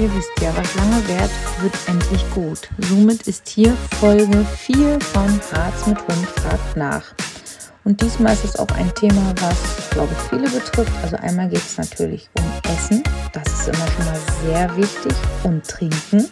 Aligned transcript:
Ihr 0.00 0.10
wisst 0.14 0.30
ja, 0.40 0.50
was 0.56 0.74
lange 0.76 1.06
währt, 1.08 1.30
wird 1.60 1.74
endlich 1.86 2.24
gut. 2.30 2.70
Somit 2.88 3.28
ist 3.28 3.46
hier 3.50 3.76
Folge 4.00 4.46
4 4.46 4.98
von 4.98 5.40
Arzt 5.52 5.86
mit 5.88 5.98
Hund 5.98 6.26
fragt 6.36 6.74
nach. 6.74 7.02
Und 7.84 8.00
diesmal 8.00 8.32
ist 8.32 8.44
es 8.44 8.56
auch 8.56 8.70
ein 8.78 8.94
Thema, 8.94 9.34
was, 9.42 9.90
glaube 9.90 10.08
ich, 10.12 10.30
viele 10.30 10.48
betrifft. 10.48 10.92
Also 11.02 11.16
einmal 11.16 11.50
geht 11.50 11.60
es 11.60 11.76
natürlich 11.76 12.30
um 12.38 12.44
Essen. 12.72 13.02
Das 13.34 13.46
ist 13.52 13.68
immer 13.68 13.86
schon 13.88 14.04
mal 14.06 14.20
sehr 14.46 14.74
wichtig. 14.78 15.12
Und 15.42 15.68
Trinken. 15.68 16.30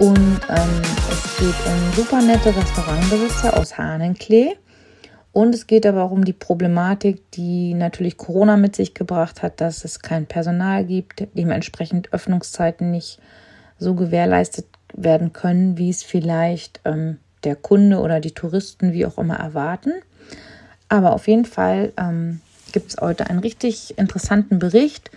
Und 0.00 0.40
ähm, 0.48 0.82
es 1.12 1.36
geht 1.38 1.54
um 1.66 1.92
super 1.94 2.22
nette 2.22 2.56
Restaurantbesitzer 2.56 3.56
aus 3.56 3.78
Hahnenklee. 3.78 4.56
Und 5.34 5.52
es 5.52 5.66
geht 5.66 5.84
aber 5.84 6.04
auch 6.04 6.12
um 6.12 6.24
die 6.24 6.32
Problematik, 6.32 7.28
die 7.32 7.74
natürlich 7.74 8.16
Corona 8.16 8.56
mit 8.56 8.76
sich 8.76 8.94
gebracht 8.94 9.42
hat, 9.42 9.60
dass 9.60 9.84
es 9.84 9.98
kein 9.98 10.26
Personal 10.26 10.84
gibt, 10.84 11.26
dementsprechend 11.34 12.12
Öffnungszeiten 12.12 12.92
nicht 12.92 13.18
so 13.76 13.94
gewährleistet 13.94 14.66
werden 14.94 15.32
können, 15.32 15.76
wie 15.76 15.90
es 15.90 16.04
vielleicht 16.04 16.80
ähm, 16.84 17.18
der 17.42 17.56
Kunde 17.56 17.98
oder 17.98 18.20
die 18.20 18.30
Touristen 18.30 18.92
wie 18.92 19.06
auch 19.06 19.18
immer 19.18 19.34
erwarten. 19.34 19.90
Aber 20.88 21.12
auf 21.12 21.26
jeden 21.26 21.46
Fall 21.46 21.92
ähm, 21.96 22.40
gibt 22.70 22.90
es 22.92 23.00
heute 23.00 23.28
einen 23.28 23.40
richtig 23.40 23.98
interessanten 23.98 24.60
Bericht 24.60 25.10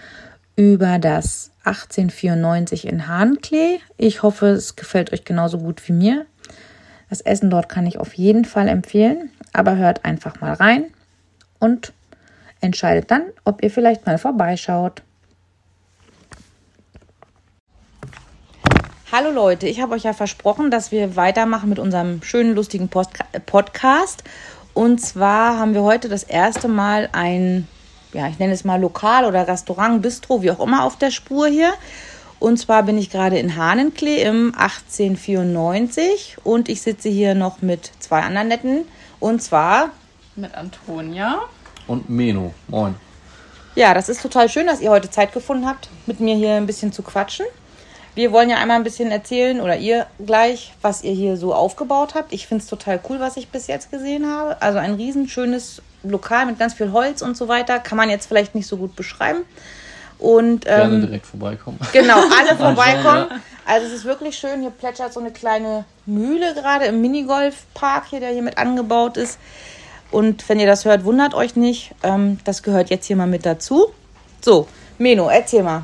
über 0.56 0.98
das 0.98 1.52
1894 1.66 2.88
in 2.88 3.08
Hahnklee. 3.08 3.78
Ich 3.98 4.24
hoffe, 4.24 4.48
es 4.48 4.76
gefällt 4.76 5.14
euch 5.14 5.26
genauso 5.26 5.60
gut 5.60 5.88
wie 5.88 5.94
mir. 5.94 6.26
Das 7.08 7.22
Essen 7.22 7.52
dort 7.52 7.70
kann 7.70 7.86
ich 7.86 8.00
auf 8.00 8.14
jeden 8.16 8.46
Fall 8.46 8.68
empfehlen, 8.68 9.30
aber 9.58 9.76
hört 9.76 10.06
einfach 10.06 10.40
mal 10.40 10.54
rein 10.54 10.86
und 11.60 11.92
entscheidet 12.62 13.10
dann, 13.10 13.24
ob 13.44 13.64
ihr 13.64 13.72
vielleicht 13.72 14.06
mal 14.06 14.20
vorbeischaut. 14.20 15.02
Hallo 19.12 19.32
Leute, 19.32 19.68
ich 19.68 19.82
habe 19.82 19.96
euch 19.96 20.04
ja 20.04 20.14
versprochen, 20.14 20.70
dass 20.70 20.92
wir 20.92 21.16
weitermachen 21.16 21.70
mit 21.70 21.80
unserem 21.80 22.22
schönen, 22.22 22.54
lustigen 22.54 22.90
Post 22.90 23.12
Podcast. 23.48 24.24
Und 24.76 25.02
zwar 25.02 25.58
haben 25.58 25.74
wir 25.74 25.82
heute 25.82 26.08
das 26.08 26.24
erste 26.24 26.68
Mal 26.68 27.10
ein, 27.14 27.68
ja, 28.14 28.28
ich 28.28 28.38
nenne 28.38 28.54
es 28.54 28.64
mal 28.64 28.80
Lokal 28.80 29.26
oder 29.26 29.48
Restaurant, 29.48 30.04
Bistro, 30.04 30.44
wie 30.44 30.52
auch 30.52 30.60
immer, 30.60 30.84
auf 30.84 30.98
der 30.98 31.10
Spur 31.10 31.48
hier. 31.48 31.74
Und 32.40 32.58
zwar 32.58 32.84
bin 32.84 33.00
ich 33.00 33.10
gerade 33.10 33.40
in 33.40 33.56
Hahnenklee 33.56 34.22
im 34.22 34.54
1894 34.54 36.38
und 36.44 36.70
ich 36.70 36.84
sitze 36.84 37.10
hier 37.10 37.34
noch 37.34 37.64
mit 37.64 37.92
zwei 38.00 38.22
anderen 38.22 38.50
netten. 38.50 38.86
Und 39.20 39.42
zwar 39.42 39.90
mit 40.36 40.54
Antonia 40.56 41.40
und 41.88 42.10
Meno. 42.10 42.54
Moin. 42.68 42.96
Ja, 43.76 43.94
das 43.94 44.10
ist 44.10 44.22
total 44.22 44.50
schön, 44.50 44.68
dass 44.68 44.82
ihr 44.82 44.90
heute 44.90 45.10
Zeit 45.10 45.34
gefunden 45.34 45.68
habt, 45.68 45.90
mit 46.06 46.20
mir 46.20 46.36
hier 46.36 46.56
ein 46.56 46.66
bisschen 46.66 46.92
zu 46.92 47.04
quatschen. 47.04 47.46
Wir 48.16 48.32
wollen 48.32 48.50
ja 48.50 48.58
einmal 48.58 48.78
ein 48.78 48.84
bisschen 48.84 49.12
erzählen 49.12 49.62
oder 49.62 49.78
ihr 49.78 50.08
gleich, 50.26 50.74
was 50.82 51.04
ihr 51.04 51.14
hier 51.14 51.38
so 51.38 51.54
aufgebaut 51.54 52.16
habt. 52.16 52.34
Ich 52.34 52.48
finde 52.48 52.64
es 52.64 52.70
total 52.70 53.00
cool, 53.08 53.20
was 53.20 53.38
ich 53.38 53.50
bis 53.50 53.68
jetzt 53.68 53.92
gesehen 53.92 54.26
habe. 54.26 54.60
Also 54.62 54.80
ein 54.80 54.96
riesenschönes 54.96 55.84
Lokal 56.02 56.48
mit 56.48 56.58
ganz 56.58 56.74
viel 56.74 56.92
Holz 56.92 57.22
und 57.22 57.38
so 57.38 57.48
weiter. 57.48 57.78
Kann 57.78 57.98
man 57.98 58.10
jetzt 58.10 58.26
vielleicht 58.26 58.56
nicht 58.56 58.66
so 58.66 58.78
gut 58.78 58.96
beschreiben. 58.96 59.42
Und, 60.20 60.66
ähm, 60.66 60.90
Gerne 60.90 61.00
direkt 61.02 61.26
vorbeikommen. 61.26 61.80
Genau, 61.94 62.16
alle 62.16 62.56
vorbeikommen. 62.58 63.42
Also 63.66 63.88
es 63.88 63.94
ist 63.94 64.06
wirklich 64.06 64.38
schön. 64.38 64.62
Hier 64.62 64.72
plätschert 64.72 65.14
so 65.14 65.20
eine 65.20 65.32
kleine 65.32 65.86
Mühle 66.06 66.54
gerade 66.54 66.86
im 66.86 67.02
Minigolfpark 67.02 68.06
hier, 68.10 68.20
der 68.20 68.30
hier 68.30 68.42
mit 68.42 68.58
angebaut 68.58 69.18
ist. 69.18 69.40
Und 70.10 70.48
wenn 70.48 70.60
ihr 70.60 70.68
das 70.68 70.86
hört, 70.86 71.04
wundert 71.04 71.34
euch 71.34 71.56
nicht. 71.56 71.94
Ähm, 72.04 72.40
das 72.46 72.64
gehört 72.64 72.90
jetzt 72.90 73.06
hier 73.06 73.16
mal 73.16 73.28
mit 73.28 73.46
dazu. 73.46 73.88
So, 74.42 74.68
Meno, 74.98 75.30
erzähl 75.30 75.64
mal 75.64 75.84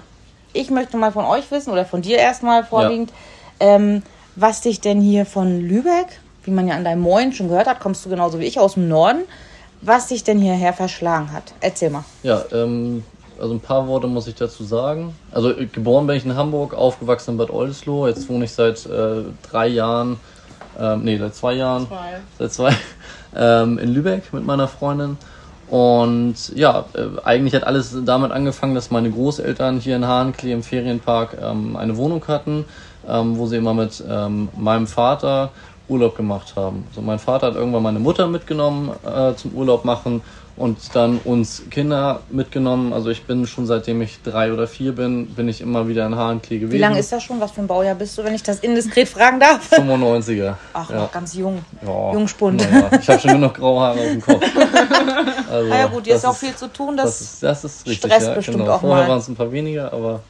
ich 0.53 0.69
möchte 0.69 0.97
mal 0.97 1.11
von 1.11 1.25
euch 1.25 1.49
wissen 1.51 1.71
oder 1.71 1.85
von 1.85 2.01
dir 2.01 2.17
erstmal 2.17 2.63
vorwiegend, 2.63 3.11
ja. 3.59 3.75
ähm, 3.75 4.03
was 4.35 4.61
dich 4.61 4.79
denn 4.79 5.01
hier 5.01 5.25
von 5.25 5.59
Lübeck, 5.59 6.19
wie 6.43 6.51
man 6.51 6.67
ja 6.67 6.75
an 6.75 6.83
deinem 6.83 7.01
Moin 7.01 7.33
schon 7.33 7.49
gehört 7.49 7.67
hat, 7.67 7.79
kommst 7.79 8.05
du 8.05 8.09
genauso 8.09 8.39
wie 8.39 8.45
ich 8.45 8.59
aus 8.59 8.75
dem 8.75 8.87
Norden, 8.87 9.23
was 9.81 10.07
dich 10.07 10.23
denn 10.23 10.39
hierher 10.39 10.73
verschlagen 10.73 11.31
hat. 11.31 11.53
Erzähl 11.59 11.89
mal. 11.89 12.05
Ja, 12.23 12.43
ähm, 12.51 13.03
also 13.39 13.53
ein 13.53 13.59
paar 13.59 13.87
Worte 13.87 14.07
muss 14.07 14.27
ich 14.27 14.35
dazu 14.35 14.63
sagen. 14.63 15.15
Also 15.31 15.51
äh, 15.51 15.65
geboren 15.65 16.07
bin 16.07 16.15
ich 16.17 16.25
in 16.25 16.35
Hamburg, 16.35 16.73
aufgewachsen 16.73 17.31
in 17.31 17.37
Bad 17.37 17.49
Oldesloe. 17.49 18.09
Jetzt 18.09 18.29
wohne 18.29 18.45
ich 18.45 18.51
seit 18.51 18.85
äh, 18.85 19.23
drei 19.49 19.67
Jahren, 19.67 20.17
ähm, 20.79 21.03
nee, 21.03 21.17
seit 21.17 21.35
zwei 21.35 21.53
Jahren, 21.53 21.87
zwei. 21.87 22.19
seit 22.39 22.53
zwei, 22.53 22.75
ähm, 23.35 23.77
in 23.77 23.93
Lübeck 23.93 24.33
mit 24.33 24.45
meiner 24.45 24.67
Freundin. 24.67 25.17
Und 25.69 26.35
ja, 26.55 26.85
äh, 26.93 27.19
eigentlich 27.23 27.55
hat 27.55 27.65
alles 27.65 27.95
damit 28.05 28.31
angefangen, 28.31 28.75
dass 28.75 28.91
meine 28.91 29.09
Großeltern 29.09 29.79
hier 29.79 29.95
in 29.95 30.05
Hahnklee 30.05 30.51
im 30.51 30.61
Ferienpark 30.61 31.37
ähm, 31.41 31.75
eine 31.75 31.97
Wohnung 31.97 32.27
hatten, 32.27 32.65
ähm, 33.07 33.37
wo 33.37 33.47
sie 33.47 33.57
immer 33.57 33.73
mit 33.73 34.03
ähm, 34.07 34.49
meinem 34.55 34.87
Vater 34.87 35.49
Urlaub 35.87 36.15
gemacht 36.15 36.53
haben. 36.55 36.85
So, 36.93 37.01
mein 37.01 37.19
Vater 37.19 37.47
hat 37.47 37.55
irgendwann 37.55 37.83
meine 37.83 37.99
Mutter 37.99 38.27
mitgenommen 38.27 38.91
äh, 39.05 39.33
zum 39.35 39.53
Urlaub 39.53 39.83
machen 39.83 40.21
und 40.55 40.77
dann 40.93 41.19
uns 41.23 41.63
Kinder 41.71 42.21
mitgenommen. 42.29 42.93
Also 42.93 43.09
ich 43.09 43.23
bin 43.23 43.47
schon 43.47 43.65
seitdem 43.65 44.01
ich 44.01 44.21
drei 44.21 44.53
oder 44.53 44.67
vier 44.67 44.93
bin, 44.93 45.27
bin 45.27 45.47
ich 45.49 45.61
immer 45.61 45.87
wieder 45.87 46.05
in 46.05 46.15
Hahnklee 46.15 46.59
gewesen. 46.59 46.73
Wie 46.73 46.79
lange 46.81 46.99
ist 46.99 47.11
das 47.11 47.23
schon? 47.23 47.39
Was 47.39 47.51
für 47.51 47.61
ein 47.61 47.67
Baujahr 47.67 47.95
bist 47.95 48.17
du, 48.17 48.23
wenn 48.23 48.35
ich 48.35 48.43
das 48.43 48.59
indiskret 48.59 49.09
fragen 49.09 49.39
darf? 49.39 49.71
95er. 49.71 50.55
Ach, 50.73 50.89
ja. 50.89 50.97
noch 50.97 51.11
ganz 51.11 51.33
jung. 51.33 51.65
Ja, 51.81 52.13
Jungspund. 52.13 52.61
Ja. 52.61 52.89
Ich 52.99 53.09
habe 53.09 53.19
schon 53.19 53.31
nur 53.31 53.39
noch 53.39 53.53
graue 53.53 53.81
Haare 53.81 53.99
auf 53.99 54.05
dem 54.05 54.21
Kopf. 54.21 54.43
Also, 55.53 55.69
ja 55.69 55.85
gut, 55.85 56.05
hier 56.05 56.15
ist 56.15 56.25
auch 56.25 56.35
viel 56.35 56.55
zu 56.55 56.67
tun. 56.67 56.97
Das, 56.97 57.05
das, 57.05 57.21
ist, 57.21 57.43
das 57.43 57.63
ist 57.63 57.85
richtig, 57.85 58.11
Stress 58.11 58.23
ja, 58.23 58.33
bestimmt 58.33 58.57
genau. 58.57 58.71
auch 58.71 58.81
Vorher 58.81 59.07
waren 59.07 59.19
es 59.19 59.27
ein 59.27 59.35
paar 59.35 59.51
weniger, 59.51 59.93
aber 59.93 60.21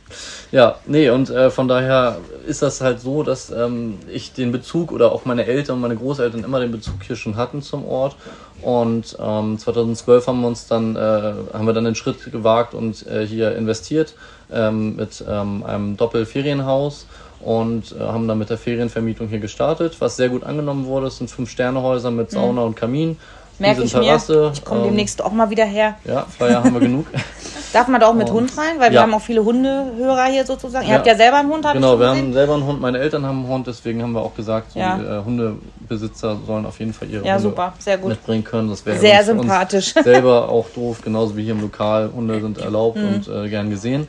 ja, 0.52 0.76
nee, 0.86 1.10
und 1.10 1.30
äh, 1.30 1.50
von 1.50 1.70
daher 1.70 2.18
ist 2.46 2.62
das 2.62 2.82
halt 2.82 3.00
so, 3.00 3.24
dass 3.24 3.50
ähm, 3.50 4.00
ich 4.12 4.34
den 4.34 4.52
Bezug 4.52 4.92
oder 4.92 5.14
auch 5.14 5.24
meine 5.24 5.46
Eltern 5.46 5.76
und 5.76 5.82
meine 5.82 5.96
Großeltern 5.96 6.44
immer 6.44 6.60
den 6.60 6.72
Bezug 6.72 6.96
hier 7.08 7.16
schon 7.16 7.38
hatten 7.38 7.62
zum 7.62 7.86
Ort 7.86 8.18
und 8.64 9.18
ähm, 9.20 9.58
2012 9.58 10.28
haben 10.28 10.42
wir 10.42 10.48
uns 10.48 10.68
dann, 10.68 10.96
äh, 10.96 11.00
haben 11.00 11.66
wir 11.66 11.74
dann 11.74 11.84
den 11.84 11.96
Schritt 11.96 12.32
gewagt 12.32 12.74
und 12.74 13.06
äh, 13.08 13.26
hier 13.26 13.56
investiert 13.56 14.16
ähm, 14.52 14.96
mit 14.96 15.24
ähm, 15.28 15.64
einem 15.64 15.98
Doppelferienhaus 15.98 17.06
und 17.42 17.92
äh, 17.92 18.00
haben 18.00 18.28
dann 18.28 18.38
mit 18.38 18.50
der 18.50 18.58
Ferienvermietung 18.58 19.28
hier 19.28 19.40
gestartet, 19.40 19.98
was 20.00 20.16
sehr 20.16 20.30
gut 20.30 20.44
angenommen 20.44 20.86
wurde. 20.86 21.08
Es 21.08 21.18
sind 21.18 21.30
fünf 21.30 21.50
Sternehäuser 21.50 22.12
mit 22.12 22.32
mhm. 22.32 22.36
Sauna 22.36 22.62
mhm. 22.62 22.68
und 22.68 22.76
Kamin. 22.76 23.18
Merke 23.60 23.84
ich 23.84 23.92
Terrasse, 23.92 24.36
mir. 24.36 24.52
Ich 24.54 24.66
komme 24.66 24.82
ähm, 24.82 24.88
demnächst 24.88 25.22
auch 25.22 25.32
mal 25.32 25.50
wieder 25.50 25.66
her. 25.66 25.96
Ja, 26.06 26.26
Flyer 26.26 26.64
haben 26.64 26.74
wir 26.74 26.80
genug. 26.82 27.06
Darf 27.74 27.88
man 27.88 28.00
da 28.00 28.08
auch 28.08 28.14
mit 28.14 28.30
und, 28.30 28.36
Hund 28.36 28.58
rein? 28.58 28.80
Weil 28.80 28.92
wir 28.92 29.02
haben 29.02 29.14
auch 29.16 29.22
viele 29.22 29.44
Hundehörer 29.44 30.26
hier 30.26 30.46
sozusagen. 30.46 30.86
Ihr 30.86 30.92
ja. 30.92 30.98
habt 30.98 31.08
ja 31.08 31.16
selber 31.16 31.38
einen 31.38 31.50
Hund, 31.50 31.66
habe 31.66 31.80
Genau, 31.80 32.00
wir 32.00 32.08
haben 32.08 32.32
selber 32.32 32.54
einen 32.54 32.66
Hund. 32.66 32.80
Meine 32.80 33.00
Eltern 33.00 33.26
haben 33.26 33.40
einen 33.40 33.48
Hund, 33.48 33.66
deswegen 33.66 34.04
haben 34.04 34.12
wir 34.12 34.22
auch 34.22 34.36
gesagt, 34.36 34.74
so 34.74 34.80
ja. 34.80 34.98
die, 34.98 35.04
äh, 35.04 35.24
Hundebesitzer 35.26 36.38
sollen 36.46 36.68
auf 36.68 36.80
jeden 36.80 36.94
Fall 36.94 37.10
ihre 37.10 37.26
ja, 37.26 37.34
Hunde 37.34 37.50
super. 37.50 37.74
Sehr 37.80 37.98
gut. 37.98 38.10
mitbringen 38.10 38.44
können. 38.44 38.70
Das 38.70 38.86
wäre 38.86 39.00
sehr 39.00 39.24
sympathisch. 39.24 39.94
selber 40.04 40.50
auch 40.50 40.70
doof, 40.70 41.02
genauso 41.04 41.36
wie 41.36 41.44
hier 41.44 41.54
im 41.54 41.62
Lokal. 41.62 42.12
Hunde 42.16 42.40
sind 42.42 42.60
erlaubt 42.60 42.98
mhm. 42.98 43.08
und 43.08 43.28
äh, 43.28 43.50
gern 43.50 43.72
gesehen. 43.72 44.08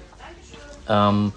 Ähm, 0.86 1.32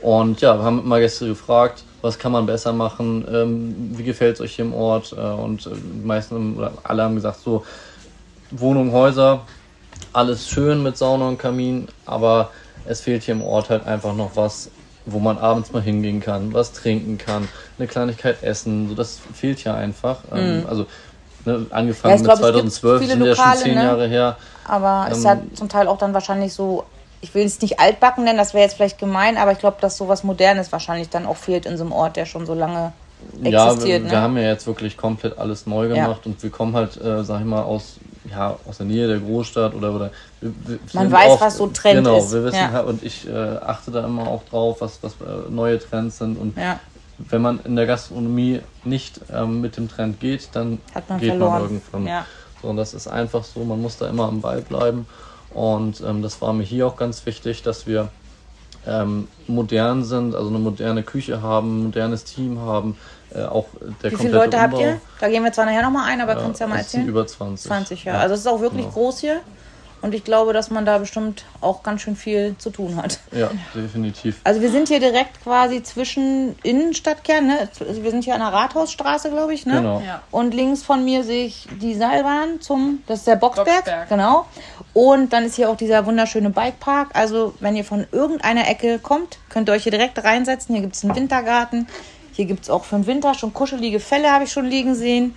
und 0.00 0.40
ja, 0.40 0.56
wir 0.56 0.64
haben 0.64 0.80
immer 0.80 1.00
Gäste 1.00 1.26
gefragt, 1.26 1.82
was 2.02 2.18
kann 2.18 2.32
man 2.32 2.46
besser 2.46 2.72
machen, 2.72 3.24
ähm, 3.32 3.74
wie 3.96 4.02
gefällt 4.02 4.34
es 4.34 4.40
euch 4.40 4.56
hier 4.56 4.64
im 4.64 4.74
Ort? 4.74 5.12
Äh, 5.16 5.20
und 5.20 5.66
äh, 5.66 5.70
die 5.70 6.06
meisten, 6.06 6.56
oder 6.56 6.72
alle 6.82 7.04
haben 7.04 7.14
gesagt, 7.14 7.40
so 7.40 7.64
Wohnung, 8.50 8.92
Häuser, 8.92 9.42
alles 10.12 10.48
schön 10.48 10.82
mit 10.82 10.98
Sauna 10.98 11.28
und 11.28 11.38
Kamin, 11.38 11.88
aber 12.04 12.50
es 12.84 13.00
fehlt 13.00 13.22
hier 13.22 13.34
im 13.34 13.42
Ort 13.42 13.70
halt 13.70 13.86
einfach 13.86 14.14
noch 14.14 14.32
was, 14.34 14.70
wo 15.06 15.18
man 15.18 15.38
abends 15.38 15.72
mal 15.72 15.82
hingehen 15.82 16.20
kann, 16.20 16.52
was 16.52 16.72
trinken 16.72 17.18
kann, 17.18 17.48
eine 17.78 17.88
Kleinigkeit 17.88 18.42
essen. 18.42 18.88
So, 18.88 18.94
das 18.94 19.20
fehlt 19.32 19.60
hier 19.60 19.74
einfach. 19.74 20.18
Ähm, 20.32 20.60
mhm. 20.60 20.66
also 20.66 20.86
ne, 21.44 21.66
angefangen 21.70 22.22
ja, 22.22 22.28
mit 22.28 22.36
2012 22.36 23.06
sind 23.06 23.24
ja 23.24 23.34
schon 23.34 23.56
zehn 23.56 23.74
ne? 23.74 23.84
Jahre 23.84 24.06
her. 24.08 24.36
Aber 24.64 25.06
ähm, 25.06 25.12
ist 25.12 25.24
ja 25.24 25.38
zum 25.54 25.68
Teil 25.68 25.88
auch 25.88 25.98
dann 25.98 26.14
wahrscheinlich 26.14 26.52
so, 26.52 26.84
ich 27.22 27.34
will 27.34 27.46
es 27.46 27.60
nicht 27.62 27.80
altbacken 27.80 28.24
nennen, 28.24 28.36
das 28.36 28.52
wäre 28.52 28.64
jetzt 28.64 28.74
vielleicht 28.74 28.98
gemein, 28.98 29.38
aber 29.38 29.52
ich 29.52 29.58
glaube, 29.58 29.78
dass 29.80 29.96
sowas 29.96 30.24
Modernes 30.24 30.72
wahrscheinlich 30.72 31.08
dann 31.08 31.24
auch 31.24 31.36
fehlt 31.36 31.64
in 31.64 31.78
so 31.78 31.84
einem 31.84 31.92
Ort, 31.92 32.16
der 32.16 32.26
schon 32.26 32.44
so 32.44 32.52
lange 32.52 32.92
existiert. 33.42 33.52
Ja, 33.52 33.84
wir, 33.84 34.00
ne? 34.00 34.10
wir 34.10 34.20
haben 34.20 34.36
ja 34.36 34.42
jetzt 34.42 34.66
wirklich 34.66 34.96
komplett 34.96 35.38
alles 35.38 35.66
neu 35.66 35.88
gemacht 35.88 36.22
ja. 36.24 36.30
und 36.30 36.42
wir 36.42 36.50
kommen 36.50 36.74
halt, 36.74 37.00
äh, 37.00 37.24
sag 37.24 37.40
ich 37.40 37.46
mal, 37.46 37.62
aus 37.62 37.98
ja, 38.30 38.56
aus 38.68 38.78
der 38.78 38.86
Nähe 38.86 39.06
der 39.06 39.18
Großstadt 39.18 39.74
oder. 39.74 39.94
oder 39.94 40.10
Man 40.92 41.10
weiß, 41.10 41.30
auch, 41.30 41.40
was 41.40 41.56
so 41.56 41.66
Trend 41.68 42.04
genau, 42.04 42.18
ist. 42.18 42.30
Genau, 42.30 42.34
wir 42.34 42.44
wissen 42.44 42.56
ja. 42.56 42.72
halt, 42.72 42.86
und 42.86 43.02
ich 43.02 43.28
äh, 43.28 43.32
achte 43.32 43.90
da 43.90 44.04
immer 44.04 44.28
auch 44.28 44.44
drauf, 44.44 44.80
was, 44.80 44.98
was 45.02 45.12
äh, 45.14 45.50
neue 45.50 45.78
Trends 45.78 46.18
sind. 46.18 46.38
Und 46.38 46.56
ja. 46.56 46.78
wenn 47.18 47.42
man 47.42 47.60
in 47.64 47.76
der 47.76 47.86
Gastronomie 47.86 48.60
nicht 48.84 49.20
ähm, 49.32 49.60
mit 49.60 49.76
dem 49.76 49.88
Trend 49.88 50.20
geht, 50.20 50.50
dann 50.52 50.78
man 51.08 51.20
geht 51.20 51.30
verloren. 51.30 51.52
man 51.52 51.62
irgendwann. 51.62 52.06
Ja. 52.06 52.26
So, 52.60 52.68
und 52.68 52.76
das 52.76 52.94
ist 52.94 53.08
einfach 53.08 53.44
so, 53.44 53.64
man 53.64 53.82
muss 53.82 53.98
da 53.98 54.08
immer 54.08 54.28
am 54.28 54.40
Ball 54.40 54.62
bleiben. 54.62 55.06
Und 55.54 56.00
ähm, 56.00 56.22
das 56.22 56.40
war 56.40 56.52
mir 56.52 56.64
hier 56.64 56.86
auch 56.86 56.96
ganz 56.96 57.24
wichtig, 57.26 57.62
dass 57.62 57.86
wir 57.86 58.08
ähm, 58.86 59.28
modern 59.46 60.04
sind, 60.04 60.34
also 60.34 60.48
eine 60.48 60.58
moderne 60.58 61.02
Küche 61.02 61.42
haben, 61.42 61.80
ein 61.80 61.84
modernes 61.84 62.24
Team 62.24 62.60
haben, 62.60 62.96
äh, 63.34 63.44
auch 63.44 63.66
der 64.02 64.12
Wie 64.12 64.16
viele 64.16 64.32
Leute 64.32 64.56
Umbau, 64.56 64.58
habt 64.58 64.78
ihr? 64.78 65.00
Da 65.20 65.28
gehen 65.28 65.44
wir 65.44 65.52
zwar 65.52 65.66
nachher 65.66 65.82
nochmal 65.82 66.08
ein, 66.10 66.20
aber 66.20 66.34
ja, 66.34 66.40
kannst 66.40 66.60
ja 66.60 66.66
mal 66.66 66.78
erzählen. 66.78 67.06
über 67.06 67.26
20. 67.26 67.66
20, 67.66 68.04
ja. 68.04 68.14
ja. 68.14 68.20
Also 68.20 68.34
es 68.34 68.40
ist 68.40 68.46
auch 68.46 68.60
wirklich 68.60 68.84
genau. 68.84 68.94
groß 68.94 69.20
hier. 69.20 69.40
Und 70.02 70.14
ich 70.14 70.24
glaube, 70.24 70.52
dass 70.52 70.70
man 70.70 70.84
da 70.84 70.98
bestimmt 70.98 71.44
auch 71.60 71.84
ganz 71.84 72.02
schön 72.02 72.16
viel 72.16 72.56
zu 72.58 72.70
tun 72.70 72.96
hat. 72.96 73.20
Ja, 73.30 73.50
definitiv. 73.72 74.40
Also 74.42 74.60
wir 74.60 74.70
sind 74.70 74.88
hier 74.88 74.98
direkt 74.98 75.42
quasi 75.44 75.82
zwischen 75.84 76.56
Innenstadtkern, 76.64 77.46
ne? 77.46 77.68
Also 77.78 78.02
wir 78.02 78.10
sind 78.10 78.24
hier 78.24 78.34
an 78.34 78.40
der 78.40 78.52
Rathausstraße, 78.52 79.30
glaube 79.30 79.54
ich, 79.54 79.64
ne? 79.64 79.76
Genau. 79.76 80.02
Ja. 80.04 80.22
Und 80.32 80.54
links 80.54 80.82
von 80.82 81.04
mir 81.04 81.22
sehe 81.22 81.46
ich 81.46 81.68
die 81.80 81.94
Seilbahn 81.94 82.60
zum, 82.60 83.02
das 83.06 83.20
ist 83.20 83.28
der 83.28 83.36
Boxberg, 83.36 83.66
Boxberg. 83.66 84.08
genau. 84.08 84.46
Und 84.92 85.32
dann 85.32 85.44
ist 85.44 85.54
hier 85.54 85.70
auch 85.70 85.76
dieser 85.76 86.04
wunderschöne 86.04 86.50
Bikepark. 86.50 87.10
Also 87.14 87.54
wenn 87.60 87.76
ihr 87.76 87.84
von 87.84 88.04
irgendeiner 88.10 88.68
Ecke 88.68 88.98
kommt, 88.98 89.38
könnt 89.48 89.68
ihr 89.68 89.72
euch 89.72 89.84
hier 89.84 89.92
direkt 89.92 90.22
reinsetzen. 90.22 90.74
Hier 90.74 90.82
gibt 90.82 90.96
es 90.96 91.04
einen 91.04 91.14
Wintergarten. 91.14 91.86
Hier 92.32 92.46
gibt 92.46 92.64
es 92.64 92.70
auch 92.70 92.84
für 92.84 92.96
den 92.96 93.06
Winter 93.06 93.34
schon 93.34 93.54
kuschelige 93.54 94.00
Fälle, 94.00 94.32
habe 94.32 94.44
ich 94.44 94.52
schon 94.52 94.66
liegen 94.66 94.94
sehen. 94.94 95.36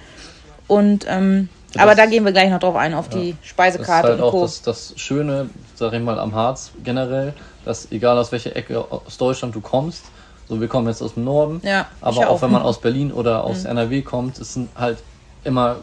Und 0.68 1.06
ähm, 1.08 1.50
aber 1.78 1.92
das- 1.92 1.98
da 1.98 2.06
gehen 2.06 2.26
wir 2.26 2.32
gleich 2.32 2.50
noch 2.50 2.60
drauf 2.60 2.76
ein, 2.76 2.94
auf 2.94 3.10
die 3.10 3.32
Das 3.32 3.40
ist 3.42 3.48
Speisekarte 3.50 4.08
halt 4.10 4.20
und 4.20 4.24
auch 4.26 4.42
das, 4.42 4.62
das 4.62 4.94
Schöne, 4.98 5.50
sag 5.76 5.94
ich 5.94 6.02
mal, 6.02 6.20
am 6.20 6.34
Harz 6.36 6.72
generell, 6.84 7.34
dass 7.64 7.92
egal 7.92 8.18
aus 8.18 8.32
welcher 8.32 8.56
Ecke 8.56 8.80
aus 8.92 9.18
Deutschland 9.18 9.56
du 9.56 9.62
kommst, 9.62 10.04
so 10.48 10.62
wir 10.62 10.68
kommen 10.68 10.88
jetzt 10.88 11.02
aus 11.02 11.16
dem 11.16 11.24
Norden, 11.24 11.62
Ja, 11.64 11.88
aber 12.02 12.18
auch, 12.22 12.36
auch. 12.38 12.42
wenn 12.42 12.52
man 12.52 12.62
aus 12.62 12.80
Berlin 12.80 13.12
oder 13.12 13.44
aus 13.44 13.66
NRW 13.66 14.02
kommt, 14.04 14.38
es 14.40 14.54
sind 14.54 14.70
halt 14.76 15.00
immer 15.44 15.78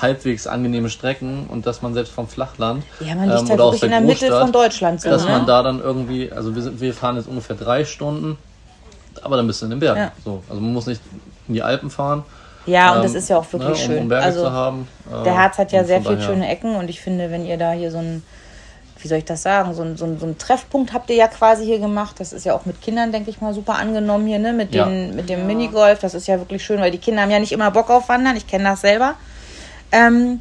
halbwegs 0.00 0.46
angenehme 0.46 0.90
Strecken 0.90 1.46
und 1.48 1.66
dass 1.66 1.82
man 1.82 1.92
selbst 1.94 2.12
vom 2.12 2.28
Flachland 2.28 2.84
ja, 3.00 3.14
man 3.16 3.28
liegt 3.28 3.40
ähm, 3.40 3.48
halt 3.48 3.50
oder 3.50 3.64
aus 3.64 3.72
wirklich 3.74 3.82
in 3.84 3.90
der 3.90 3.98
der 4.00 4.06
Mitte 4.06 4.26
Großstadt, 4.26 4.42
von 4.42 4.52
Deutschland 4.52 5.00
so, 5.00 5.10
dass 5.10 5.24
ne? 5.24 5.30
man 5.30 5.46
da 5.46 5.62
dann 5.62 5.80
irgendwie, 5.80 6.30
also 6.30 6.54
wir, 6.54 6.62
sind, 6.62 6.80
wir 6.80 6.94
fahren 6.94 7.16
jetzt 7.16 7.26
ungefähr 7.28 7.56
drei 7.56 7.84
Stunden, 7.84 8.38
aber 9.22 9.36
dann 9.36 9.46
bist 9.46 9.60
du 9.60 9.66
in 9.66 9.70
den 9.70 9.80
Bergen. 9.80 10.00
Ja. 10.00 10.12
So, 10.24 10.42
also 10.48 10.60
man 10.60 10.72
muss 10.72 10.86
nicht 10.86 11.00
in 11.48 11.54
die 11.54 11.62
Alpen 11.62 11.90
fahren. 11.90 12.24
Ja, 12.68 12.90
und 12.90 12.96
ähm, 12.98 13.02
das 13.02 13.14
ist 13.14 13.28
ja 13.28 13.38
auch 13.38 13.52
wirklich 13.52 13.70
ne, 13.70 13.76
schön. 13.76 13.98
Um 14.02 14.08
Berge 14.08 14.24
also 14.24 14.42
zu 14.42 14.52
haben. 14.52 14.88
Äh, 15.10 15.24
Der 15.24 15.38
Harz 15.38 15.58
hat 15.58 15.72
ja 15.72 15.84
sehr 15.84 16.02
viele 16.02 16.20
schöne 16.22 16.48
Ecken 16.48 16.76
und 16.76 16.88
ich 16.90 17.00
finde, 17.00 17.30
wenn 17.30 17.44
ihr 17.46 17.56
da 17.56 17.72
hier 17.72 17.90
so 17.90 17.98
ein, 17.98 18.22
wie 19.00 19.08
soll 19.08 19.18
ich 19.18 19.24
das 19.24 19.42
sagen, 19.42 19.74
so 19.74 19.82
ein, 19.82 19.96
so 19.96 20.04
ein, 20.04 20.18
so 20.18 20.26
ein 20.26 20.38
Treffpunkt 20.38 20.92
habt 20.92 21.08
ihr 21.10 21.16
ja 21.16 21.28
quasi 21.28 21.64
hier 21.64 21.78
gemacht. 21.78 22.16
Das 22.18 22.32
ist 22.32 22.44
ja 22.44 22.54
auch 22.54 22.66
mit 22.66 22.80
Kindern, 22.82 23.12
denke 23.12 23.30
ich 23.30 23.40
mal, 23.40 23.54
super 23.54 23.76
angenommen 23.76 24.26
hier, 24.26 24.38
ne? 24.38 24.52
Mit, 24.52 24.74
Ja. 24.74 24.86
den, 24.86 25.14
mit 25.14 25.28
dem 25.28 25.46
Minigolf. 25.46 26.00
Das 26.00 26.14
ist 26.14 26.26
ja 26.26 26.38
wirklich 26.38 26.64
schön, 26.64 26.80
weil 26.80 26.90
die 26.90 26.98
Kinder 26.98 27.22
haben 27.22 27.30
ja 27.30 27.38
nicht 27.38 27.52
immer 27.52 27.70
Bock 27.70 27.90
auf 27.90 28.08
Wandern. 28.08 28.36
Ich 28.36 28.46
kenne 28.46 28.64
das 28.64 28.80
selber. 28.80 29.14
Ähm, 29.92 30.40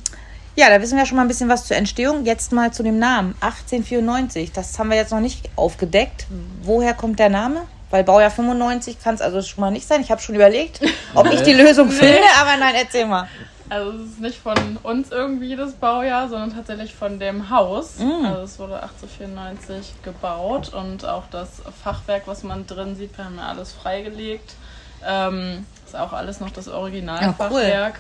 ja, 0.56 0.70
da 0.70 0.82
wissen 0.82 0.98
wir 0.98 1.06
schon 1.06 1.18
mal 1.18 1.22
ein 1.22 1.28
bisschen 1.28 1.50
was 1.50 1.66
zur 1.66 1.78
Entstehung. 1.78 2.26
Jetzt 2.26 2.52
mal 2.52 2.72
zu 2.74 2.82
dem 2.82 2.98
Namen. 2.98 3.36
1894. 3.42 4.52
Das 4.54 4.78
haben 4.80 4.90
wir 4.90 4.98
jetzt 4.98 5.12
noch 5.12 5.20
nicht 5.20 5.50
aufgedeckt. 5.56 6.26
Woher 6.64 6.96
kommt 6.96 7.20
der 7.20 7.30
Name? 7.30 7.62
Weil 7.90 8.04
Baujahr 8.04 8.32
95 8.32 9.02
kann 9.02 9.16
es 9.16 9.22
also 9.22 9.42
schon 9.42 9.62
mal 9.62 9.72
nicht 9.72 9.88
sein. 9.88 10.02
Ich 10.02 10.12
habe 10.12 10.22
schon 10.22 10.36
überlegt, 10.36 10.82
ob 11.14 11.32
ich 11.32 11.42
die 11.42 11.54
Lösung 11.54 11.90
finde, 11.90 12.20
aber 12.40 12.58
nein, 12.58 12.76
erzähl 12.76 13.06
mal. 13.06 13.28
Also 13.70 13.92
es 13.92 14.12
ist 14.12 14.20
nicht 14.22 14.38
von 14.40 14.78
uns 14.84 15.12
irgendwie 15.12 15.56
das 15.56 15.74
Baujahr, 15.74 16.30
sondern 16.30 16.54
tatsächlich 16.54 16.96
von 16.96 17.20
dem 17.20 17.50
Haus. 17.50 18.00
Mm. 18.00 18.26
Also 18.26 18.42
es 18.42 18.60
wurde 18.60 18.82
1894 18.82 19.96
gebaut 20.04 20.74
und 20.74 21.06
auch 21.06 21.24
das 21.30 21.62
Fachwerk, 21.84 22.24
was 22.28 22.44
man 22.44 22.66
drin 22.66 22.96
sieht, 22.96 23.18
wir 23.18 23.26
haben 23.26 23.38
ja 23.38 23.50
alles 23.50 23.74
freigelegt. 23.74 24.56
Ähm, 25.06 25.66
ist 25.86 25.96
auch 25.96 26.14
alles 26.14 26.40
noch 26.40 26.50
das 26.50 26.68
Ja, 26.68 26.74
cool. 26.74 26.80
Originalfachwerk. 26.80 28.00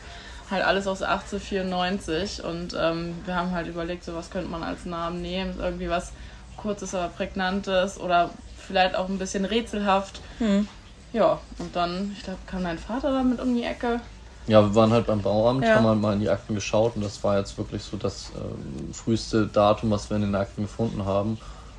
Halt 0.50 0.64
alles 0.64 0.88
aus 0.88 1.02
1894 1.02 2.44
und 2.46 2.74
ähm, 2.80 3.16
wir 3.26 3.36
haben 3.36 3.52
halt 3.52 3.68
überlegt, 3.68 4.06
so 4.06 4.16
was 4.16 4.30
könnte 4.30 4.50
man 4.50 4.64
als 4.64 4.86
Namen 4.86 5.22
nehmen, 5.22 5.56
irgendwie 5.60 5.90
was 5.90 6.14
kurzes, 6.56 6.96
aber 6.96 7.10
prägnantes 7.10 8.00
oder 8.00 8.30
vielleicht 8.68 8.96
auch 8.96 9.08
ein 9.10 9.18
bisschen 9.18 9.46
rätselhaft. 9.46 10.22
Hm. 10.40 10.68
Ja, 11.14 11.40
und 11.60 11.76
dann, 11.76 12.12
ich 12.18 12.24
glaube, 12.24 12.40
kam 12.46 12.64
dein 12.64 12.78
Vater 12.78 13.12
damit 13.12 13.40
um 13.42 13.56
die 13.56 13.64
Ecke. 13.64 14.02
Ja, 14.48 14.62
wir 14.62 14.76
waren 14.76 14.92
halt 14.92 15.08
beim 15.08 15.22
Bauamt, 15.22 15.64
Ja. 15.64 15.76
haben 15.76 15.88
halt 15.88 16.00
mal 16.00 16.14
in 16.14 16.20
die 16.20 16.30
Akten 16.30 16.54
geschaut 16.56 16.94
und 16.96 17.04
das 17.04 17.22
war 17.24 17.38
jetzt 17.38 17.58
wirklich 17.58 17.82
so 17.84 17.98
das 17.98 18.32
ähm, 18.36 18.94
früheste 18.94 19.48
Datum, 19.48 19.92
was 19.92 20.10
wir 20.10 20.16
in 20.18 20.24
den 20.24 20.36
Akten 20.36 20.62
gefunden 20.64 21.06
haben 21.06 21.38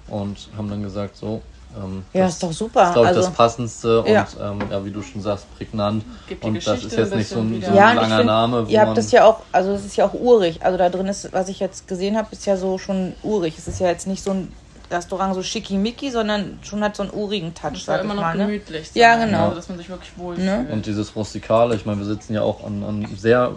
und 0.09 0.49
haben 0.57 0.69
dann 0.69 0.83
gesagt, 0.83 1.17
so. 1.17 1.41
Ähm, 1.77 2.03
Ja, 2.15 2.25
das 2.25 2.35
ist 2.35 2.43
doch 2.43 2.53
super. 2.53 2.85
ist, 2.89 2.93
glaube 2.95 3.09
ich, 3.11 3.17
Also- 3.17 3.21
das 3.29 3.31
Passendste 3.37 4.05
Ja. 4.07 4.23
und 4.23 4.63
ähm, 4.63 4.71
ja, 4.71 4.85
wie 4.85 4.91
du 4.91 5.03
schon 5.03 5.21
sagst, 5.21 5.47
prägnant. 5.57 6.03
Und 6.41 6.55
das 6.57 6.65
Geschichte 6.65 6.87
ist 6.87 6.97
jetzt 6.97 7.15
nicht 7.15 7.29
so 7.29 7.41
ein, 7.41 7.49
so 7.49 7.55
ein 7.55 7.63
wieder. 7.63 7.75
Ja, 7.75 7.93
langer 7.93 8.17
find, 8.17 8.27
Name, 8.27 8.67
wo 8.67 8.71
ihr 8.71 8.79
habt 8.81 8.89
man. 8.89 8.97
das 8.97 9.11
ja 9.13 9.25
auch, 9.27 9.41
also 9.53 9.73
es 9.73 9.85
ist 9.85 9.97
ja 9.97 10.07
auch 10.07 10.15
urig. 10.15 10.63
Also 10.63 10.79
da 10.79 10.89
drin 10.89 11.07
ist, 11.07 11.31
was 11.33 11.49
ich 11.51 11.61
jetzt 11.61 11.87
gesehen 11.87 12.17
habe, 12.17 12.29
ist 12.33 12.47
ja 12.47 12.57
so 12.57 12.79
schon 12.79 13.15
urig. 13.23 13.55
Es 13.59 13.69
ist 13.69 13.81
ja 13.81 13.89
jetzt 13.89 14.07
nicht 14.07 14.23
so 14.25 14.31
ein 14.31 14.51
Restaurant 14.91 15.35
so 15.35 15.43
schickimicki, 15.43 16.11
sondern 16.11 16.59
schon 16.63 16.83
hat 16.83 16.97
so 16.97 17.03
einen 17.03 17.13
urigen 17.13 17.55
Touch, 17.55 17.73
Es 17.75 17.85
sag 17.85 17.99
ich 17.99 18.05
immer 18.05 18.15
noch 18.15 18.23
mal. 18.23 18.37
Ne? 18.37 18.47
gemütlich 18.47 18.91
sein. 18.91 19.01
Ja, 19.03 19.25
genau. 19.25 19.45
Also, 19.45 19.57
dass 19.57 19.69
man 19.69 19.79
sich 19.79 19.89
wirklich 19.89 20.13
wohlfühlt. 20.17 20.47
Ne? 20.47 20.67
und 20.73 20.87
dieses 20.87 21.15
Rustikale, 21.15 21.75
ich 21.75 21.85
meine, 21.87 21.99
wir 21.99 22.07
sitzen 22.07 22.35
ja 22.35 22.43
auch 22.43 22.65
an, 22.65 22.83
an 22.85 23.09
sehr 23.17 23.53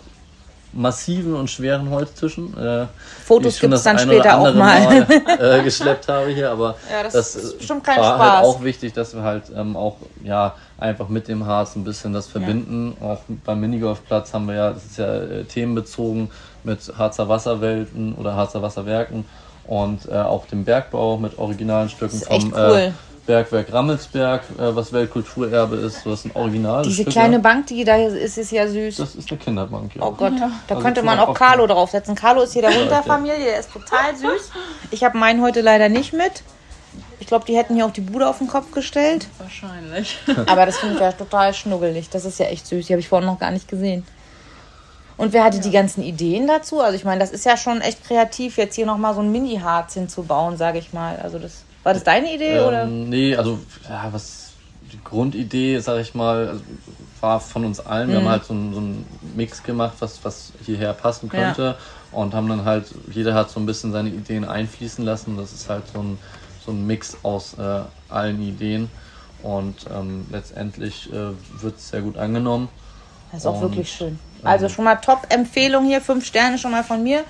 massiven 0.73 1.35
und 1.35 1.49
schweren 1.49 1.89
Holztischen. 1.89 2.57
Äh, 2.57 2.87
Fotos 3.25 3.55
ich 3.55 3.61
gibt's 3.61 3.83
das 3.83 3.83
dann 3.83 3.99
später 3.99 4.37
auch 4.37 4.45
andere 4.45 4.57
mal. 4.57 5.07
äh, 5.59 5.63
geschleppt 5.63 6.07
habe 6.07 6.29
hier, 6.29 6.51
aber 6.51 6.75
Ja, 6.89 7.03
das 7.03 7.13
das, 7.13 7.35
ist 7.35 7.57
bestimmt 7.57 7.83
kein 7.83 7.99
war 7.99 8.15
Spaß. 8.15 8.35
halt 8.37 8.45
auch 8.45 8.63
wichtig, 8.63 8.93
dass 8.93 9.13
wir 9.13 9.21
halt 9.23 9.43
ähm, 9.55 9.75
auch 9.75 9.97
ja 10.23 10.55
einfach 10.77 11.09
mit 11.09 11.27
dem 11.27 11.45
Harz 11.45 11.75
ein 11.75 11.83
bisschen 11.83 12.13
das 12.13 12.27
verbinden. 12.27 12.95
Auch 13.01 13.19
beim 13.45 13.59
Minigolfplatz 13.59 14.33
haben 14.33 14.47
wir 14.47 14.55
ja, 14.55 14.71
das 14.71 14.85
ist 14.85 14.97
ja 14.97 15.13
äh, 15.13 15.43
themenbezogen 15.43 16.29
mit 16.63 16.93
Harzer 16.97 17.27
Wasserwelten 17.27 18.15
oder 18.15 18.35
Harzer 18.35 18.61
Wasserwerken 18.61 19.25
und 19.67 20.07
äh, 20.09 20.13
auch 20.15 20.45
dem 20.47 20.65
Bergbau 20.65 21.17
mit 21.17 21.37
originalen 21.37 21.89
Stücken 21.89 22.19
Das 22.19 22.23
ist 22.23 22.31
echt 22.31 22.41
vom 22.43 22.53
cool. 22.53 22.77
äh, 22.77 22.91
Bergwerk 23.27 23.71
Rammelsberg, 23.71 24.41
äh, 24.57 24.75
was 24.75 24.91
Weltkulturerbe 24.91 25.75
ist. 25.77 26.01
So, 26.03 26.09
Das 26.11 26.23
sind 26.23 26.35
originale 26.35 26.83
Diese 26.83 26.95
Stücke. 27.03 27.11
kleine 27.11 27.39
Bank, 27.39 27.67
die 27.67 27.83
da 27.83 27.95
ist, 27.97 28.37
ist 28.37 28.51
ja 28.51 28.67
süß. 28.67 28.97
Das 28.97 29.15
ist 29.15 29.29
eine 29.29 29.39
Kinderbank, 29.39 29.95
ja. 29.95 30.01
Oh 30.03 30.11
Gott, 30.11 30.33
da 30.39 30.49
Also 30.75 30.83
könnte 30.83 31.03
man 31.03 31.19
auch. 31.19 31.33
Carlo 31.35 31.67
draufsetzen. 31.67 32.15
Carlo 32.15 32.41
ist 32.41 32.53
hier 32.53 32.63
der 32.63 32.71
Hund 32.79 32.89
der 32.89 33.03
Familie, 33.03 33.37
der 33.37 33.59
ist 33.59 33.71
total 33.71 34.15
süß. 34.15 34.51
Ich 34.89 35.03
habe 35.03 35.17
meinen 35.17 35.41
heute 35.41 35.61
leider 35.61 35.87
nicht 35.89 36.13
mit. 36.13 36.43
Ich 37.19 37.27
glaube, 37.27 37.45
die 37.45 37.55
hätten 37.55 37.75
hier 37.75 37.85
auch 37.85 37.91
die 37.93 38.01
Bude 38.01 38.27
auf 38.27 38.39
den 38.39 38.47
Kopf 38.47 38.71
gestellt. 38.71 39.27
Wahrscheinlich. 39.37 40.17
Aber 40.47 40.65
das 40.65 40.79
finde 40.79 40.95
ich 40.95 41.01
ja 41.01 41.11
total 41.11 41.53
schnuggelig. 41.53 42.09
Das 42.09 42.25
ist 42.25 42.39
ja 42.39 42.47
echt 42.47 42.65
süß. 42.67 42.87
Die 42.87 42.93
habe 42.93 42.99
ich 42.99 43.07
vorhin 43.07 43.27
noch 43.27 43.39
gar 43.39 43.51
nicht 43.51 43.67
gesehen. 43.67 44.03
Und 45.21 45.33
wer 45.33 45.43
hatte 45.43 45.59
die 45.59 45.69
ganzen 45.69 46.01
Ideen 46.01 46.47
dazu? 46.47 46.79
Also 46.81 46.95
ich 46.95 47.03
meine, 47.03 47.19
das 47.19 47.29
ist 47.29 47.45
ja 47.45 47.55
schon 47.55 47.79
echt 47.81 48.03
kreativ, 48.03 48.57
jetzt 48.57 48.73
hier 48.73 48.87
nochmal 48.87 49.13
so 49.13 49.21
ein 49.21 49.31
Mini-Harz 49.31 49.93
hinzubauen, 49.93 50.57
sage 50.57 50.79
ich 50.79 50.93
mal. 50.93 51.15
Also 51.17 51.37
das 51.37 51.61
war 51.83 51.93
das 51.93 52.03
deine 52.03 52.33
Idee 52.33 52.59
oder? 52.59 52.85
Ähm, 52.85 53.07
nee, 53.07 53.35
also 53.35 53.59
ja, 53.87 54.07
was 54.11 54.49
die 54.91 54.99
Grundidee, 55.03 55.77
sag 55.77 56.01
ich 56.01 56.15
mal, 56.15 56.47
also, 56.47 56.63
war 57.19 57.39
von 57.39 57.65
uns 57.65 57.79
allen. 57.79 58.09
Wir 58.09 58.19
Mhm. 58.19 58.23
haben 58.23 58.31
halt 58.31 58.45
so 58.45 58.53
einen, 58.55 58.73
so 58.73 58.79
einen 58.79 59.05
Mix 59.35 59.61
gemacht, 59.61 59.93
was, 59.99 60.25
was 60.25 60.53
hierher 60.65 60.93
passen 60.93 61.29
könnte. 61.29 61.75
Und 62.11 62.33
haben 62.33 62.49
dann 62.49 62.65
halt, 62.65 62.85
jeder 63.11 63.35
hat 63.35 63.51
so 63.51 63.59
ein 63.59 63.67
bisschen 63.67 63.91
seine 63.91 64.09
Ideen 64.09 64.43
einfließen 64.43 65.05
lassen. 65.05 65.37
Das 65.37 65.53
ist 65.53 65.69
halt 65.69 65.83
so 65.93 65.99
ein, 65.99 66.17
so 66.65 66.71
ein 66.71 66.87
Mix 66.87 67.15
aus 67.21 67.53
äh, 67.59 67.81
allen 68.09 68.41
Ideen. 68.41 68.89
Und 69.43 69.75
ähm, 69.95 70.25
letztendlich 70.31 71.13
äh, 71.13 71.29
wird 71.61 71.77
es 71.77 71.89
sehr 71.89 72.01
gut 72.01 72.17
angenommen. 72.17 72.69
Das 73.31 73.41
ist 73.41 73.45
auch 73.45 73.61
Und, 73.61 73.69
wirklich 73.69 73.91
schön. 73.91 74.19
Also 74.43 74.69
schon 74.69 74.85
mal 74.85 74.95
Top-Empfehlung 74.95 75.85
hier, 75.85 76.01
fünf 76.01 76.25
Sterne 76.25 76.57
schon 76.57 76.71
mal 76.71 76.83
von 76.83 77.03
mir. 77.03 77.23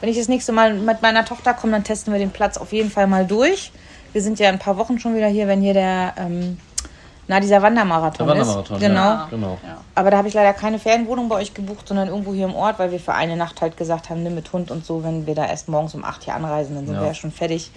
Wenn 0.00 0.08
ich 0.10 0.16
das 0.18 0.28
nächste 0.28 0.52
Mal 0.52 0.74
mit 0.74 1.02
meiner 1.02 1.24
Tochter 1.24 1.54
komme, 1.54 1.72
dann 1.72 1.84
testen 1.84 2.12
wir 2.12 2.20
den 2.20 2.30
Platz 2.30 2.56
auf 2.56 2.72
jeden 2.72 2.90
Fall 2.90 3.06
mal 3.06 3.26
durch. 3.26 3.72
Wir 4.12 4.22
sind 4.22 4.38
ja 4.38 4.48
in 4.48 4.54
ein 4.56 4.58
paar 4.60 4.76
Wochen 4.76 4.98
schon 4.98 5.14
wieder 5.16 5.26
hier, 5.26 5.48
wenn 5.48 5.60
hier 5.60 5.74
der, 5.74 6.14
ähm, 6.16 6.58
na, 7.26 7.40
dieser 7.40 7.60
Wandermarathon, 7.60 8.26
Der 8.26 8.36
Wandermarathon, 8.36 8.76
ist. 8.76 8.82
Genau. 8.82 9.00
ja. 9.00 9.26
Genau. 9.30 9.58
Ja. 9.66 9.78
Aber 9.94 10.10
da 10.10 10.16
habe 10.18 10.28
ich 10.28 10.34
leider 10.34 10.52
keine 10.54 10.78
Ferienwohnung 10.78 11.28
bei 11.28 11.36
euch 11.36 11.52
gebucht, 11.52 11.86
sondern 11.88 12.08
irgendwo 12.08 12.32
hier 12.32 12.46
im 12.46 12.54
Ort, 12.54 12.78
weil 12.78 12.90
wir 12.90 13.00
für 13.00 13.12
eine 13.14 13.36
Nacht 13.36 13.60
halt 13.60 13.76
gesagt 13.76 14.08
haben, 14.08 14.22
nimm 14.22 14.34
mit 14.34 14.50
Hund 14.52 14.70
und 14.70 14.86
so, 14.86 15.02
wenn 15.04 15.26
wir 15.26 15.34
da 15.34 15.44
erst 15.46 15.68
morgens 15.68 15.94
um 15.94 16.04
8 16.04 16.24
hier 16.24 16.34
anreisen, 16.34 16.74
dann 16.76 16.86
sind 16.86 16.94
Ja. 16.94 17.02
wir 17.02 17.08
ja 17.08 17.14
schon 17.14 17.32
fertig. 17.32 17.70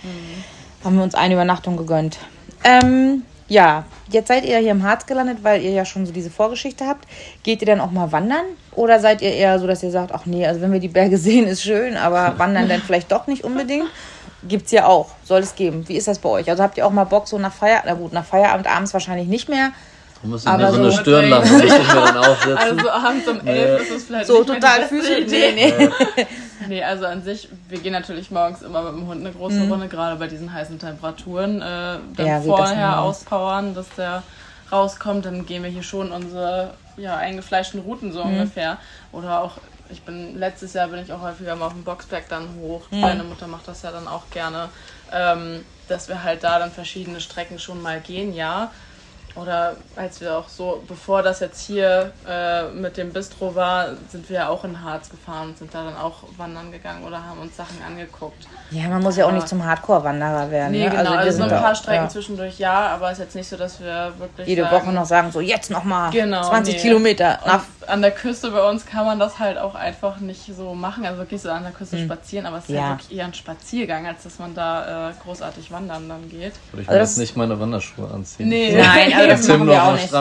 Haben 0.83 0.95
wir 0.97 1.03
uns 1.03 1.15
eine 1.15 1.33
Übernachtung 1.33 1.75
gegönnt. 1.75 2.17
Ähm, 2.63 3.23
ja, 3.51 3.83
jetzt 4.09 4.29
seid 4.29 4.45
ihr 4.45 4.51
ja 4.53 4.59
hier 4.59 4.71
im 4.71 4.83
Harz 4.83 5.05
gelandet, 5.05 5.39
weil 5.41 5.61
ihr 5.61 5.71
ja 5.71 5.83
schon 5.83 6.05
so 6.05 6.13
diese 6.13 6.29
Vorgeschichte 6.29 6.85
habt. 6.87 7.05
Geht 7.43 7.61
ihr 7.61 7.65
dann 7.67 7.81
auch 7.81 7.91
mal 7.91 8.11
wandern? 8.13 8.45
Oder 8.73 8.99
seid 8.99 9.21
ihr 9.21 9.33
eher 9.33 9.59
so, 9.59 9.67
dass 9.67 9.83
ihr 9.83 9.91
sagt, 9.91 10.13
ach 10.13 10.25
nee, 10.25 10.45
also 10.47 10.61
wenn 10.61 10.71
wir 10.71 10.79
die 10.79 10.87
Berge 10.87 11.17
sehen, 11.27 11.47
ist 11.47 11.61
schön, 11.63 11.97
aber 11.97 12.35
wandern 12.39 12.69
dann 12.69 12.81
vielleicht 12.81 13.11
doch 13.11 13.27
nicht 13.27 13.43
unbedingt? 13.43 13.89
Gibt's 14.47 14.71
ja 14.71 14.85
auch, 14.85 15.09
soll 15.25 15.41
es 15.41 15.53
geben. 15.55 15.83
Wie 15.87 15.97
ist 15.97 16.07
das 16.07 16.17
bei 16.19 16.29
euch? 16.29 16.49
Also 16.49 16.63
habt 16.63 16.77
ihr 16.77 16.87
auch 16.87 16.91
mal 16.91 17.03
Bock 17.03 17.27
so 17.27 17.37
nach 17.37 17.53
Feierabend, 17.53 17.85
na 17.87 17.93
gut, 17.93 18.13
nach 18.13 18.25
Feierabend 18.25 18.67
abends 18.67 18.93
wahrscheinlich 18.93 19.27
nicht 19.27 19.49
mehr, 19.49 19.71
Da 20.23 20.27
muss 20.29 20.41
ich 20.43 20.47
Aber 20.47 20.57
mir 20.67 20.71
so 20.71 20.79
eine 20.79 20.91
so- 20.91 20.97
Stirnlampe 20.97 21.49
muss 21.49 21.61
ich 21.63 21.69
mir 21.71 21.77
dann 21.93 22.17
aufsetzen. 22.17 22.57
Also 22.57 22.89
abends 22.89 23.27
um 23.27 23.47
11 23.47 23.81
ist 23.81 23.91
es 23.91 24.03
vielleicht 24.05 24.27
so 24.27 24.39
nicht 24.39 24.47
mehr 24.47 24.55
die 24.55 24.61
total 24.61 24.79
beste 24.79 24.95
Füße. 24.95 25.19
Idee. 25.19 25.51
Nee, 25.55 25.73
nee. 26.15 26.27
Nee, 26.67 26.83
also 26.83 27.05
an 27.05 27.23
sich, 27.23 27.49
wir 27.67 27.79
gehen 27.79 27.93
natürlich 27.93 28.29
morgens 28.31 28.61
immer 28.61 28.83
mit 28.83 28.93
dem 29.01 29.07
Hund 29.07 29.21
eine 29.25 29.33
große 29.33 29.63
Runde, 29.63 29.87
gerade 29.87 30.17
bei 30.17 30.27
diesen 30.27 30.53
heißen 30.53 30.79
Temperaturen. 30.79 31.61
Äh, 31.61 31.63
dann 31.63 32.03
Mhm. 32.17 32.17
Ja, 32.17 32.39
das 32.39 32.45
vorher 32.45 32.75
immer. 32.75 33.01
auspowern, 33.01 33.73
dass 33.73 33.89
der 33.95 34.23
rauskommt, 34.71 35.25
dann 35.25 35.45
gehen 35.45 35.63
wir 35.63 35.69
hier 35.69 35.83
schon 35.83 36.11
unsere 36.11 36.75
ja, 36.97 37.17
eingefleischten 37.17 37.81
Routen 37.81 38.09
Mhm. 38.09 38.13
so 38.13 38.21
ungefähr. 38.23 38.77
Oder 39.11 39.41
auch, 39.41 39.57
ich 39.89 40.05
bin 40.05 40.37
letztes 40.37 40.73
Jahr 40.73 40.87
bin 40.87 40.99
ich 40.99 41.11
auch 41.11 41.21
häufiger 41.21 41.55
mal 41.55 41.67
auf 41.67 41.73
dem 41.73 41.83
Boxberg 41.83 42.29
dann 42.29 42.55
hoch. 42.55 42.85
Mhm. 42.91 43.01
Meine 43.01 43.23
Mutter 43.23 43.47
macht 43.47 43.67
das 43.67 43.81
ja 43.81 43.91
dann 43.91 44.07
auch 44.07 44.29
gerne. 44.29 44.69
Ähm, 45.11 45.65
dass 45.87 46.07
wir 46.07 46.23
halt 46.23 46.43
da 46.43 46.57
dann 46.59 46.71
verschiedene 46.71 47.19
Strecken 47.19 47.59
schon 47.59 47.81
mal 47.81 47.99
gehen, 47.99 48.33
ja. 48.33 48.71
Oder 49.35 49.77
als 49.95 50.19
wir 50.19 50.37
auch 50.37 50.49
so, 50.49 50.83
bevor 50.87 51.23
das 51.23 51.39
jetzt 51.39 51.65
hier 51.65 52.11
äh, 52.27 52.65
mit 52.69 52.97
dem 52.97 53.13
Bistro 53.13 53.55
war, 53.55 53.89
sind 54.09 54.29
wir 54.29 54.35
ja 54.35 54.47
auch 54.49 54.63
in 54.65 54.83
Harz 54.83 55.09
gefahren 55.09 55.49
und 55.49 55.57
sind 55.57 55.73
da 55.73 55.85
dann 55.85 55.95
auch 55.95 56.23
wandern 56.37 56.71
gegangen 56.71 57.05
oder 57.05 57.23
haben 57.23 57.39
uns 57.39 57.55
Sachen 57.55 57.77
angeguckt. 57.87 58.47
Ja, 58.71 58.89
man 58.89 59.01
muss 59.01 59.17
ja 59.17 59.25
auch 59.25 59.31
nicht 59.31 59.47
zum 59.47 59.65
Hardcore-Wanderer 59.65 60.51
werden. 60.51 60.71
Nee, 60.71 60.83
ne? 60.83 60.89
genau. 60.89 61.11
Also, 61.11 61.13
also 61.13 61.37
so 61.37 61.43
ein 61.43 61.49
paar 61.61 61.75
Strecken 61.75 62.03
ja. 62.03 62.09
zwischendurch 62.09 62.59
ja, 62.59 62.87
aber 62.87 63.07
es 63.07 63.13
ist 63.13 63.25
jetzt 63.25 63.35
nicht 63.35 63.49
so, 63.49 63.57
dass 63.57 63.79
wir 63.79 64.13
wirklich. 64.17 64.47
Jede 64.47 64.63
sagen, 64.63 64.75
Woche 64.75 64.93
noch 64.93 65.05
sagen, 65.05 65.31
so 65.31 65.39
jetzt 65.39 65.71
nochmal 65.71 66.11
genau, 66.11 66.47
20 66.47 66.75
nee. 66.75 66.81
Kilometer. 66.81 67.39
Nach 67.45 67.63
an 67.87 68.01
der 68.01 68.11
Küste 68.11 68.51
bei 68.51 68.69
uns 68.69 68.85
kann 68.85 69.05
man 69.05 69.19
das 69.19 69.39
halt 69.39 69.57
auch 69.57 69.75
einfach 69.75 70.19
nicht 70.19 70.45
so 70.55 70.73
machen, 70.73 71.05
also 71.05 71.17
wirklich 71.17 71.41
so 71.41 71.49
an 71.49 71.63
der 71.63 71.71
Küste 71.71 71.97
hm. 71.97 72.05
spazieren, 72.05 72.45
aber 72.45 72.57
es 72.57 72.65
ist 72.65 72.75
ja. 72.75 72.81
halt 72.81 72.99
wirklich 72.99 73.17
eher 73.17 73.25
ein 73.25 73.33
Spaziergang, 73.33 74.07
als 74.07 74.23
dass 74.23 74.39
man 74.39 74.55
da 74.55 75.09
äh, 75.09 75.13
großartig 75.23 75.71
wandern 75.71 76.07
dann 76.07 76.29
geht. 76.29 76.53
Würde 76.71 76.83
ich 76.83 76.87
mir 76.87 76.93
also 76.93 77.11
jetzt 77.11 77.17
nicht 77.17 77.37
meine 77.37 77.59
Wanderschuhe 77.59 78.09
anziehen. 78.09 78.49
Nee, 78.49 78.75
nein, 78.75 79.11
also 79.29 79.47
das 79.47 79.47
machen 79.47 79.67
wir 79.67 79.83
auch 79.83 79.93
nicht. 79.93 80.11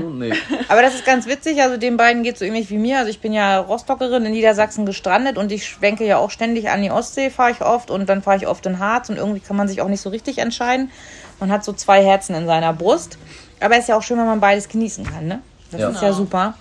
Nee. 0.00 0.32
Aber 0.68 0.82
das 0.82 0.94
ist 0.94 1.04
ganz 1.04 1.26
witzig, 1.26 1.62
also 1.62 1.76
den 1.76 1.96
beiden 1.96 2.22
geht 2.22 2.34
es 2.34 2.38
so 2.40 2.44
ähnlich 2.44 2.70
wie 2.70 2.78
mir, 2.78 2.98
also 2.98 3.10
ich 3.10 3.20
bin 3.20 3.32
ja 3.32 3.58
Rostockerin 3.58 4.24
in 4.24 4.32
Niedersachsen 4.32 4.86
gestrandet 4.86 5.38
und 5.38 5.52
ich 5.52 5.66
schwenke 5.66 6.04
ja 6.06 6.18
auch 6.18 6.30
ständig 6.30 6.70
an 6.70 6.82
die 6.82 6.90
Ostsee, 6.90 7.30
fahre 7.30 7.52
ich 7.52 7.60
oft 7.60 7.90
und 7.90 8.08
dann 8.08 8.22
fahre 8.22 8.36
ich 8.36 8.46
oft 8.46 8.64
in 8.66 8.78
Harz 8.78 9.08
und 9.08 9.16
irgendwie 9.16 9.40
kann 9.40 9.56
man 9.56 9.68
sich 9.68 9.80
auch 9.80 9.88
nicht 9.88 10.00
so 10.00 10.10
richtig 10.10 10.38
entscheiden. 10.38 10.90
Man 11.38 11.50
hat 11.50 11.64
so 11.64 11.72
zwei 11.72 12.04
Herzen 12.04 12.34
in 12.34 12.46
seiner 12.46 12.72
Brust, 12.72 13.18
aber 13.60 13.74
es 13.74 13.82
ist 13.82 13.88
ja 13.88 13.96
auch 13.96 14.02
schön, 14.02 14.18
wenn 14.18 14.26
man 14.26 14.40
beides 14.40 14.68
genießen 14.68 15.04
kann, 15.04 15.26
ne? 15.26 15.40
Das 15.70 15.80
ja. 15.80 15.88
ist 15.90 16.02
ja 16.02 16.12
super. 16.12 16.54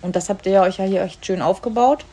Und 0.00 0.16
das 0.16 0.28
habt 0.28 0.46
ihr 0.46 0.52
ja 0.52 0.62
euch 0.62 0.78
ja 0.78 0.84
hier 0.84 1.02
echt 1.02 1.24
schön 1.24 1.42
aufgebaut. 1.42 2.04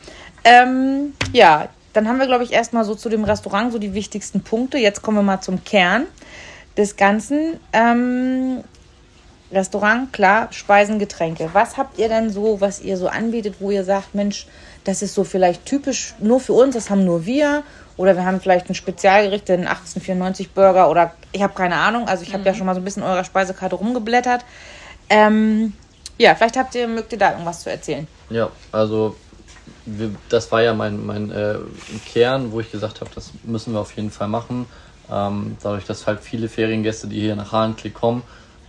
Ähm, 0.44 1.12
ja, 1.32 1.68
dann 1.92 2.08
haben 2.08 2.18
wir, 2.18 2.26
glaube 2.26 2.44
ich, 2.44 2.52
erstmal 2.52 2.84
so 2.84 2.94
zu 2.94 3.08
dem 3.08 3.24
Restaurant 3.24 3.72
so 3.72 3.78
die 3.78 3.94
wichtigsten 3.94 4.42
Punkte. 4.42 4.78
Jetzt 4.78 5.02
kommen 5.02 5.18
wir 5.18 5.22
mal 5.22 5.40
zum 5.40 5.62
Kern 5.64 6.06
des 6.76 6.96
Ganzen. 6.96 7.60
Ähm, 7.72 8.64
Restaurant, 9.52 10.12
klar, 10.12 10.48
Speisen, 10.50 10.98
Getränke. 10.98 11.50
Was 11.52 11.76
habt 11.76 11.98
ihr 11.98 12.08
denn 12.08 12.30
so, 12.30 12.60
was 12.60 12.80
ihr 12.80 12.96
so 12.96 13.08
anbietet, 13.08 13.56
wo 13.60 13.70
ihr 13.70 13.84
sagt, 13.84 14.14
Mensch, 14.14 14.46
das 14.84 15.02
ist 15.02 15.14
so 15.14 15.24
vielleicht 15.24 15.66
typisch 15.66 16.14
nur 16.18 16.40
für 16.40 16.54
uns, 16.54 16.74
das 16.74 16.90
haben 16.90 17.04
nur 17.04 17.26
wir? 17.26 17.62
Oder 17.96 18.16
wir 18.16 18.24
haben 18.24 18.40
vielleicht 18.40 18.70
ein 18.70 18.74
Spezialgericht, 18.74 19.48
den 19.48 19.60
1894 19.60 20.52
Burger 20.52 20.88
oder 20.90 21.14
ich 21.32 21.42
habe 21.42 21.52
keine 21.54 21.76
Ahnung. 21.76 22.08
Also 22.08 22.22
ich 22.22 22.32
habe 22.32 22.40
mhm. 22.40 22.46
ja 22.46 22.54
schon 22.54 22.66
mal 22.66 22.74
so 22.74 22.80
ein 22.80 22.84
bisschen 22.84 23.02
eurer 23.02 23.24
Speisekarte 23.24 23.76
rumgeblättert. 23.76 24.44
Ähm, 25.10 25.74
ja, 26.18 26.34
vielleicht 26.34 26.56
habt 26.56 26.74
ihr, 26.74 26.88
mögt 26.88 27.12
ihr 27.12 27.18
da 27.18 27.32
irgendwas 27.32 27.60
zu 27.60 27.70
erzählen. 27.70 28.06
Ja, 28.30 28.50
also 28.70 29.16
wir, 29.84 30.14
das 30.28 30.50
war 30.52 30.62
ja 30.62 30.72
mein, 30.72 31.04
mein 31.04 31.30
äh, 31.30 31.56
Kern, 32.06 32.52
wo 32.52 32.60
ich 32.60 32.70
gesagt 32.70 33.00
habe, 33.00 33.10
das 33.14 33.30
müssen 33.44 33.74
wir 33.74 33.80
auf 33.80 33.92
jeden 33.92 34.10
Fall 34.10 34.28
machen. 34.28 34.66
Ähm, 35.10 35.56
dadurch, 35.62 35.84
dass 35.84 36.06
halt 36.06 36.20
viele 36.20 36.48
Feriengäste, 36.48 37.08
die 37.08 37.20
hier 37.20 37.36
nach 37.36 37.52
Hahnklick 37.52 37.94
kommen, 37.94 38.22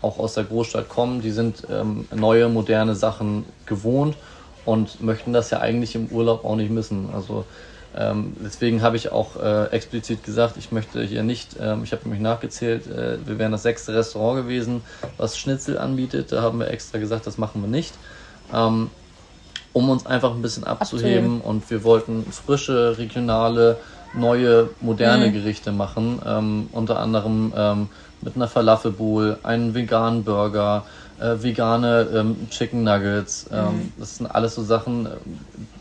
auch 0.04 0.20
aus 0.20 0.34
der 0.36 0.44
Großstadt 0.44 0.90
kommen, 0.90 1.22
die 1.22 1.32
sind 1.32 1.64
ähm, 1.72 2.08
neue, 2.14 2.50
moderne 2.50 2.96
Sachen 2.96 3.46
gewohnt 3.66 4.16
und 4.66 5.02
möchten 5.02 5.34
das 5.34 5.50
ja 5.50 5.60
eigentlich 5.60 5.96
im 5.96 6.08
Urlaub 6.08 6.46
auch 6.46 6.56
nicht 6.56 6.72
missen. 6.72 7.10
Also 7.14 7.46
ähm, 7.96 8.36
deswegen 8.44 8.82
habe 8.82 8.98
ich 8.98 9.12
auch 9.12 9.36
äh, 9.36 9.66
explizit 9.68 10.24
gesagt, 10.24 10.58
ich 10.58 10.72
möchte 10.72 11.04
hier 11.04 11.24
nicht, 11.24 11.56
ähm, 11.60 11.84
ich 11.84 11.92
habe 11.92 12.10
mich 12.10 12.20
nachgezählt, 12.20 12.88
äh, 12.88 13.18
wir 13.26 13.38
wären 13.38 13.52
das 13.52 13.64
sechste 13.64 13.94
Restaurant 13.94 14.44
gewesen, 14.44 14.82
was 15.18 15.38
Schnitzel 15.38 15.78
anbietet. 15.78 16.32
Da 16.32 16.42
haben 16.42 16.60
wir 16.60 16.70
extra 16.70 16.98
gesagt, 16.98 17.28
das 17.28 17.38
machen 17.38 17.62
wir 17.62 17.70
nicht. 17.70 17.94
Ähm, 18.54 18.90
um 19.74 19.90
uns 19.90 20.06
einfach 20.06 20.32
ein 20.32 20.42
bisschen 20.42 20.64
abzuheben 20.64 21.08
Abzuheben. 21.08 21.42
und 21.42 21.70
wir 21.70 21.84
wollten 21.84 22.26
frische, 22.32 22.98
regionale, 22.98 23.78
neue, 24.14 24.70
moderne 24.82 25.28
mhm. 25.28 25.34
Gerichte 25.34 25.72
machen. 25.72 26.22
Ähm, 26.26 26.70
unter 26.72 27.00
anderem 27.00 27.54
ähm, 27.56 27.90
mit 28.24 28.36
einer 28.36 28.48
Falafel 28.48 28.92
Bowl, 28.92 29.38
einen 29.44 29.74
veganen 29.74 30.24
Burger, 30.24 30.84
äh, 31.20 31.42
vegane 31.42 32.08
ähm, 32.14 32.50
Chicken 32.50 32.84
Nuggets. 32.84 33.48
Mhm. 33.50 33.94
Das 33.98 34.18
sind 34.18 34.28
alles 34.28 34.56
so 34.56 34.64
Sachen, 34.64 35.06
äh, 35.06 35.10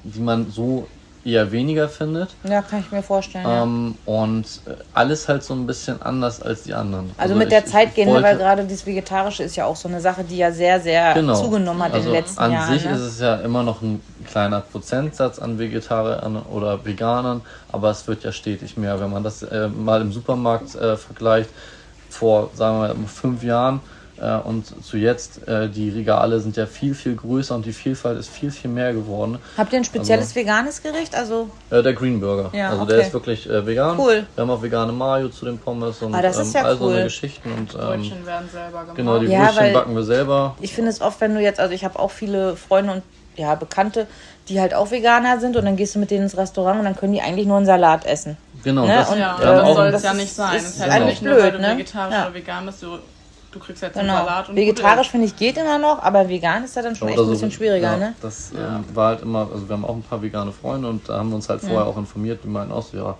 die 0.04 0.20
man 0.20 0.50
so 0.50 0.87
eher 1.25 1.52
weniger 1.52 1.88
findet. 1.88 2.30
Ja, 2.44 2.62
kann 2.62 2.80
ich 2.80 2.90
mir 2.90 3.02
vorstellen. 3.02 3.46
Ähm, 3.49 3.94
ja. 4.06 4.12
Und 4.12 4.44
äh, 4.66 4.75
alles 4.92 5.28
halt 5.28 5.42
so 5.42 5.54
ein 5.54 5.66
bisschen 5.66 6.02
anders 6.02 6.42
als 6.42 6.64
die 6.64 6.75
anderen. 6.75 7.11
Also, 7.16 7.20
also 7.20 7.34
mit 7.37 7.44
ich, 7.44 7.50
der 7.50 7.66
Zeit 7.66 7.94
gehen 7.94 8.08
wir, 8.08 8.22
weil 8.22 8.37
gerade 8.37 8.64
das 8.64 8.84
Vegetarische 8.84 9.44
ist 9.44 9.56
ja 9.56 9.66
auch 9.66 9.76
so 9.76 9.88
eine 9.88 10.00
Sache, 10.00 10.25
die 10.25 10.38
ja 10.38 10.50
sehr, 10.50 10.80
sehr 10.80 11.14
genau. 11.14 11.34
zugenommen 11.34 11.82
hat 11.82 11.92
also 11.92 12.08
in 12.08 12.14
den 12.14 12.22
letzten 12.22 12.40
an 12.40 12.52
Jahren. 12.52 12.68
An 12.68 12.75
sich 12.75 12.84
ne? 12.84 12.94
ist 12.96 13.02
es 13.02 13.20
ja 13.20 13.37
immer 13.37 13.62
noch 13.62 13.82
ein 13.82 14.00
kleiner 14.26 14.61
Prozentsatz 14.61 15.38
an 15.38 15.58
Vegetariern 15.58 16.42
oder 16.50 16.84
Veganern, 16.84 17.42
aber 17.70 17.90
es 17.90 18.06
wird 18.08 18.25
ja 18.25 18.32
stetig 18.32 18.76
mehr. 18.76 19.00
Wenn 19.00 19.11
man 19.11 19.22
das 19.22 19.42
äh, 19.42 19.68
mal 19.68 20.00
im 20.00 20.12
Supermarkt 20.12 20.75
äh, 20.75 20.96
vergleicht, 20.96 21.50
vor, 22.23 22.50
sagen 22.55 22.81
wir 22.81 22.95
mal, 22.95 23.09
fünf 23.09 23.43
Jahren, 23.43 23.81
äh, 24.23 24.37
und 24.37 24.85
zu 24.85 24.97
jetzt, 24.97 25.49
äh, 25.49 25.69
die 25.69 25.91
Regale 25.91 26.38
sind 26.38 26.57
ja 26.57 26.67
viel, 26.67 26.95
viel 26.95 27.17
größer 27.17 27.57
und 27.57 27.67
die 27.67 27.73
Vielfalt 27.73 28.19
ist 28.21 28.31
viel, 28.31 28.52
viel 28.52 28.71
mehr 28.71 28.93
geworden. 28.93 29.38
Habt 29.59 29.73
ihr 29.73 29.81
ein 29.81 29.85
spezielles 29.85 30.26
also, 30.29 30.37
veganes 30.37 30.81
Gericht? 30.81 31.17
Also 31.17 31.50
äh, 31.71 31.83
der 31.83 31.93
Green 31.93 32.21
Burger. 32.21 32.50
Ja, 32.52 32.71
also 32.71 32.83
okay. 32.83 32.93
der 32.93 33.07
ist 33.07 33.12
wirklich 33.12 33.50
äh, 33.50 33.67
vegan. 33.67 33.99
Cool. 33.99 34.25
Wir 34.35 34.43
haben 34.43 34.50
auch 34.50 34.62
vegane 34.62 34.93
Mayo 34.93 35.29
zu 35.29 35.45
den 35.45 35.59
Pommes 35.59 36.00
und 36.02 36.14
ah, 36.14 36.23
das 36.23 36.38
ist 36.38 36.55
ja 36.55 36.61
ähm, 36.61 36.67
all 36.67 36.76
so 36.76 36.88
eine 36.88 37.02
Geschichten. 37.05 37.50
Und, 37.50 37.75
ähm, 37.75 37.81
Brötchen 37.81 38.26
werden 38.26 38.49
selber 38.49 38.81
gemacht. 38.83 38.97
Genau, 38.97 39.19
die 39.19 39.26
ja, 39.26 39.50
Brötchen 39.50 39.73
backen 39.73 39.95
wir 39.97 40.05
selber. 40.05 40.57
Ich 40.61 40.73
finde 40.73 40.91
es 40.91 41.00
oft, 41.00 41.21
wenn 41.21 41.35
du 41.35 41.41
jetzt, 41.41 41.59
also 41.59 41.75
ich 41.75 41.85
habe 41.85 41.99
auch 41.99 42.12
viele 42.12 42.55
Freunde 42.55 42.93
und 42.93 43.02
ja, 43.35 43.55
Bekannte, 43.57 44.07
die 44.49 44.61
halt 44.61 44.75
auch 44.75 44.93
Veganer 44.93 45.41
sind 45.41 45.57
und 45.57 45.64
dann 45.64 45.76
gehst 45.76 45.97
du 45.97 45.99
mit 45.99 46.12
denen 46.12 46.25
ins 46.25 46.37
Restaurant 46.37 46.79
und 46.79 46.85
dann 46.85 46.97
können 46.97 47.12
die 47.12 47.23
eigentlich 47.23 47.47
nur 47.47 47.57
einen 47.57 47.67
Salat 47.67 48.05
essen. 48.05 48.37
Genau, 48.64 48.87
ne? 48.87 48.97
das, 48.97 49.11
und, 49.11 49.19
ja, 49.19 49.38
ja, 49.40 49.54
das 49.54 49.75
soll 49.75 49.87
es 49.88 50.02
ja 50.02 50.14
nicht 50.14 50.33
sein. 50.33 50.57
Ist, 50.57 50.76
ist 50.76 50.81
halt 50.81 51.07
nicht 51.07 51.21
blöd, 51.21 51.35
nur, 51.35 51.42
weil 51.42 51.52
du 51.52 51.59
ne? 51.59 51.76
vegetarisch 51.76 52.14
ja. 52.14 52.26
oder 52.26 52.35
vegan 52.35 52.66
bist, 52.66 52.83
du 52.83 52.99
du 53.52 53.59
kriegst 53.59 53.83
jetzt 53.83 53.95
genau. 53.95 54.16
einen 54.16 54.26
Salat 54.26 54.49
und 54.49 54.57
Vegetarisch 54.57 55.11
finde 55.11 55.26
ich 55.26 55.37
geht 55.37 55.57
immer 55.59 55.78
noch, 55.78 56.02
aber 56.02 56.28
vegan 56.28 56.64
ist 56.64 56.75
ja 56.75 56.83
dann 56.83 56.97
schon 56.97 57.09
echt 57.09 57.19
ein 57.19 57.28
bisschen 57.28 57.50
so, 57.50 57.57
schwieriger, 57.57 57.92
ja, 57.92 57.97
ne? 57.97 58.14
Das 58.23 58.50
ähm, 58.52 58.85
war 58.95 59.09
halt 59.09 59.23
immer, 59.23 59.49
also 59.52 59.69
wir 59.69 59.75
haben 59.75 59.85
auch 59.85 59.95
ein 59.95 60.02
paar 60.02 60.23
vegane 60.23 60.52
Freunde 60.52 60.88
und 60.88 61.09
da 61.09 61.19
haben 61.19 61.28
wir 61.28 61.37
uns 61.37 61.49
halt 61.49 61.61
vorher 61.61 61.87
auch 61.87 61.97
informiert, 61.97 62.40
die 62.42 62.49
meinen 62.49 62.73
auch 62.73 62.83
so, 62.83 62.97
ja, 62.97 63.16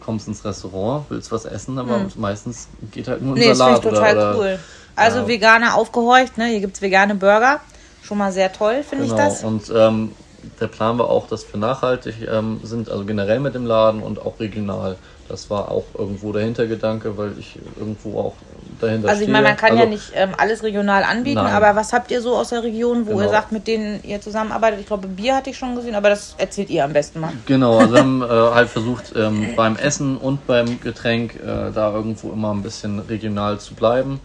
kommst 0.00 0.28
ins 0.28 0.44
Restaurant, 0.44 1.06
willst 1.08 1.32
was 1.32 1.44
essen, 1.44 1.78
aber 1.78 1.98
mhm. 1.98 2.10
meistens 2.16 2.68
geht 2.90 3.08
halt 3.08 3.22
nur 3.22 3.34
ein 3.34 3.38
nee, 3.38 3.52
Salat. 3.54 3.82
Nee, 3.84 3.90
das 3.90 3.98
finde 3.98 4.08
ich 4.08 4.14
total 4.14 4.16
oder, 4.16 4.38
cool. 4.38 4.58
Also 4.94 5.18
ja. 5.20 5.28
Veganer 5.28 5.74
aufgehorcht, 5.74 6.38
ne? 6.38 6.46
Hier 6.46 6.60
gibt 6.60 6.76
es 6.76 6.82
vegane 6.82 7.14
Burger. 7.14 7.60
Schon 8.02 8.18
mal 8.18 8.32
sehr 8.32 8.52
toll, 8.52 8.82
finde 8.82 9.06
genau. 9.06 9.16
ich 9.16 9.22
das. 9.22 9.44
Und 9.44 9.72
ähm, 9.74 10.12
der 10.60 10.66
Plan 10.66 10.98
war 10.98 11.08
auch, 11.08 11.28
dass 11.28 11.52
wir 11.52 11.58
nachhaltig 11.58 12.14
ähm, 12.30 12.60
sind, 12.62 12.90
also 12.90 13.04
generell 13.04 13.40
mit 13.40 13.54
dem 13.54 13.66
Laden 13.66 14.02
und 14.02 14.20
auch 14.20 14.40
regional. 14.40 14.96
Das 15.28 15.48
war 15.48 15.70
auch 15.70 15.84
irgendwo 15.96 16.32
der 16.32 16.42
Hintergedanke, 16.42 17.16
weil 17.16 17.32
ich 17.38 17.58
irgendwo 17.78 18.18
auch 18.18 18.34
dahinter 18.80 19.08
Also 19.08 19.22
ich 19.22 19.28
meine, 19.28 19.48
man 19.48 19.56
kann 19.56 19.70
also, 19.70 19.84
ja 19.84 19.88
nicht 19.88 20.12
ähm, 20.14 20.30
alles 20.36 20.62
regional 20.62 21.04
anbieten, 21.04 21.42
nein. 21.42 21.54
aber 21.54 21.74
was 21.74 21.92
habt 21.92 22.10
ihr 22.10 22.20
so 22.20 22.36
aus 22.36 22.50
der 22.50 22.62
Region, 22.62 23.06
wo 23.06 23.12
genau. 23.12 23.22
ihr 23.22 23.28
sagt, 23.28 23.52
mit 23.52 23.66
denen 23.66 24.00
ihr 24.02 24.20
zusammenarbeitet? 24.20 24.80
Ich 24.80 24.86
glaube, 24.86 25.08
Bier 25.08 25.36
hatte 25.36 25.50
ich 25.50 25.56
schon 25.56 25.74
gesehen, 25.74 25.94
aber 25.94 26.10
das 26.10 26.34
erzählt 26.38 26.70
ihr 26.70 26.84
am 26.84 26.92
besten 26.92 27.20
mal. 27.20 27.32
Genau, 27.46 27.78
also 27.78 27.94
wir 27.94 28.00
haben 28.00 28.22
äh, 28.22 28.26
halt 28.26 28.68
versucht, 28.68 29.14
ähm, 29.16 29.48
beim 29.56 29.76
Essen 29.76 30.16
und 30.16 30.46
beim 30.46 30.80
Getränk 30.80 31.36
äh, 31.36 31.70
da 31.72 31.92
irgendwo 31.92 32.32
immer 32.32 32.52
ein 32.52 32.62
bisschen 32.62 32.98
regional 32.98 33.58
zu 33.58 33.74
bleiben. 33.74 34.20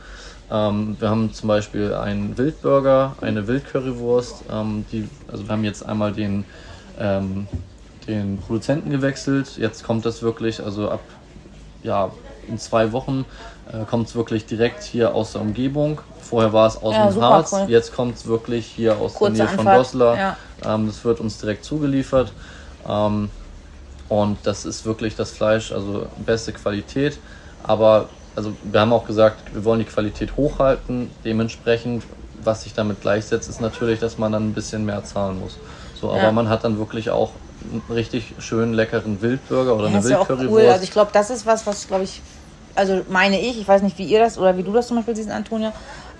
Ähm, 0.49 0.95
wir 0.99 1.09
haben 1.09 1.33
zum 1.33 1.47
Beispiel 1.47 1.93
einen 1.93 2.37
Wildburger, 2.37 3.15
eine 3.21 3.47
Wildcurrywurst. 3.47 4.45
Ähm, 4.51 4.85
die, 4.91 5.07
also 5.31 5.43
wir 5.45 5.51
haben 5.51 5.63
jetzt 5.63 5.85
einmal 5.85 6.13
den, 6.13 6.45
ähm, 6.99 7.47
den 8.07 8.37
Produzenten 8.39 8.89
gewechselt. 8.89 9.57
Jetzt 9.57 9.83
kommt 9.83 10.05
das 10.05 10.21
wirklich, 10.21 10.63
also 10.63 10.89
ab 10.89 11.01
ja, 11.83 12.11
in 12.47 12.57
zwei 12.57 12.91
Wochen 12.91 13.25
äh, 13.71 13.85
kommt 13.85 14.07
es 14.07 14.15
wirklich 14.15 14.45
direkt 14.45 14.83
hier 14.83 15.13
aus 15.13 15.33
der 15.33 15.41
Umgebung. 15.41 15.99
Vorher 16.21 16.53
war 16.53 16.67
es 16.67 16.77
aus 16.77 16.95
ja, 16.95 17.09
dem 17.09 17.21
Harz, 17.21 17.53
cool. 17.53 17.65
jetzt 17.67 17.95
kommt 17.95 18.15
es 18.15 18.25
wirklich 18.25 18.65
hier 18.65 18.97
aus 18.97 19.13
Kurze 19.13 19.37
der 19.37 19.45
Nähe 19.45 19.59
Anfahrt. 19.59 19.87
von 19.87 19.99
Goslar. 19.99 20.17
Ja. 20.17 20.37
Ähm, 20.65 20.87
das 20.87 21.03
wird 21.05 21.19
uns 21.19 21.37
direkt 21.37 21.63
zugeliefert. 21.63 22.31
Ähm, 22.87 23.29
und 24.09 24.37
das 24.43 24.65
ist 24.65 24.85
wirklich 24.85 25.15
das 25.15 25.31
Fleisch, 25.31 25.71
also 25.71 26.07
beste 26.25 26.53
Qualität. 26.53 27.19
Aber 27.63 28.09
also 28.35 28.53
wir 28.63 28.79
haben 28.79 28.93
auch 28.93 29.05
gesagt, 29.05 29.53
wir 29.53 29.65
wollen 29.65 29.79
die 29.79 29.85
Qualität 29.85 30.37
hochhalten. 30.37 31.09
Dementsprechend, 31.25 32.03
was 32.43 32.63
sich 32.63 32.73
damit 32.73 33.01
gleichsetzt, 33.01 33.49
ist 33.49 33.61
natürlich, 33.61 33.99
dass 33.99 34.17
man 34.17 34.31
dann 34.31 34.49
ein 34.49 34.53
bisschen 34.53 34.85
mehr 34.85 35.03
zahlen 35.03 35.39
muss. 35.39 35.57
So, 35.99 36.09
aber 36.09 36.23
ja. 36.23 36.31
man 36.31 36.49
hat 36.49 36.63
dann 36.63 36.77
wirklich 36.77 37.09
auch 37.09 37.31
einen 37.71 37.81
richtig 37.89 38.35
schönen 38.39 38.73
leckeren 38.73 39.21
Wildburger 39.21 39.75
oder 39.75 39.89
ja, 39.89 39.95
eine 39.95 40.03
Wildcurrywurst. 40.03 40.43
Ja 40.43 40.49
cool. 40.49 40.71
Also 40.71 40.83
ich 40.83 40.91
glaube, 40.91 41.11
das 41.11 41.29
ist 41.29 41.45
was, 41.45 41.65
was 41.65 41.87
glaube 41.87 42.03
ich 42.03 42.21
also 42.77 43.01
meine 43.09 43.39
ich, 43.39 43.59
ich 43.59 43.67
weiß 43.67 43.81
nicht, 43.81 43.97
wie 43.97 44.05
ihr 44.05 44.19
das 44.19 44.37
oder 44.37 44.55
wie 44.55 44.63
du 44.63 44.71
das 44.71 44.87
zum 44.87 44.97
Beispiel 44.97 45.15
siehst, 45.15 45.31
Antonia, 45.31 45.73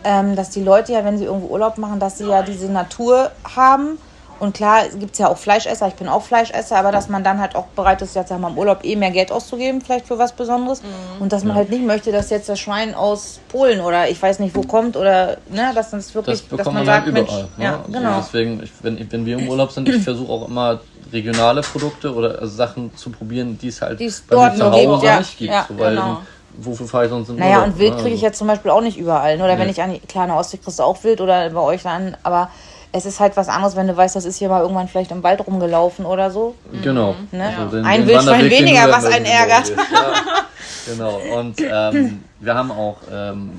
ähm, 0.03 0.35
dass 0.35 0.49
die 0.49 0.63
Leute 0.63 0.93
ja, 0.93 1.05
wenn 1.05 1.17
sie 1.17 1.25
irgendwo 1.25 1.47
Urlaub 1.47 1.77
machen, 1.77 1.99
dass 1.99 2.17
sie 2.17 2.27
ja 2.27 2.41
diese 2.41 2.69
Natur 2.71 3.31
haben. 3.55 3.99
Und 4.39 4.55
klar, 4.55 4.87
gibt 4.89 5.13
es 5.13 5.19
ja 5.19 5.27
auch 5.27 5.37
Fleischesser, 5.37 5.87
ich 5.87 5.95
bin 5.95 6.07
auch 6.07 6.23
Fleischesser, 6.23 6.77
aber 6.77 6.91
dass 6.91 7.09
man 7.09 7.23
dann 7.23 7.39
halt 7.39 7.55
auch 7.55 7.67
bereit 7.67 8.01
ist, 8.01 8.15
jetzt 8.15 8.29
sagen 8.29 8.41
wir 8.41 8.49
im 8.49 8.57
Urlaub 8.57 8.83
eh 8.83 8.95
mehr 8.95 9.11
Geld 9.11 9.31
auszugeben, 9.31 9.81
vielleicht 9.81 10.07
für 10.07 10.17
was 10.17 10.33
Besonderes. 10.33 10.81
Mhm. 10.81 11.21
Und 11.21 11.33
dass 11.33 11.43
man 11.43 11.55
ja. 11.55 11.61
halt 11.61 11.69
nicht 11.69 11.85
möchte, 11.85 12.11
dass 12.11 12.29
jetzt 12.29 12.49
das 12.49 12.59
Schwein 12.59 12.95
aus 12.95 13.39
Polen 13.49 13.81
oder 13.81 14.09
ich 14.09 14.21
weiß 14.21 14.39
nicht 14.39 14.55
wo 14.55 14.61
kommt 14.61 14.95
oder 14.95 15.37
ne, 15.49 15.71
dass 15.73 15.91
das 15.91 16.13
wirklich, 16.13 16.47
das 16.47 16.57
dass 16.57 16.65
man, 16.65 16.75
man 16.75 16.85
sagt, 16.85 17.07
überall, 17.07 17.23
Mensch, 17.23 17.35
ne? 17.57 17.63
ja, 17.63 17.77
also 17.77 17.91
genau. 17.91 18.17
deswegen, 18.19 18.63
ich, 18.63 18.71
wenn, 18.81 19.11
wenn 19.11 19.25
wir 19.25 19.39
im 19.39 19.47
Urlaub 19.47 19.71
sind, 19.71 19.89
ich 19.89 20.03
versuche 20.03 20.31
auch 20.31 20.47
immer 20.47 20.79
regionale 21.11 21.61
Produkte 21.61 22.13
oder 22.13 22.39
also 22.39 22.55
Sachen 22.55 22.95
zu 22.95 23.09
probieren, 23.09 23.57
die 23.57 23.69
es 23.69 23.81
halt 23.81 23.97
bei 23.97 24.49
mir 24.49 24.55
zu 24.55 24.71
Hause 24.71 25.17
nicht 25.19 25.37
gibt. 25.37 25.51
Ja, 25.51 25.65
so, 25.67 25.79
weil 25.79 25.95
genau 25.95 26.17
wofür 26.57 26.87
fahre 26.87 27.05
ich 27.05 27.09
sonst 27.09 27.29
in 27.29 27.35
Naja, 27.35 27.57
Urlaub, 27.57 27.67
und 27.67 27.79
Wild 27.79 27.95
ne? 27.95 28.01
kriege 28.01 28.15
ich 28.15 28.21
jetzt 28.21 28.37
zum 28.37 28.47
Beispiel 28.47 28.71
auch 28.71 28.81
nicht 28.81 28.97
überall. 28.97 29.37
Oder 29.37 29.55
nee. 29.55 29.61
wenn 29.61 29.69
ich 29.69 29.81
an 29.81 29.93
die 29.93 29.99
kleine 29.99 30.35
Ostsee 30.35 30.57
kriegst 30.57 30.79
du 30.79 30.83
auch 30.83 31.03
Wild 31.03 31.21
oder 31.21 31.49
bei 31.49 31.59
euch 31.59 31.83
dann. 31.83 32.17
Aber 32.23 32.49
es 32.91 33.05
ist 33.05 33.19
halt 33.19 33.35
was 33.37 33.49
anderes, 33.49 33.75
wenn 33.75 33.87
du 33.87 33.95
weißt, 33.95 34.15
das 34.15 34.25
ist 34.25 34.37
hier 34.37 34.49
mal 34.49 34.61
irgendwann 34.61 34.87
vielleicht 34.87 35.11
im 35.11 35.23
Wald 35.23 35.45
rumgelaufen 35.45 36.05
oder 36.05 36.31
so. 36.31 36.55
Genau. 36.83 37.15
Ne? 37.31 37.53
Also 37.57 37.77
den, 37.77 37.85
ein 37.85 38.07
Wildschwein 38.07 38.49
weniger, 38.49 38.89
was 38.89 39.05
einen 39.05 39.25
ärgert. 39.25 39.69
Ja, 39.69 40.45
genau. 40.85 41.19
Und 41.37 41.59
ähm, 41.71 42.23
wir 42.39 42.55
haben 42.55 42.71
auch 42.71 42.97
ähm, 43.11 43.51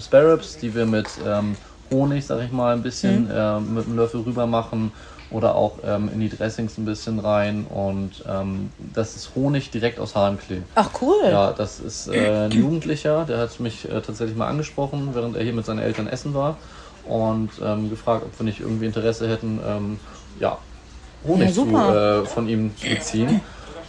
Sparrows, 0.00 0.58
die 0.58 0.74
wir 0.74 0.86
mit 0.86 1.06
ähm, 1.26 1.56
Honig, 1.90 2.26
sag 2.26 2.42
ich 2.42 2.52
mal, 2.52 2.74
ein 2.74 2.82
bisschen 2.82 3.24
mhm. 3.24 3.30
äh, 3.30 3.60
mit 3.60 3.86
einem 3.86 3.96
Löffel 3.96 4.22
rüber 4.22 4.46
machen 4.46 4.92
oder 5.30 5.54
auch 5.54 5.78
ähm, 5.86 6.10
in 6.12 6.20
die 6.20 6.28
Dressings 6.28 6.76
ein 6.76 6.84
bisschen 6.84 7.18
rein. 7.18 7.66
Und 7.68 8.24
ähm, 8.28 8.70
das 8.94 9.16
ist 9.16 9.30
Honig 9.34 9.70
direkt 9.70 10.00
aus 10.00 10.14
Hahnklee. 10.14 10.62
Ach 10.74 10.90
cool. 11.00 11.22
Ja, 11.24 11.52
das 11.52 11.80
ist 11.80 12.08
äh, 12.08 12.46
ein 12.46 12.50
Jugendlicher, 12.50 13.24
der 13.24 13.38
hat 13.38 13.58
mich 13.60 13.88
äh, 13.88 14.00
tatsächlich 14.00 14.36
mal 14.36 14.48
angesprochen, 14.48 15.10
während 15.12 15.36
er 15.36 15.44
hier 15.44 15.54
mit 15.54 15.64
seinen 15.64 15.78
Eltern 15.78 16.08
essen 16.08 16.34
war 16.34 16.56
und 17.06 17.50
ähm, 17.62 17.90
gefragt, 17.90 18.24
ob 18.24 18.38
wir 18.38 18.44
nicht 18.44 18.60
irgendwie 18.60 18.86
Interesse 18.86 19.28
hätten, 19.28 19.60
ähm, 19.66 20.00
ja, 20.38 20.58
Honig 21.26 21.48
ja, 21.48 21.54
zu, 21.54 21.76
äh, 21.76 22.26
von 22.26 22.48
ihm 22.48 22.76
zu 22.76 22.88
beziehen. 22.88 23.40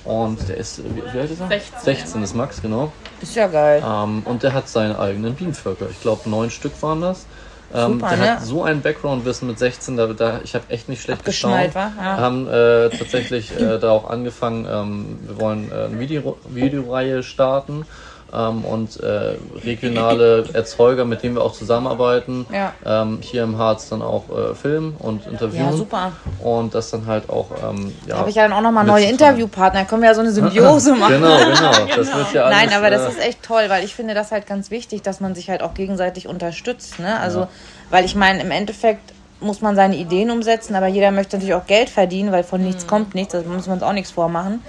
Und 0.05 0.49
der 0.49 0.57
ist, 0.57 0.83
wie, 0.83 1.01
wie 1.13 1.19
alt 1.19 1.31
ist 1.31 1.39
er? 1.39 1.47
16. 1.47 1.79
16 1.81 2.23
ist 2.23 2.35
Max, 2.35 2.61
genau. 2.61 2.91
Ist 3.21 3.35
ja 3.35 3.47
geil. 3.47 3.81
Ähm, 3.85 4.21
und 4.25 4.43
der 4.43 4.53
hat 4.53 4.67
seine 4.67 4.99
eigenen 4.99 5.33
Bienenvölker. 5.33 5.87
Ich 5.89 6.01
glaube, 6.01 6.29
neun 6.29 6.49
Stück 6.49 6.73
waren 6.81 7.01
das. 7.01 7.25
Ähm, 7.73 7.93
Super, 7.93 8.09
der 8.09 8.17
ne? 8.17 8.31
hat 8.33 8.43
so 8.43 8.63
ein 8.63 8.81
Background-Wissen 8.81 9.47
mit 9.47 9.57
16, 9.57 9.97
da, 9.97 10.07
da 10.07 10.41
ich 10.43 10.53
habe 10.53 10.65
echt 10.69 10.89
nicht 10.89 11.01
schlecht 11.01 11.25
gestaunt. 11.25 11.73
War, 11.73 11.91
ja. 11.97 12.17
haben 12.17 12.47
äh, 12.47 12.89
tatsächlich 12.89 13.57
äh, 13.59 13.79
da 13.79 13.91
auch 13.91 14.09
angefangen, 14.09 14.67
ähm, 14.69 15.19
wir 15.25 15.39
wollen 15.39 15.71
äh, 15.71 15.85
eine 15.85 15.99
Video 15.99 16.37
Videoreihe 16.49 17.23
starten 17.23 17.85
ähm, 18.33 18.65
und 18.65 18.99
äh, 18.99 19.35
regionale 19.63 20.45
Erzeuger, 20.53 21.05
mit 21.05 21.23
denen 21.23 21.35
wir 21.35 21.43
auch 21.43 21.53
zusammenarbeiten, 21.53 22.45
ja. 22.51 22.73
ähm, 22.85 23.19
hier 23.21 23.43
im 23.43 23.57
Harz 23.57 23.89
dann 23.89 24.01
auch 24.01 24.23
äh, 24.29 24.55
filmen 24.55 24.95
und 24.97 25.27
interviewen. 25.27 25.65
Ja, 25.65 25.73
super. 25.73 26.11
Und 26.41 26.73
das 26.73 26.89
dann 26.89 27.05
halt 27.05 27.29
auch. 27.29 27.51
Ähm, 27.51 27.93
ja, 28.07 28.13
da 28.13 28.17
habe 28.19 28.29
ich 28.29 28.35
ja 28.35 28.43
dann 28.43 28.53
auch 28.53 28.61
nochmal 28.61 28.85
neue 28.85 29.05
Interviewpartner, 29.05 29.81
da 29.81 29.85
können 29.85 30.01
wir 30.01 30.09
ja 30.09 30.15
so 30.15 30.21
eine 30.21 30.31
Symbiose 30.31 30.95
machen. 30.95 31.13
genau, 31.13 31.37
genau. 31.37 31.71
Das 31.95 32.07
genau. 32.07 32.17
wird 32.17 32.33
ja 32.33 32.43
alles, 32.45 32.57
Nein, 32.57 32.73
aber 32.73 32.89
das 32.89 33.03
äh, 33.03 33.09
ist 33.09 33.19
echt 33.19 33.43
toll, 33.43 33.65
weil 33.67 33.83
ich 33.83 33.93
finde 33.93 34.13
das 34.13 34.31
halt 34.31 34.47
ganz 34.47 34.71
wichtig, 34.71 35.03
dass 35.03 35.19
man 35.19 35.35
sich 35.35 35.49
halt 35.49 35.61
auch 35.61 35.73
gegenseitig 35.73 36.27
unterstützt. 36.27 36.99
Ne? 36.99 37.19
Also, 37.19 37.41
ja. 37.41 37.49
weil 37.91 38.05
ich 38.05 38.15
meine, 38.15 38.41
im 38.41 38.51
Endeffekt 38.51 39.13
muss 39.39 39.61
man 39.61 39.75
seine 39.75 39.95
Ideen 39.95 40.31
umsetzen, 40.31 40.75
aber 40.75 40.87
jeder 40.87 41.11
möchte 41.11 41.35
natürlich 41.35 41.53
auch 41.53 41.67
Geld 41.67 41.89
verdienen, 41.89 42.31
weil 42.31 42.43
von 42.43 42.63
nichts 42.63 42.85
mhm. 42.85 42.89
kommt 42.89 43.15
nichts, 43.15 43.33
da 43.33 43.41
müssen 43.41 43.67
wir 43.67 43.73
uns 43.73 43.83
auch 43.83 43.93
nichts 43.93 44.11
vormachen. 44.11 44.61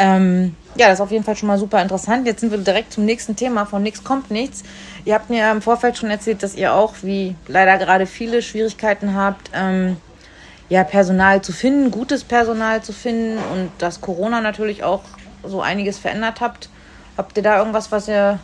Ähm, 0.00 0.56
ja, 0.76 0.86
das 0.86 0.94
ist 0.94 1.00
auf 1.02 1.10
jeden 1.10 1.24
Fall 1.24 1.36
schon 1.36 1.48
mal 1.48 1.58
super 1.58 1.82
interessant. 1.82 2.26
Jetzt 2.26 2.40
sind 2.40 2.50
wir 2.50 2.58
direkt 2.58 2.94
zum 2.94 3.04
nächsten 3.04 3.36
Thema. 3.36 3.66
Von 3.66 3.82
nichts 3.82 4.02
kommt 4.02 4.30
nichts. 4.30 4.62
Ihr 5.04 5.14
habt 5.14 5.28
mir 5.28 5.50
im 5.50 5.60
Vorfeld 5.60 5.98
schon 5.98 6.10
erzählt, 6.10 6.42
dass 6.42 6.54
ihr 6.54 6.72
auch, 6.72 6.94
wie 7.02 7.36
leider 7.48 7.76
gerade 7.76 8.06
viele 8.06 8.40
Schwierigkeiten 8.40 9.14
habt, 9.14 9.50
ähm, 9.54 9.98
ja, 10.70 10.84
Personal 10.84 11.42
zu 11.42 11.52
finden, 11.52 11.90
gutes 11.90 12.24
Personal 12.24 12.82
zu 12.82 12.94
finden 12.94 13.36
und 13.52 13.70
dass 13.76 14.00
Corona 14.00 14.40
natürlich 14.40 14.82
auch 14.82 15.02
so 15.44 15.60
einiges 15.60 15.98
verändert 15.98 16.40
habt. 16.40 16.70
Habt 17.18 17.36
ihr 17.36 17.42
da 17.42 17.58
irgendwas, 17.58 17.92
was 17.92 18.08
ihr 18.08 18.38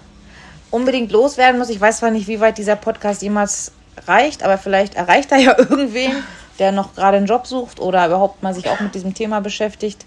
unbedingt 0.70 1.12
loswerden 1.12 1.58
muss? 1.58 1.70
Ich 1.70 1.80
weiß 1.80 1.98
zwar 1.98 2.10
nicht, 2.10 2.28
wie 2.28 2.40
weit 2.40 2.58
dieser 2.58 2.76
Podcast 2.76 3.22
jemals 3.22 3.72
reicht, 4.06 4.42
aber 4.42 4.58
vielleicht 4.58 4.94
erreicht 4.94 5.32
er 5.32 5.38
ja 5.38 5.54
irgendwen, 5.58 6.12
der 6.58 6.72
noch 6.72 6.94
gerade 6.94 7.16
einen 7.16 7.26
Job 7.26 7.46
sucht 7.46 7.80
oder 7.80 8.04
überhaupt 8.06 8.42
mal 8.42 8.52
sich 8.52 8.68
auch 8.68 8.80
mit 8.80 8.94
diesem 8.94 9.14
Thema 9.14 9.40
beschäftigt. 9.40 10.04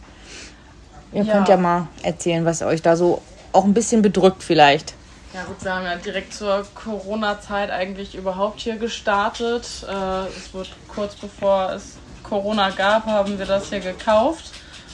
Ihr 1.11 1.23
ja. 1.23 1.33
könnt 1.33 1.49
ja 1.49 1.57
mal 1.57 1.87
erzählen, 2.03 2.45
was 2.45 2.61
euch 2.61 2.81
da 2.81 2.95
so 2.95 3.21
auch 3.51 3.65
ein 3.65 3.73
bisschen 3.73 4.01
bedrückt 4.01 4.43
vielleicht. 4.43 4.93
Ja 5.33 5.43
gut, 5.43 5.63
wir 5.63 5.75
haben 5.75 5.85
ja 5.85 5.95
direkt 5.95 6.33
zur 6.33 6.65
Corona-Zeit 6.73 7.69
eigentlich 7.69 8.15
überhaupt 8.15 8.59
hier 8.59 8.77
gestartet. 8.77 9.85
Äh, 9.87 10.27
es 10.27 10.53
wurde 10.53 10.69
kurz 10.87 11.15
bevor 11.15 11.71
es 11.73 11.97
Corona 12.23 12.71
gab, 12.71 13.05
haben 13.05 13.37
wir 13.37 13.45
das 13.45 13.69
hier 13.69 13.79
gekauft. 13.79 14.51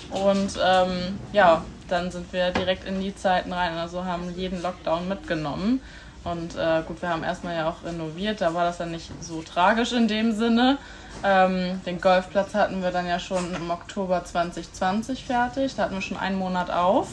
Und 0.09 0.59
ähm, 0.63 1.19
ja, 1.31 1.63
dann 1.87 2.11
sind 2.11 2.31
wir 2.33 2.51
direkt 2.51 2.87
in 2.87 3.01
die 3.01 3.15
Zeiten 3.15 3.53
rein, 3.53 3.77
also 3.77 4.05
haben 4.05 4.33
jeden 4.35 4.61
Lockdown 4.61 5.07
mitgenommen. 5.07 5.81
Und 6.23 6.55
äh, 6.55 6.81
gut, 6.87 7.01
wir 7.01 7.09
haben 7.09 7.23
erstmal 7.23 7.55
ja 7.55 7.69
auch 7.69 7.83
renoviert, 7.85 8.41
da 8.41 8.53
war 8.53 8.65
das 8.65 8.77
dann 8.77 8.91
nicht 8.91 9.11
so 9.21 9.41
tragisch 9.41 9.93
in 9.93 10.07
dem 10.07 10.35
Sinne. 10.35 10.77
Ähm, 11.23 11.81
den 11.85 12.01
Golfplatz 12.01 12.53
hatten 12.53 12.81
wir 12.81 12.91
dann 12.91 13.07
ja 13.07 13.19
schon 13.19 13.53
im 13.55 13.69
Oktober 13.69 14.23
2020 14.23 15.25
fertig. 15.25 15.75
Da 15.75 15.83
hatten 15.83 15.95
wir 15.95 16.01
schon 16.01 16.17
einen 16.17 16.37
Monat 16.37 16.69
auf. 16.69 17.07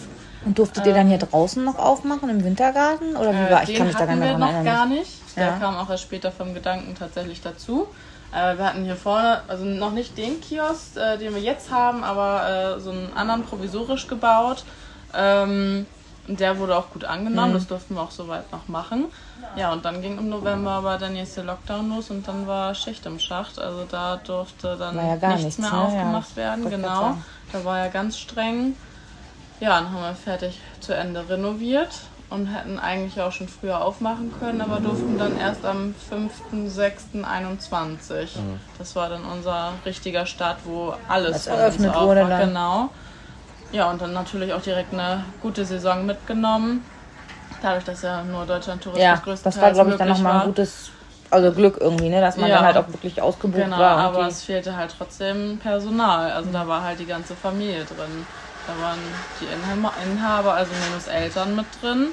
Und 0.44 0.58
durftet 0.58 0.86
ihr 0.86 0.94
dann 0.94 1.06
hier 1.06 1.20
ähm, 1.22 1.28
draußen 1.30 1.64
noch 1.64 1.78
aufmachen 1.78 2.28
im 2.28 2.44
Wintergarten? 2.44 3.16
Oder 3.16 3.32
wie 3.32 3.50
war? 3.50 3.62
Ich 3.62 3.74
kann 3.74 3.86
mich 3.86 3.96
da 3.96 4.06
gar 4.06 4.16
nicht 4.16 4.38
noch 4.38 4.48
erinnern. 4.48 4.64
gar 4.64 4.86
nicht. 4.86 5.10
Der 5.36 5.46
ja. 5.46 5.58
kam 5.58 5.76
auch 5.76 5.88
erst 5.88 6.02
später 6.02 6.32
vom 6.32 6.52
Gedanken 6.52 6.94
tatsächlich 6.94 7.40
dazu. 7.40 7.86
Äh, 8.32 8.56
wir 8.56 8.64
hatten 8.64 8.84
hier 8.84 8.96
vorne, 8.96 9.42
also 9.48 9.64
noch 9.64 9.92
nicht 9.92 10.16
den 10.16 10.40
Kiosk, 10.40 10.96
äh, 10.96 11.18
den 11.18 11.34
wir 11.34 11.40
jetzt 11.40 11.70
haben, 11.70 12.02
aber 12.02 12.76
äh, 12.76 12.80
so 12.80 12.90
einen 12.90 13.12
anderen 13.14 13.44
provisorisch 13.44 14.08
gebaut. 14.08 14.64
Ähm, 15.14 15.86
der 16.26 16.58
wurde 16.58 16.76
auch 16.76 16.90
gut 16.90 17.04
angenommen, 17.04 17.50
mhm. 17.50 17.54
das 17.54 17.66
durften 17.66 17.94
wir 17.94 18.02
auch 18.02 18.10
soweit 18.10 18.50
noch 18.52 18.68
machen. 18.68 19.06
Ja, 19.54 19.72
und 19.72 19.84
dann 19.84 20.00
ging 20.00 20.18
im 20.18 20.28
November 20.28 20.72
aber 20.72 20.98
der 20.98 21.10
nächste 21.10 21.42
Lockdown 21.42 21.90
los 21.90 22.10
und 22.10 22.26
dann 22.26 22.46
war 22.46 22.74
Schicht 22.74 23.04
im 23.06 23.18
Schacht. 23.18 23.58
Also 23.58 23.84
da 23.90 24.16
durfte 24.16 24.76
dann 24.76 24.96
ja 24.96 25.16
nichts, 25.16 25.44
nichts, 25.44 25.58
mehr 25.58 25.70
ne? 25.70 25.78
aufgemacht 25.78 26.30
ja, 26.30 26.36
werden. 26.36 26.70
Genau, 26.70 27.16
da 27.52 27.64
war 27.64 27.78
ja 27.78 27.88
ganz 27.88 28.18
streng. 28.18 28.76
Ja, 29.60 29.80
dann 29.80 29.92
haben 29.92 30.02
wir 30.02 30.14
fertig 30.14 30.60
zu 30.80 30.94
Ende 30.94 31.28
renoviert 31.28 31.90
und 32.30 32.46
hätten 32.46 32.78
eigentlich 32.78 33.20
auch 33.20 33.30
schon 33.30 33.46
früher 33.46 33.84
aufmachen 33.84 34.32
können, 34.40 34.62
aber 34.62 34.80
durften 34.80 35.18
dann 35.18 35.38
erst 35.38 35.64
am 35.64 35.94
5.6.21. 36.10 38.38
Mhm. 38.38 38.58
Das 38.78 38.96
war 38.96 39.10
dann 39.10 39.24
unser 39.24 39.74
richtiger 39.84 40.26
Start, 40.26 40.58
wo 40.64 40.94
alles 41.08 41.46
eröffnet 41.46 41.94
wurde. 41.94 42.26
Dann. 42.26 42.48
Genau. 42.48 42.88
Ja, 43.70 43.90
und 43.90 44.00
dann 44.00 44.14
natürlich 44.14 44.52
auch 44.52 44.62
direkt 44.62 44.94
eine 44.94 45.24
gute 45.42 45.64
Saison 45.64 46.06
mitgenommen. 46.06 46.84
Dadurch, 47.62 47.84
dass 47.84 48.02
ja 48.02 48.22
nur 48.24 48.44
Deutschland 48.44 48.82
Tourismus 48.82 49.04
ja, 49.04 49.14
größtenteils 49.14 49.54
das 49.54 49.62
war, 49.62 49.72
glaube 49.72 49.90
ich, 49.90 49.96
dann 49.96 50.08
nochmal 50.08 50.40
ein 50.40 50.46
gutes 50.46 50.90
also 51.30 51.50
Glück 51.52 51.78
irgendwie, 51.80 52.10
ne? 52.10 52.20
dass 52.20 52.36
man 52.36 52.50
ja. 52.50 52.56
dann 52.56 52.66
halt 52.66 52.76
auch 52.76 52.88
wirklich 52.88 53.20
ausgebucht 53.22 53.64
genau, 53.64 53.78
war. 53.78 53.96
aber 53.96 54.26
es 54.26 54.42
fehlte 54.42 54.76
halt 54.76 54.94
trotzdem 54.96 55.58
Personal. 55.58 56.30
Also 56.32 56.50
da 56.52 56.68
war 56.68 56.82
halt 56.82 57.00
die 57.00 57.06
ganze 57.06 57.34
Familie 57.34 57.84
drin. 57.84 58.26
Da 58.66 58.84
waren 58.84 58.98
die 59.40 59.46
Inhaber, 60.04 60.52
also 60.52 60.70
minus 60.88 61.06
Eltern 61.06 61.56
mit 61.56 61.66
drin. 61.80 62.08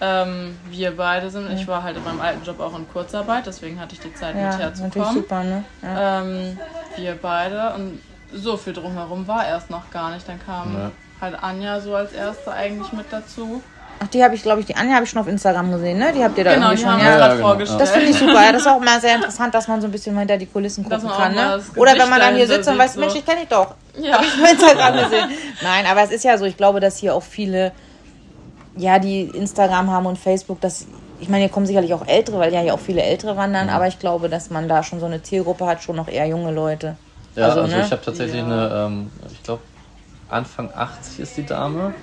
Ähm, 0.00 0.58
wir 0.68 0.96
beide 0.96 1.30
sind, 1.30 1.52
ich 1.52 1.68
war 1.68 1.82
halt 1.82 1.96
in 1.96 2.02
meinem 2.02 2.20
alten 2.20 2.44
Job 2.44 2.58
auch 2.58 2.76
in 2.76 2.88
Kurzarbeit, 2.92 3.46
deswegen 3.46 3.78
hatte 3.78 3.94
ich 3.94 4.00
die 4.00 4.12
Zeit 4.14 4.34
ja, 4.34 4.48
mit 4.48 4.58
herzukommen. 4.58 5.14
Super, 5.14 5.44
ne? 5.44 5.64
Ja. 5.80 6.22
Ähm, 6.22 6.58
wir 6.96 7.14
beide 7.20 7.74
und 7.74 8.00
so 8.32 8.56
viel 8.56 8.72
drumherum 8.72 9.28
war 9.28 9.46
erst 9.46 9.70
noch 9.70 9.90
gar 9.92 10.12
nicht. 10.12 10.28
Dann 10.28 10.40
kam 10.44 10.74
ja. 10.74 10.90
halt 11.20 11.40
Anja 11.40 11.78
so 11.80 11.94
als 11.94 12.12
erste 12.12 12.52
eigentlich 12.52 12.92
mit 12.92 13.12
dazu. 13.12 13.62
Ach, 14.02 14.08
die 14.08 14.24
habe 14.24 14.34
ich, 14.34 14.42
glaube 14.42 14.60
ich, 14.60 14.66
die 14.66 14.74
Anja 14.74 14.94
habe 14.94 15.04
ich 15.04 15.10
schon 15.10 15.20
auf 15.20 15.28
Instagram 15.28 15.70
gesehen, 15.70 15.98
ne? 15.98 16.12
Die 16.12 16.24
habt 16.24 16.36
ihr 16.36 16.44
da 16.44 16.54
genau, 16.54 16.70
irgendwie 16.70 16.82
schon 16.82 16.98
ja, 16.98 17.18
ja, 17.18 17.28
genau. 17.28 17.48
vorgestellt. 17.48 17.80
Das 17.80 17.90
finde 17.90 18.08
ich 18.08 18.16
super. 18.16 18.44
Ja, 18.44 18.52
das 18.52 18.62
ist 18.62 18.68
auch 18.68 18.80
mal 18.80 19.00
sehr 19.00 19.14
interessant, 19.14 19.54
dass 19.54 19.68
man 19.68 19.80
so 19.80 19.86
ein 19.86 19.92
bisschen 19.92 20.18
hinter 20.18 20.36
die 20.36 20.46
Kulissen 20.46 20.82
gucken 20.84 21.08
kann, 21.08 21.34
ne? 21.34 21.62
Oder 21.76 21.92
wenn 21.98 22.08
man 22.08 22.18
dann 22.18 22.34
hier 22.34 22.46
sitzt 22.46 22.68
und 22.68 22.78
weiß, 22.78 22.94
so. 22.94 23.00
Mensch, 23.00 23.14
ich 23.14 23.24
kenne 23.24 23.40
dich 23.40 23.48
doch. 23.48 23.74
Ja. 23.96 24.14
Hab 24.14 24.22
ich 24.22 24.50
Instagram 24.50 24.94
gesehen. 24.94 25.30
Nein, 25.62 25.86
aber 25.86 26.02
es 26.02 26.10
ist 26.10 26.24
ja 26.24 26.36
so, 26.36 26.44
ich 26.44 26.56
glaube, 26.56 26.80
dass 26.80 26.96
hier 26.96 27.14
auch 27.14 27.22
viele, 27.22 27.72
ja, 28.76 28.98
die 28.98 29.22
Instagram 29.22 29.90
haben 29.90 30.06
und 30.06 30.18
Facebook, 30.18 30.60
dass 30.60 30.86
ich 31.20 31.28
meine, 31.28 31.44
hier 31.44 31.52
kommen 31.52 31.66
sicherlich 31.66 31.94
auch 31.94 32.06
Ältere, 32.06 32.40
weil 32.40 32.52
ja 32.52 32.60
hier 32.60 32.74
auch 32.74 32.80
viele 32.80 33.02
Ältere 33.02 33.36
wandern, 33.36 33.66
mhm. 33.66 33.72
aber 33.72 33.86
ich 33.86 34.00
glaube, 34.00 34.28
dass 34.28 34.50
man 34.50 34.68
da 34.68 34.82
schon 34.82 34.98
so 34.98 35.06
eine 35.06 35.22
Zielgruppe 35.22 35.66
hat, 35.66 35.82
schon 35.82 35.94
noch 35.94 36.08
eher 36.08 36.26
junge 36.26 36.50
Leute. 36.50 36.96
Ja, 37.36 37.44
also, 37.46 37.60
also 37.60 37.76
ne? 37.76 37.84
ich 37.84 37.92
habe 37.92 38.02
tatsächlich 38.04 38.40
ja. 38.40 38.44
eine, 38.44 38.86
ähm, 38.86 39.10
ich 39.30 39.42
glaube, 39.44 39.62
Anfang 40.28 40.70
80 40.74 41.20
ist 41.20 41.36
die 41.36 41.46
Dame. 41.46 41.94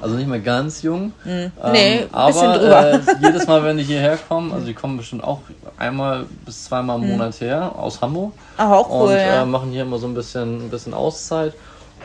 Also 0.00 0.14
nicht 0.16 0.28
mehr 0.28 0.40
ganz 0.40 0.82
jung. 0.82 1.12
Mhm. 1.24 1.30
Ähm, 1.30 1.52
nee, 1.72 2.06
aber 2.12 2.92
äh, 2.92 2.98
jedes 3.22 3.46
Mal, 3.46 3.64
wenn 3.64 3.78
die 3.78 3.84
hierher 3.84 4.18
kommen, 4.28 4.52
also 4.52 4.66
die 4.66 4.74
kommen 4.74 4.98
bestimmt 4.98 5.24
auch 5.24 5.40
einmal 5.78 6.26
bis 6.44 6.64
zweimal 6.64 6.98
im 6.98 7.04
mhm. 7.04 7.12
Monat 7.12 7.40
her 7.40 7.72
aus 7.76 8.00
Hamburg. 8.00 8.32
Ach, 8.58 8.70
auch 8.70 8.90
cool. 8.90 9.08
Und 9.08 9.14
äh, 9.14 9.36
ja. 9.36 9.44
machen 9.44 9.70
hier 9.70 9.82
immer 9.82 9.98
so 9.98 10.06
ein 10.06 10.14
bisschen, 10.14 10.66
ein 10.66 10.70
bisschen 10.70 10.92
Auszeit. 10.92 11.54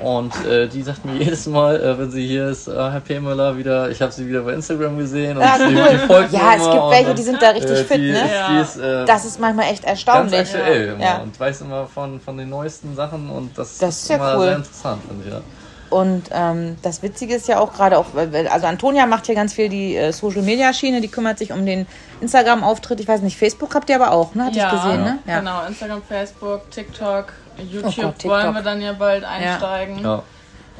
Und 0.01 0.33
äh, 0.45 0.67
die 0.67 0.81
sagt 0.81 1.05
mir 1.05 1.15
jedes 1.19 1.45
Mal, 1.47 1.79
äh, 1.79 1.99
wenn 1.99 2.09
sie 2.09 2.25
hier 2.25 2.47
ist, 2.47 2.67
äh, 2.67 2.73
Herr 2.73 3.01
P. 3.01 3.19
Müller, 3.19 3.57
wieder, 3.57 3.89
ich 3.89 4.01
habe 4.01 4.11
sie 4.11 4.27
wieder 4.27 4.41
bei 4.41 4.53
Instagram 4.53 4.97
gesehen 4.97 5.37
und 5.37 5.43
ja, 5.43 5.57
sie, 5.57 5.67
die 5.67 5.97
folgt 6.07 6.31
Ja, 6.31 6.55
es 6.55 6.63
gibt 6.63 6.89
welche, 6.89 7.13
die 7.13 7.21
sind 7.21 7.41
da 7.41 7.49
richtig 7.49 7.71
äh, 7.71 7.83
fit, 7.83 7.97
die, 7.97 8.11
ne? 8.11 8.23
Die 8.51 8.61
ist, 8.61 8.77
äh, 8.77 9.05
das 9.05 9.25
ist 9.25 9.39
manchmal 9.39 9.65
echt 9.65 9.83
erstaunlich. 9.83 10.31
Ganz 10.31 10.55
aktuell 10.55 10.87
ja. 10.87 11.15
immer 11.15 11.23
und 11.23 11.39
weiß 11.39 11.61
immer 11.61 11.85
von, 11.87 12.19
von 12.19 12.37
den 12.37 12.49
neuesten 12.49 12.95
Sachen 12.95 13.29
und 13.29 13.57
das, 13.57 13.77
das 13.77 13.97
ist, 13.97 14.03
ist 14.03 14.09
immer 14.11 14.37
cool. 14.37 14.45
sehr 14.45 14.55
interessant, 14.55 15.01
finde 15.07 15.23
ich, 15.27 15.33
ja. 15.33 15.41
Und 15.91 16.29
ähm, 16.31 16.77
das 16.81 17.03
Witzige 17.03 17.35
ist 17.35 17.49
ja 17.49 17.59
auch 17.59 17.73
gerade 17.73 17.97
auch, 17.97 18.07
also 18.15 18.65
Antonia 18.65 19.05
macht 19.05 19.25
hier 19.25 19.35
ganz 19.35 19.53
viel 19.53 19.67
die 19.67 19.97
äh, 19.97 20.13
Social 20.13 20.41
Media 20.41 20.73
Schiene, 20.73 21.01
die 21.01 21.09
kümmert 21.09 21.37
sich 21.37 21.51
um 21.51 21.65
den 21.65 21.85
Instagram 22.21 22.63
Auftritt. 22.63 23.01
Ich 23.01 23.07
weiß 23.09 23.21
nicht, 23.21 23.37
Facebook 23.37 23.75
habt 23.75 23.89
ihr 23.89 23.97
aber 23.97 24.11
auch, 24.11 24.33
ne? 24.33 24.45
Hatte 24.45 24.57
ja, 24.57 24.67
ich 24.67 24.81
gesehen, 24.81 25.03
ne? 25.03 25.19
Ja, 25.27 25.39
genau. 25.39 25.65
Instagram, 25.65 26.01
Facebook, 26.01 26.71
TikTok, 26.71 27.33
YouTube 27.57 27.93
oh 27.97 28.01
Gott, 28.01 28.19
TikTok. 28.19 28.31
wollen 28.31 28.53
wir 28.53 28.61
dann 28.61 28.81
ja 28.81 28.93
bald 28.93 29.25
einsteigen. 29.25 30.01
Ja. 30.01 30.23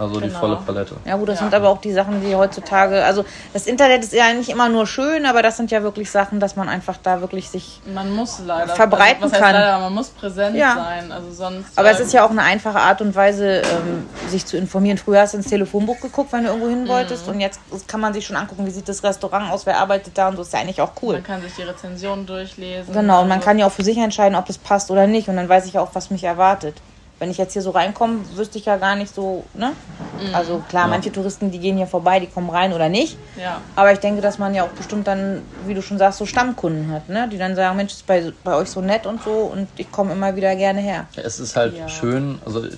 Also 0.01 0.15
genau. 0.15 0.25
die 0.25 0.31
volle 0.31 0.55
Palette. 0.55 0.95
Ja 1.05 1.15
gut, 1.15 1.29
das 1.29 1.35
ja. 1.35 1.45
sind 1.45 1.53
aber 1.53 1.69
auch 1.69 1.79
die 1.79 1.93
Sachen, 1.93 2.25
die 2.25 2.35
heutzutage, 2.35 3.05
also 3.05 3.23
das 3.53 3.67
Internet 3.67 4.03
ist 4.03 4.13
ja 4.13 4.33
nicht 4.33 4.49
immer 4.49 4.67
nur 4.67 4.87
schön, 4.87 5.27
aber 5.27 5.43
das 5.43 5.57
sind 5.57 5.69
ja 5.69 5.83
wirklich 5.83 6.09
Sachen, 6.09 6.39
dass 6.39 6.55
man 6.55 6.69
einfach 6.69 6.97
da 6.97 7.21
wirklich 7.21 7.51
sich 7.51 7.81
man 7.85 8.11
muss 8.11 8.41
leider, 8.43 8.73
verbreiten 8.73 9.25
also, 9.25 9.35
kann. 9.35 9.53
Leider, 9.53 9.77
man 9.77 9.93
muss 9.93 10.09
präsent 10.09 10.55
ja. 10.55 10.73
sein, 10.73 11.11
also 11.11 11.31
sonst. 11.31 11.77
Aber 11.77 11.91
es 11.91 11.99
ist 11.99 12.13
ja 12.13 12.25
auch 12.25 12.31
eine 12.31 12.41
einfache 12.41 12.79
Art 12.79 13.01
und 13.01 13.13
Weise, 13.13 13.61
ähm, 13.61 14.07
sich 14.27 14.47
zu 14.47 14.57
informieren. 14.57 14.97
Früher 14.97 15.21
hast 15.21 15.33
du 15.33 15.37
ins 15.37 15.49
Telefonbuch 15.49 15.99
geguckt, 16.01 16.33
wenn 16.33 16.45
du 16.45 16.49
irgendwo 16.49 16.69
hin 16.69 16.87
wolltest 16.87 17.27
mhm. 17.27 17.33
und 17.33 17.39
jetzt 17.41 17.59
kann 17.87 17.99
man 17.99 18.11
sich 18.13 18.25
schon 18.25 18.37
angucken, 18.37 18.65
wie 18.65 18.71
sieht 18.71 18.89
das 18.89 19.03
Restaurant 19.03 19.51
aus, 19.51 19.67
wer 19.67 19.77
arbeitet 19.77 20.17
da 20.17 20.29
und 20.29 20.35
so 20.35 20.41
ist 20.41 20.51
ja 20.51 20.61
eigentlich 20.61 20.81
auch 20.81 20.93
cool. 21.03 21.13
Man 21.13 21.23
kann 21.23 21.43
sich 21.43 21.53
die 21.53 21.61
Rezensionen 21.61 22.25
durchlesen. 22.25 22.91
Genau, 22.91 23.21
und 23.21 23.27
man 23.27 23.37
also 23.37 23.45
kann 23.45 23.59
ja 23.59 23.67
auch 23.67 23.71
für 23.71 23.83
sich 23.83 23.99
entscheiden, 23.99 24.35
ob 24.35 24.49
es 24.49 24.57
passt 24.57 24.89
oder 24.89 25.05
nicht 25.05 25.29
und 25.29 25.35
dann 25.35 25.47
weiß 25.47 25.67
ich 25.67 25.77
auch, 25.77 25.91
was 25.93 26.09
mich 26.09 26.23
erwartet 26.23 26.81
wenn 27.21 27.29
ich 27.29 27.38
jetzt 27.38 27.53
hier 27.53 27.62
so 27.62 27.69
reinkomme, 27.69 28.21
wüsste 28.36 28.57
ich 28.57 28.65
ja 28.65 28.77
gar 28.77 28.95
nicht 28.95 29.13
so, 29.13 29.45
ne? 29.53 29.73
Mhm. 30.19 30.34
Also 30.34 30.63
klar, 30.67 30.86
ja. 30.86 30.88
manche 30.88 31.12
Touristen, 31.12 31.51
die 31.51 31.60
gehen 31.60 31.77
hier 31.77 31.86
vorbei, 31.86 32.19
die 32.19 32.25
kommen 32.25 32.49
rein 32.49 32.73
oder 32.73 32.89
nicht. 32.89 33.15
Ja. 33.39 33.62
Aber 33.75 33.93
ich 33.93 33.99
denke, 33.99 34.21
dass 34.21 34.39
man 34.39 34.55
ja 34.55 34.63
auch 34.63 34.69
bestimmt 34.69 35.05
dann, 35.05 35.43
wie 35.67 35.75
du 35.75 35.84
schon 35.84 35.99
sagst, 35.99 36.17
so 36.17 36.25
Stammkunden 36.25 36.91
hat, 36.91 37.10
ne? 37.10 37.29
Die 37.31 37.38
dann 37.38 37.55
sagen, 37.55 37.77
Mensch, 37.77 37.93
ist 37.93 38.07
bei, 38.07 38.34
bei 38.43 38.55
euch 38.55 38.69
so 38.69 38.81
nett 38.81 39.05
und 39.05 39.21
so 39.21 39.51
und 39.53 39.67
ich 39.77 39.91
komme 39.91 40.13
immer 40.13 40.36
wieder 40.36 40.55
gerne 40.55 40.81
her. 40.81 41.05
Es 41.15 41.39
ist 41.39 41.55
halt 41.55 41.77
ja. 41.77 41.88
schön, 41.88 42.39
also 42.43 42.65
ich 42.65 42.73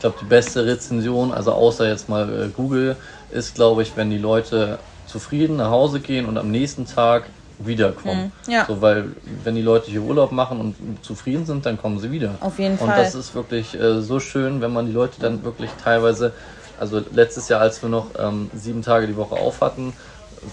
glaube, 0.00 0.16
die 0.20 0.26
beste 0.26 0.66
Rezension, 0.66 1.32
also 1.32 1.52
außer 1.52 1.88
jetzt 1.88 2.10
mal 2.10 2.28
äh, 2.28 2.48
Google, 2.48 2.94
ist, 3.30 3.54
glaube 3.54 3.80
ich, 3.80 3.96
wenn 3.96 4.10
die 4.10 4.18
Leute 4.18 4.78
zufrieden 5.06 5.56
nach 5.56 5.70
Hause 5.70 6.00
gehen 6.00 6.26
und 6.26 6.36
am 6.36 6.50
nächsten 6.50 6.84
Tag 6.84 7.24
wiederkommen. 7.58 8.32
Mhm, 8.46 8.52
ja. 8.52 8.64
So, 8.66 8.80
weil 8.80 9.12
wenn 9.42 9.54
die 9.54 9.62
Leute 9.62 9.90
hier 9.90 10.02
Urlaub 10.02 10.32
machen 10.32 10.60
und 10.60 11.04
zufrieden 11.04 11.44
sind, 11.46 11.66
dann 11.66 11.76
kommen 11.76 11.98
sie 11.98 12.10
wieder. 12.10 12.36
Auf 12.40 12.58
jeden 12.58 12.78
Fall. 12.78 12.88
Und 12.88 12.96
das 12.96 13.14
ist 13.14 13.34
wirklich 13.34 13.78
äh, 13.78 14.00
so 14.00 14.20
schön, 14.20 14.60
wenn 14.60 14.72
man 14.72 14.86
die 14.86 14.92
Leute 14.92 15.20
dann 15.20 15.44
wirklich 15.44 15.70
teilweise, 15.82 16.32
also 16.78 17.02
letztes 17.12 17.48
Jahr, 17.48 17.60
als 17.60 17.82
wir 17.82 17.88
noch 17.88 18.10
ähm, 18.18 18.50
sieben 18.54 18.82
Tage 18.82 19.06
die 19.06 19.16
Woche 19.16 19.34
auf 19.34 19.60
hatten, 19.60 19.92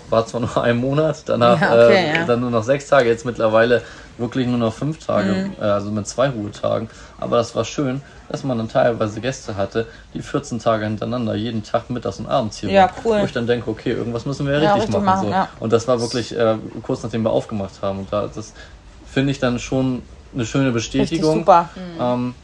war 0.10 0.26
zwar 0.26 0.42
nur 0.42 0.64
ein 0.64 0.78
Monat, 0.78 1.24
danach 1.26 1.60
ja, 1.60 1.74
okay, 1.74 1.96
äh, 1.96 2.16
ja. 2.16 2.26
dann 2.26 2.42
nur 2.42 2.52
noch 2.52 2.64
sechs 2.64 2.88
Tage, 2.88 3.10
jetzt 3.10 3.26
mittlerweile 3.26 3.82
wirklich 4.18 4.48
nur 4.48 4.58
noch 4.58 4.74
fünf 4.74 5.06
Tage, 5.06 5.32
mhm. 5.32 5.56
äh, 5.60 5.66
also 5.66 5.92
mit 5.92 6.08
zwei 6.08 6.30
Ruhetagen. 6.30 6.90
Aber 7.18 7.38
das 7.38 7.56
war 7.56 7.66
schön, 7.66 8.02
dass 8.30 8.44
man 8.44 8.58
dann 8.58 8.70
teilweise 8.70 9.20
Gäste 9.22 9.58
hatte, 9.58 9.88
die 10.14 10.22
14 10.22 10.60
Tage 10.60 10.86
hintereinander 10.86 11.36
jeden 11.36 11.64
Tag 11.64 11.90
mittags 11.90 12.20
und 12.20 12.28
abends 12.28 12.58
hier 12.58 12.70
ja, 12.70 12.84
waren. 12.84 12.92
Cool. 13.04 13.22
Wo 13.22 13.26
ich 13.26 13.34
dann 13.34 13.48
denke, 13.48 13.70
okay, 13.70 13.92
irgendwas 13.92 14.26
müssen 14.26 14.46
wir 14.46 14.54
ja 14.54 14.60
richtig, 14.60 14.90
richtig 14.90 14.96
machen. 14.96 15.06
machen 15.06 15.28
so. 15.28 15.32
ja. 15.32 15.50
Und 15.60 15.74
das 15.74 15.88
war 15.88 16.00
wirklich 16.00 16.38
äh, 16.38 16.56
kurz 16.84 17.04
nachdem 17.04 17.24
wir 17.24 17.32
aufgemacht 17.32 17.82
haben. 17.82 18.00
Und 18.00 18.14
da, 18.14 18.30
das 18.34 18.54
finde 19.06 19.32
ich 19.32 19.40
dann 19.40 19.60
schon 19.60 20.02
eine 20.34 20.46
schöne 20.46 20.72
Bestätigung. 20.72 21.40
Richtig 21.40 21.46
super. 21.46 21.70
Mhm. 21.76 22.02
Ähm, 22.02 22.36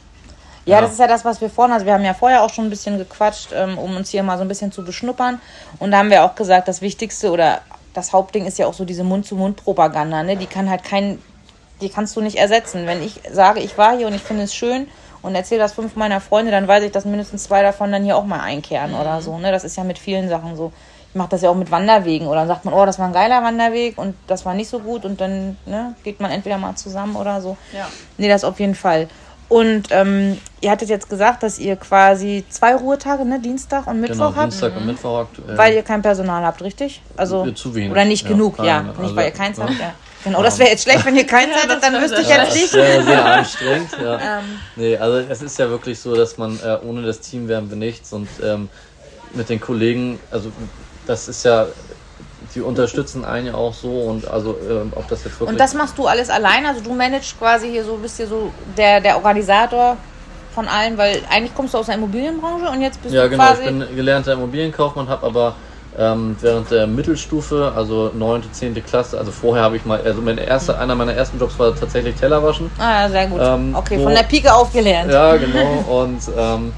ja, 0.65 0.75
ja, 0.75 0.81
das 0.81 0.93
ist 0.93 0.99
ja 0.99 1.07
das, 1.07 1.25
was 1.25 1.41
wir 1.41 1.49
vorhin, 1.49 1.73
also 1.73 1.85
wir 1.85 1.93
haben 1.93 2.05
ja 2.05 2.13
vorher 2.13 2.43
auch 2.43 2.49
schon 2.49 2.65
ein 2.65 2.69
bisschen 2.69 2.97
gequatscht, 2.97 3.49
ähm, 3.53 3.77
um 3.77 3.95
uns 3.95 4.09
hier 4.09 4.23
mal 4.23 4.37
so 4.37 4.43
ein 4.43 4.47
bisschen 4.47 4.71
zu 4.71 4.83
beschnuppern. 4.83 5.41
Und 5.79 5.91
da 5.91 5.97
haben 5.97 6.09
wir 6.09 6.23
auch 6.23 6.35
gesagt, 6.35 6.67
das 6.67 6.81
Wichtigste 6.81 7.31
oder 7.31 7.61
das 7.93 8.13
Hauptding 8.13 8.45
ist 8.45 8.57
ja 8.57 8.67
auch 8.67 8.73
so 8.73 8.85
diese 8.85 9.03
Mund-zu-Mund-Propaganda, 9.03 10.23
ne? 10.23 10.37
Die 10.37 10.45
kann 10.45 10.69
halt 10.69 10.83
kein, 10.83 11.19
die 11.81 11.89
kannst 11.89 12.15
du 12.15 12.21
nicht 12.21 12.37
ersetzen. 12.37 12.85
Wenn 12.85 13.01
ich 13.03 13.19
sage, 13.31 13.59
ich 13.59 13.77
war 13.77 13.97
hier 13.97 14.07
und 14.07 14.13
ich 14.13 14.21
finde 14.21 14.43
es 14.43 14.53
schön 14.53 14.87
und 15.21 15.35
erzähle 15.35 15.61
das 15.61 15.73
fünf 15.73 15.95
meiner 15.95 16.21
Freunde, 16.21 16.51
dann 16.51 16.67
weiß 16.67 16.83
ich, 16.83 16.91
dass 16.91 17.05
mindestens 17.05 17.43
zwei 17.43 17.63
davon 17.63 17.91
dann 17.91 18.03
hier 18.03 18.15
auch 18.15 18.25
mal 18.25 18.39
einkehren 18.39 18.91
mhm. 18.91 18.99
oder 18.99 19.21
so. 19.21 19.37
Ne? 19.37 19.51
Das 19.51 19.63
ist 19.63 19.77
ja 19.77 19.83
mit 19.83 19.99
vielen 19.99 20.29
Sachen 20.29 20.55
so. 20.55 20.71
Ich 21.09 21.15
mache 21.15 21.29
das 21.29 21.41
ja 21.41 21.49
auch 21.49 21.55
mit 21.55 21.71
Wanderwegen 21.71 22.27
oder 22.27 22.39
dann 22.39 22.47
sagt 22.47 22.63
man, 22.63 22.73
oh, 22.73 22.85
das 22.85 22.97
war 22.97 23.05
ein 23.07 23.11
geiler 23.11 23.43
Wanderweg 23.43 23.97
und 23.97 24.15
das 24.27 24.45
war 24.45 24.53
nicht 24.53 24.69
so 24.69 24.79
gut 24.79 25.03
und 25.03 25.19
dann 25.19 25.57
ne, 25.65 25.93
geht 26.05 26.21
man 26.21 26.31
entweder 26.31 26.57
mal 26.57 26.75
zusammen 26.75 27.17
oder 27.17 27.41
so. 27.41 27.57
Ja. 27.73 27.89
Nee, 28.17 28.29
das 28.29 28.45
auf 28.45 28.61
jeden 28.61 28.75
Fall. 28.75 29.09
Und 29.51 29.89
ähm, 29.89 30.37
ihr 30.61 30.71
hattet 30.71 30.87
jetzt 30.87 31.09
gesagt, 31.09 31.43
dass 31.43 31.59
ihr 31.59 31.75
quasi 31.75 32.45
zwei 32.47 32.73
Ruhetage, 32.73 33.25
ne, 33.25 33.37
Dienstag 33.37 33.85
und 33.85 33.99
Mittwoch 33.99 34.29
genau, 34.29 34.35
habt. 34.37 34.53
Dienstag 34.53 34.77
und 34.77 34.85
Mittwoch 34.85 35.27
aktuell. 35.27 35.57
Weil 35.57 35.73
ihr 35.73 35.83
kein 35.83 36.01
Personal 36.01 36.45
habt, 36.45 36.61
richtig? 36.61 37.01
Also 37.17 37.51
zu 37.51 37.75
wenig. 37.75 37.91
Oder 37.91 38.05
nicht 38.05 38.23
ja, 38.23 38.29
genug, 38.29 38.55
keine, 38.55 38.69
ja. 38.69 38.83
Nicht 38.83 38.99
also, 38.99 39.15
weil 39.17 39.25
ihr 39.25 39.31
keins 39.31 39.57
ja. 39.57 39.65
habt, 39.65 39.77
ja. 39.77 39.93
Genau, 40.23 40.41
das 40.41 40.57
wäre 40.57 40.69
jetzt 40.69 40.83
schlecht, 40.83 41.05
wenn 41.05 41.17
ihr 41.17 41.27
keins 41.27 41.49
ja, 41.53 41.63
hättet, 41.63 41.83
dann 41.83 42.01
wüsste 42.01 42.21
ich 42.21 42.29
jetzt 42.29 42.55
nicht. 42.55 42.69
Sehr, 42.69 43.03
sehr 43.03 43.25
anstrengend, 43.25 43.89
ja. 44.01 44.39
Ähm. 44.39 44.45
Nee, 44.77 44.95
also 44.95 45.17
es 45.17 45.41
ist 45.41 45.59
ja 45.59 45.69
wirklich 45.69 45.99
so, 45.99 46.15
dass 46.15 46.37
man 46.37 46.57
äh, 46.63 46.77
ohne 46.87 47.01
das 47.01 47.19
Team 47.19 47.49
wären 47.49 47.69
wir 47.69 47.75
nichts 47.75 48.13
und 48.13 48.29
ähm, 48.41 48.69
mit 49.33 49.49
den 49.49 49.59
Kollegen, 49.59 50.17
also 50.31 50.49
das 51.05 51.27
ist 51.27 51.43
ja, 51.43 51.67
die 52.55 52.61
unterstützen 52.61 53.25
einen 53.25 53.47
ja 53.47 53.53
auch 53.55 53.73
so 53.73 53.89
und 53.89 54.27
also 54.27 54.57
ähm, 54.69 54.91
ob 54.95 55.07
das 55.07 55.23
jetzt 55.23 55.39
wirklich. 55.39 55.49
Und 55.49 55.59
das 55.59 55.73
machst 55.73 55.97
du 55.97 56.07
alles 56.07 56.29
allein? 56.29 56.65
Also 56.65 56.81
du 56.81 56.93
managst 56.93 57.37
quasi 57.39 57.69
hier 57.69 57.83
so, 57.83 57.95
bist 57.95 58.17
hier 58.17 58.27
so 58.27 58.51
der, 58.77 59.01
der 59.01 59.15
Organisator 59.17 59.97
von 60.53 60.67
allem, 60.67 60.97
weil 60.97 61.21
eigentlich 61.29 61.55
kommst 61.55 61.73
du 61.73 61.77
aus 61.77 61.85
der 61.85 61.95
Immobilienbranche 61.95 62.69
und 62.69 62.81
jetzt 62.81 63.01
bist 63.01 63.15
ja, 63.15 63.23
du 63.23 63.29
genau, 63.29 63.43
quasi... 63.43 63.63
Ja 63.63 63.69
genau, 63.69 63.83
ich 63.83 63.87
bin 63.89 63.97
gelernter 63.97 64.33
Immobilienkaufmann, 64.33 65.07
habe 65.07 65.25
aber 65.25 65.55
ähm, 65.97 66.35
während 66.39 66.71
der 66.71 66.87
Mittelstufe, 66.87 67.71
also 67.75 68.11
9., 68.13 68.43
10. 68.51 68.85
Klasse, 68.85 69.17
also 69.17 69.31
vorher 69.31 69.63
habe 69.63 69.77
ich 69.77 69.85
mal, 69.85 70.01
also 70.01 70.21
mein 70.21 70.37
erster, 70.37 70.79
einer 70.79 70.95
meiner 70.95 71.13
ersten 71.13 71.39
Jobs 71.39 71.57
war 71.59 71.75
tatsächlich 71.75 72.15
Tellerwaschen. 72.15 72.69
Ah, 72.77 73.01
ja, 73.01 73.09
sehr 73.09 73.27
gut. 73.27 73.39
Ähm, 73.41 73.75
okay, 73.75 73.97
wo, 73.97 74.03
von 74.03 74.13
der 74.13 74.23
Pike 74.23 74.53
aufgelernt. 74.53 75.11
Ja, 75.11 75.35
genau. 75.35 75.83
Und 76.01 76.21
ähm, 76.37 76.73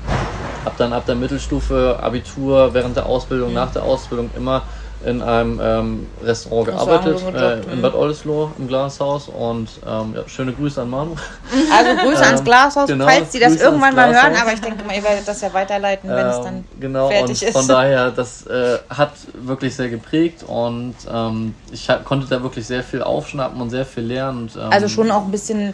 habe 0.66 0.76
dann 0.78 0.94
ab 0.94 1.06
der 1.06 1.16
Mittelstufe, 1.16 2.00
Abitur, 2.02 2.74
während 2.74 2.96
der 2.96 3.06
Ausbildung, 3.06 3.50
mhm. 3.50 3.56
nach 3.56 3.72
der 3.72 3.84
Ausbildung 3.84 4.30
immer 4.36 4.64
in 5.06 5.22
einem 5.22 5.60
ähm, 5.62 6.08
Restaurant 6.24 6.68
gearbeitet, 6.68 7.22
äh, 7.36 7.74
in 7.74 7.82
Bad 7.82 7.94
Oldesloe 7.94 8.52
im 8.58 8.68
Glashaus 8.68 9.28
und 9.28 9.70
ähm, 9.86 10.14
ja, 10.16 10.28
schöne 10.28 10.54
Grüße 10.54 10.82
an 10.82 10.90
Manu. 10.90 11.16
Also 11.72 11.96
Grüße 12.04 12.26
ans 12.26 12.40
ähm, 12.40 12.46
Glashaus, 12.46 12.88
genau, 12.88 13.06
falls 13.06 13.32
Sie 13.32 13.40
das 13.40 13.56
irgendwann 13.56 13.96
mal 13.96 14.14
hören, 14.14 14.36
aber 14.40 14.54
ich 14.54 14.62
denke 14.62 14.84
mal, 14.84 14.96
ihr 14.96 15.04
werdet 15.04 15.28
das 15.28 15.42
ja 15.42 15.54
weiterleiten, 15.54 16.10
wenn 16.10 16.28
es 16.28 16.42
dann 16.42 16.56
ähm, 16.56 16.64
genau, 16.80 17.10
fertig 17.10 17.42
und 17.42 17.50
ist. 17.50 17.58
Von 17.58 17.68
daher, 17.68 18.12
das 18.12 18.46
äh, 18.48 18.80
hat 18.90 19.14
wirklich 19.34 19.76
sehr 19.76 19.90
geprägt 19.90 20.44
und 20.44 20.96
ähm, 21.12 21.56
ich 21.72 21.90
konnte 22.06 22.28
da 22.28 22.42
wirklich 22.42 22.66
sehr 22.66 22.84
viel 22.84 23.02
aufschnappen 23.02 23.62
und 23.62 23.70
sehr 23.70 23.86
viel 23.86 24.04
lernen. 24.04 24.50
Und, 24.54 24.58
also 24.58 24.88
schon 24.88 25.12
auch 25.12 25.26
ein 25.26 25.32
bisschen 25.32 25.74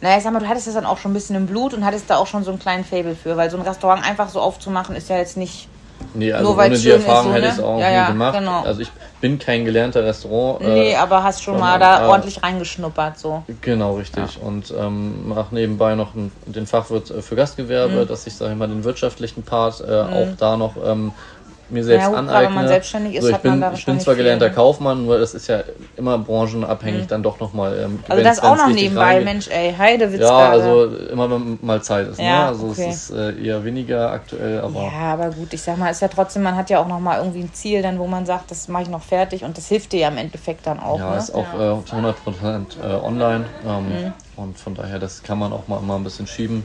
naja, 0.00 0.18
ich 0.18 0.24
sag 0.24 0.32
mal, 0.32 0.40
du 0.40 0.48
hattest 0.48 0.66
das 0.66 0.74
dann 0.74 0.84
auch 0.84 0.98
schon 0.98 1.12
ein 1.12 1.14
bisschen 1.14 1.36
im 1.36 1.46
Blut 1.46 1.72
und 1.72 1.84
hattest 1.84 2.10
da 2.10 2.16
auch 2.16 2.26
schon 2.26 2.44
so 2.44 2.50
einen 2.50 2.60
kleinen 2.60 2.84
Fable 2.84 3.16
für, 3.16 3.36
weil 3.36 3.50
so 3.50 3.56
ein 3.56 3.62
Restaurant 3.62 4.06
einfach 4.06 4.28
so 4.28 4.40
aufzumachen 4.40 4.94
ist 4.94 5.08
ja 5.08 5.16
jetzt 5.16 5.36
nicht 5.36 5.68
Nee, 6.14 6.32
also 6.32 6.52
Nur 6.54 6.64
ohne 6.64 6.78
die 6.78 6.90
Erfahrung 6.90 7.28
so, 7.28 7.34
hätte 7.34 7.46
ich 7.46 7.52
es 7.52 7.60
auch 7.60 7.78
ja, 7.78 7.88
nie 7.88 7.94
ja, 7.94 8.06
gemacht. 8.08 8.38
Genau. 8.38 8.62
Also 8.62 8.80
ich 8.80 8.90
bin 9.20 9.38
kein 9.38 9.64
gelernter 9.64 10.04
Restaurant. 10.04 10.62
Äh, 10.62 10.68
nee, 10.68 10.96
aber 10.96 11.22
hast 11.22 11.42
schon 11.42 11.58
mal 11.58 11.78
da 11.78 12.06
äh, 12.06 12.08
ordentlich 12.08 12.42
reingeschnuppert 12.42 13.18
so. 13.18 13.42
Genau, 13.60 13.96
richtig. 13.96 14.36
Ja. 14.36 14.46
Und 14.46 14.72
ähm, 14.76 15.28
mache 15.28 15.54
nebenbei 15.54 15.94
noch 15.94 16.12
den 16.46 16.66
Fachwirt 16.66 17.10
äh, 17.10 17.22
für 17.22 17.36
Gastgewerbe, 17.36 18.04
mhm. 18.04 18.08
dass 18.08 18.26
ich, 18.26 18.34
sage 18.34 18.52
ich 18.52 18.58
mal, 18.58 18.68
den 18.68 18.84
wirtschaftlichen 18.84 19.42
Part 19.42 19.80
äh, 19.80 20.04
mhm. 20.04 20.12
auch 20.12 20.36
da 20.38 20.56
noch 20.56 20.74
ähm, 20.84 21.12
mir 21.68 21.84
selbst 21.84 22.04
ja, 22.04 22.12
aneignen. 22.12 22.48
Wenn 22.48 22.54
man 22.54 22.68
selbstständig 22.68 23.14
ist, 23.16 23.24
so, 23.24 23.30
ich 23.30 23.36
bin, 23.38 23.64
ich 23.74 23.84
bin 23.84 24.00
zwar 24.00 24.14
gelernter 24.14 24.50
Kaufmann, 24.50 25.04
nur 25.04 25.18
das 25.18 25.34
ist 25.34 25.48
ja 25.48 25.60
immer 25.96 26.18
branchenabhängig 26.18 27.02
mhm. 27.02 27.08
dann 27.08 27.22
doch 27.22 27.40
nochmal. 27.40 27.78
Ähm, 27.78 27.98
also 28.08 28.22
das 28.22 28.40
auch 28.40 28.56
noch 28.56 28.68
nebenbei, 28.68 29.02
reingeht. 29.02 29.24
Mensch, 29.24 29.48
ey, 29.48 29.74
Heidewitzka. 29.76 30.26
Ja, 30.26 30.50
also 30.50 30.86
immer 31.10 31.30
wenn 31.30 31.58
mal 31.62 31.82
Zeit 31.82 32.08
ist. 32.08 32.18
Ne? 32.18 32.24
Ja, 32.24 32.42
ne? 32.42 32.46
Also 32.48 32.66
okay. 32.68 32.86
es 32.88 33.10
ist 33.10 33.16
äh, 33.16 33.32
eher 33.42 33.64
weniger 33.64 34.10
aktuell, 34.10 34.60
aber. 34.60 34.82
Ja, 34.82 35.12
aber 35.14 35.30
gut, 35.30 35.52
ich 35.52 35.62
sag 35.62 35.78
mal, 35.78 35.90
ist 35.90 36.02
ja 36.02 36.08
trotzdem, 36.08 36.42
man 36.42 36.56
hat 36.56 36.70
ja 36.70 36.78
auch 36.78 36.88
nochmal 36.88 37.18
irgendwie 37.18 37.40
ein 37.40 37.52
Ziel, 37.52 37.82
dann 37.82 37.98
wo 37.98 38.06
man 38.06 38.26
sagt, 38.26 38.50
das 38.50 38.68
mache 38.68 38.84
ich 38.84 38.88
noch 38.88 39.02
fertig 39.02 39.44
und 39.44 39.56
das 39.56 39.66
hilft 39.66 39.92
dir 39.92 40.00
ja 40.00 40.08
im 40.08 40.18
Endeffekt 40.18 40.66
dann 40.66 40.78
auch. 40.78 40.98
Ja, 40.98 41.10
ne? 41.10 41.18
ist 41.18 41.34
auch 41.34 41.52
ja. 41.58 41.72
äh, 41.72 41.82
100% 41.90 42.14
äh, 42.82 43.04
online 43.04 43.44
ähm, 43.66 43.88
mhm. 43.88 44.12
und 44.36 44.58
von 44.58 44.74
daher, 44.74 44.98
das 44.98 45.22
kann 45.22 45.38
man 45.38 45.52
auch 45.52 45.66
mal, 45.68 45.80
mal 45.80 45.96
ein 45.96 46.04
bisschen 46.04 46.26
schieben. 46.26 46.64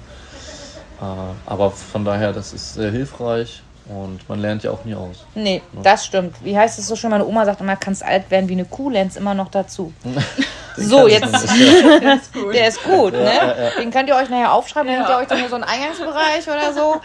Äh, 1.01 1.05
aber 1.45 1.71
von 1.71 2.05
daher, 2.05 2.33
das 2.33 2.53
ist 2.53 2.75
sehr 2.75 2.91
hilfreich. 2.91 3.63
Und 3.91 4.27
man 4.29 4.39
lernt 4.39 4.63
ja 4.63 4.71
auch 4.71 4.85
nie 4.85 4.95
aus. 4.95 5.25
Nee, 5.35 5.61
ne? 5.73 5.81
das 5.83 6.05
stimmt. 6.05 6.35
Wie 6.43 6.57
heißt 6.57 6.79
es 6.79 6.87
so 6.87 6.95
schön? 6.95 7.09
Meine 7.09 7.25
Oma 7.25 7.45
sagt 7.45 7.59
immer, 7.59 7.75
kannst 7.75 8.03
alt 8.03 8.31
werden 8.31 8.47
wie 8.47 8.53
eine 8.53 8.65
Kuh, 8.65 8.89
lernst 8.89 9.17
immer 9.17 9.33
noch 9.33 9.49
dazu. 9.49 9.91
so, 10.77 11.07
jetzt. 11.07 11.33
Der 12.01 12.15
ist 12.15 12.33
gut, 12.33 12.53
Der 12.53 12.67
ist 12.67 12.83
gut 12.83 13.13
ne? 13.13 13.23
Ja, 13.23 13.47
ja. 13.47 13.69
Den 13.81 13.91
könnt 13.91 14.07
ihr 14.07 14.15
euch 14.15 14.29
nachher 14.29 14.53
aufschreiben, 14.53 14.87
dann 14.87 15.01
ja. 15.01 15.07
nehmt 15.07 15.09
ihr 15.09 15.21
euch 15.21 15.27
dann 15.27 15.39
nur 15.41 15.49
so 15.49 15.55
einen 15.55 15.65
Eingangsbereich 15.65 16.47
oder 16.47 16.73
so. 16.73 17.01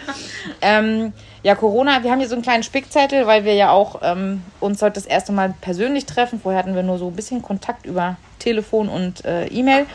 Ähm, 0.61 1.12
ja, 1.42 1.55
Corona, 1.57 2.03
wir 2.05 2.11
haben 2.11 2.20
hier 2.20 2.29
so 2.29 2.35
einen 2.35 2.42
kleinen 2.42 2.62
Spickzettel, 2.62 3.27
weil 3.27 3.44
wir 3.44 3.55
ja 3.55 3.70
auch 3.70 4.01
ähm, 4.03 4.42
uns 4.61 4.81
heute 4.81 4.94
das 4.94 5.07
erste 5.07 5.33
Mal 5.33 5.55
persönlich 5.61 6.07
treffen. 6.07 6.40
Vorher 6.40 6.61
hatten 6.61 6.77
wir 6.77 6.85
nur 6.85 6.99
so 6.99 7.09
ein 7.09 7.16
bisschen 7.16 7.42
Kontakt 7.42 7.85
über 7.85 8.16
Telefon 8.38 8.88
und 8.88 9.25
äh, 9.25 9.46
E-Mail. 9.46 9.87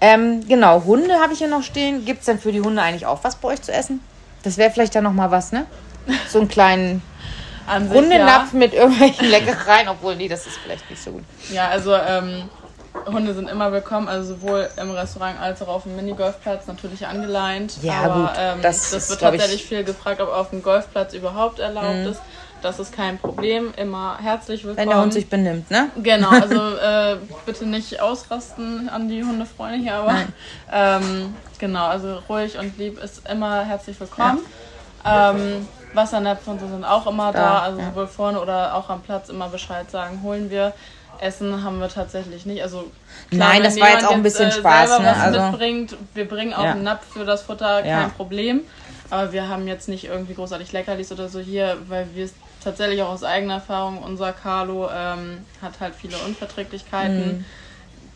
Ähm, 0.00 0.46
genau, 0.46 0.84
Hunde 0.84 1.14
habe 1.14 1.32
ich 1.32 1.40
hier 1.40 1.48
noch 1.48 1.62
stehen. 1.62 2.04
Gibt 2.04 2.20
es 2.20 2.26
denn 2.26 2.38
für 2.38 2.52
die 2.52 2.60
Hunde 2.60 2.82
eigentlich 2.82 3.06
auch 3.06 3.24
was 3.24 3.36
bei 3.36 3.48
euch 3.48 3.62
zu 3.62 3.72
essen? 3.72 4.00
Das 4.42 4.56
wäre 4.56 4.70
vielleicht 4.70 4.94
dann 4.94 5.04
nochmal 5.04 5.30
was, 5.30 5.52
ne? 5.52 5.66
So 6.28 6.38
einen 6.38 6.48
kleinen 6.48 7.02
Hundenapf 7.68 8.52
ja. 8.52 8.58
mit 8.58 8.74
irgendwelchen 8.74 9.28
Leckereien, 9.28 9.88
obwohl, 9.88 10.16
nee, 10.16 10.28
das 10.28 10.46
ist 10.46 10.58
vielleicht 10.58 10.88
nicht 10.90 11.02
so 11.02 11.12
gut. 11.12 11.24
Ja, 11.52 11.68
also 11.68 11.94
ähm, 11.94 12.48
Hunde 13.06 13.34
sind 13.34 13.48
immer 13.48 13.72
willkommen, 13.72 14.08
also 14.08 14.34
sowohl 14.34 14.68
im 14.76 14.90
Restaurant 14.90 15.40
als 15.40 15.62
auch 15.62 15.68
auf 15.68 15.82
dem 15.84 15.96
Minigolfplatz 15.96 16.66
natürlich 16.66 17.06
angeleint. 17.06 17.74
Ja, 17.82 18.02
aber 18.02 18.20
gut, 18.22 18.30
ähm, 18.38 18.62
das, 18.62 18.90
das 18.90 19.10
wird 19.10 19.20
tatsächlich 19.20 19.64
viel 19.64 19.84
gefragt, 19.84 20.20
ob 20.20 20.28
auf 20.28 20.50
dem 20.50 20.62
Golfplatz 20.62 21.14
überhaupt 21.14 21.60
erlaubt 21.60 21.96
mhm. 21.96 22.08
ist. 22.08 22.20
Das 22.62 22.78
ist 22.78 22.92
kein 22.92 23.18
Problem, 23.18 23.72
immer 23.76 24.18
herzlich 24.20 24.64
willkommen. 24.64 24.76
Wenn 24.76 24.88
der 24.90 25.00
Hund 25.00 25.14
sich 25.14 25.30
benimmt, 25.30 25.70
ne? 25.70 25.90
Genau, 26.02 26.28
also 26.28 26.76
äh, 26.76 27.16
bitte 27.46 27.64
nicht 27.64 28.00
ausrasten 28.00 28.90
an 28.90 29.08
die 29.08 29.24
Hundefreunde 29.24 29.78
hier, 29.78 29.94
aber 29.94 30.16
ähm, 30.70 31.34
genau, 31.58 31.86
also 31.86 32.18
ruhig 32.28 32.58
und 32.58 32.76
lieb 32.76 33.02
ist 33.02 33.26
immer 33.30 33.64
herzlich 33.64 33.98
willkommen. 33.98 34.40
Ja. 35.04 35.30
Ähm, 35.30 35.66
Wassernäpfe 35.92 36.50
und 36.50 36.60
so 36.60 36.68
sind 36.68 36.84
auch 36.84 37.06
immer 37.06 37.32
da, 37.32 37.40
da 37.40 37.58
also 37.60 37.80
ja. 37.80 37.86
sowohl 37.86 38.06
vorne 38.06 38.40
oder 38.40 38.74
auch 38.74 38.88
am 38.90 39.02
Platz 39.02 39.28
immer 39.28 39.48
Bescheid 39.48 39.90
sagen, 39.90 40.20
holen 40.22 40.50
wir. 40.50 40.72
Essen 41.20 41.62
haben 41.62 41.80
wir 41.80 41.88
tatsächlich 41.88 42.46
nicht. 42.46 42.62
Also 42.62 42.90
klar, 43.28 43.50
Nein, 43.50 43.62
das 43.62 43.78
war 43.78 43.90
jetzt 43.90 44.06
auch 44.06 44.12
ein 44.12 44.22
bisschen 44.22 44.46
jetzt, 44.46 44.56
äh, 44.56 44.60
Spaß. 44.60 45.00
Ne? 45.00 45.16
Also, 45.16 45.40
mitbringt, 45.42 45.96
wir 46.14 46.26
bringen 46.26 46.54
auch 46.54 46.64
ja. 46.64 46.70
einen 46.70 46.82
Napf 46.82 47.12
für 47.12 47.26
das 47.26 47.42
Futter, 47.42 47.82
kein 47.82 48.10
Problem. 48.12 48.62
Aber 49.10 49.32
wir 49.32 49.48
haben 49.48 49.68
jetzt 49.68 49.88
nicht 49.88 50.04
irgendwie 50.04 50.34
großartig 50.34 50.72
Leckerlis 50.72 51.12
oder 51.12 51.28
so 51.28 51.40
hier, 51.40 51.76
weil 51.88 52.06
wir 52.14 52.24
es 52.24 52.32
tatsächlich 52.62 53.02
auch 53.02 53.10
aus 53.10 53.24
eigener 53.24 53.54
Erfahrung, 53.54 53.98
unser 53.98 54.32
Carlo 54.32 54.88
ähm, 54.88 55.44
hat 55.60 55.80
halt 55.80 55.94
viele 55.94 56.16
Unverträglichkeiten. 56.18 57.38
Mhm 57.38 57.44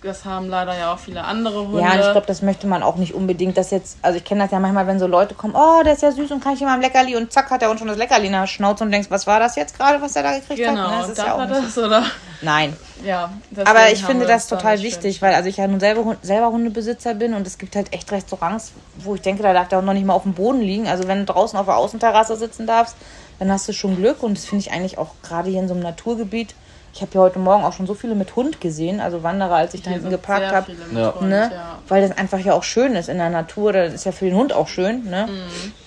das 0.05 0.25
haben 0.25 0.49
leider 0.49 0.77
ja 0.79 0.93
auch 0.93 0.99
viele 0.99 1.25
andere 1.25 1.67
Hunde. 1.67 1.81
Ja, 1.81 1.95
ich 1.95 2.13
glaube, 2.13 2.27
das 2.27 2.43
möchte 2.43 2.67
man 2.67 2.83
auch 2.83 2.97
nicht 2.97 3.15
unbedingt, 3.15 3.57
dass 3.57 3.71
jetzt, 3.71 3.99
also 4.03 4.19
ich 4.19 4.25
kenne 4.25 4.43
das 4.43 4.51
ja 4.51 4.61
manchmal, 4.61 4.87
wenn 4.87 4.99
so 4.99 5.07
Leute 5.07 5.35
kommen, 5.35 5.55
oh, 5.57 5.83
der 5.83 5.95
ist 5.95 6.03
ja 6.03 6.13
süß 6.13 6.31
und 6.31 6.45
kann 6.45 6.55
ich 6.55 6.61
ihm 6.61 6.67
mal 6.67 6.75
ein 6.75 6.83
Leckerli 6.83 7.17
und 7.17 7.33
zack 7.33 7.51
hat 7.51 7.63
er 7.63 7.71
uns 7.71 7.81
schon 7.81 7.89
das 7.89 7.97
Leckerli 7.97 8.27
in 8.27 8.33
der 8.33 8.47
Schnauze 8.47 8.85
und 8.85 8.91
denkst, 8.91 9.11
was 9.11 9.27
war 9.27 9.41
das 9.41 9.57
jetzt 9.57 9.77
gerade, 9.79 10.01
was 10.01 10.15
er 10.15 10.23
da 10.23 10.33
gekriegt 10.39 10.61
genau, 10.61 10.83
hat? 10.83 10.89
Genau, 10.89 11.01
das 11.01 11.09
ist 11.11 11.19
ja 11.19 11.35
auch 11.35 11.47
das, 11.47 11.79
oder? 11.79 12.05
Nein. 12.43 12.77
Ja, 13.05 13.31
aber 13.65 13.91
ich 13.93 14.05
finde 14.05 14.27
das 14.27 14.47
total 14.47 14.81
wichtig, 14.83 15.21
weil 15.21 15.35
also 15.35 15.49
ich 15.49 15.57
ja 15.57 15.67
nun 15.67 15.81
selber, 15.81 16.17
selber 16.23 16.51
Hundebesitzer 16.51 17.15
bin 17.15 17.35
und 17.35 17.47
es 17.47 17.59
gibt 17.59 17.77
halt 17.77 17.93
echt 17.93 18.11
Restaurants, 18.13 18.73
wo 18.99 19.15
ich 19.15 19.23
denke, 19.23 19.43
da 19.43 19.53
darf 19.53 19.69
der 19.69 19.79
auch 19.79 19.83
noch 19.83 19.93
nicht 19.93 20.07
mal 20.07 20.15
auf 20.15 20.23
dem 20.23 20.35
Boden 20.35 20.61
liegen. 20.61 20.87
Also 20.87 21.09
wenn 21.09 21.19
du 21.19 21.33
draußen 21.33 21.59
auf 21.59 21.67
der 21.67 21.77
Außenterrasse 21.77 22.37
sitzen 22.37 22.67
darfst, 22.67 22.97
dann 23.39 23.51
hast 23.51 23.69
du 23.69 23.73
schon 23.73 23.97
Glück 23.97 24.23
und 24.23 24.37
das 24.37 24.45
finde 24.45 24.63
ich 24.63 24.73
eigentlich 24.73 24.97
auch 24.97 25.11
gerade 25.23 25.51
hier 25.51 25.61
in 25.61 25.69
so 25.69 25.75
einem 25.75 25.83
Naturgebiet 25.83 26.55
ich 26.95 27.03
habe 27.03 27.11
ja 27.15 27.21
heute 27.23 27.41
Morgen 27.41 27.65
auch 27.65 27.73
schon 27.73 27.89
so 27.89 27.95
viele 27.95 28.15
mit 28.15 28.37
Hund 28.37 28.61
gesehen, 28.61 29.01
also 29.01 29.25
Wanderer, 29.25 29.57
als 29.57 29.75
ich 29.75 29.83
da 29.83 29.91
hinten 29.91 30.11
geparkt 30.11 30.53
habe. 30.53 30.73
Ja. 30.95 31.15
Ne? 31.21 31.51
Ja. 31.53 31.79
Weil 31.89 32.07
das 32.07 32.17
einfach 32.17 32.39
ja 32.39 32.53
auch 32.53 32.63
schön 32.63 32.95
ist 32.95 33.09
in 33.09 33.19
der 33.19 33.31
Natur. 33.31 33.73
Das 33.73 33.93
ist 33.93 34.05
ja 34.05 34.13
für 34.13 34.27
den 34.27 34.37
Hund 34.37 34.53
auch 34.53 34.69
schön. 34.69 35.05
Ne? 35.05 35.29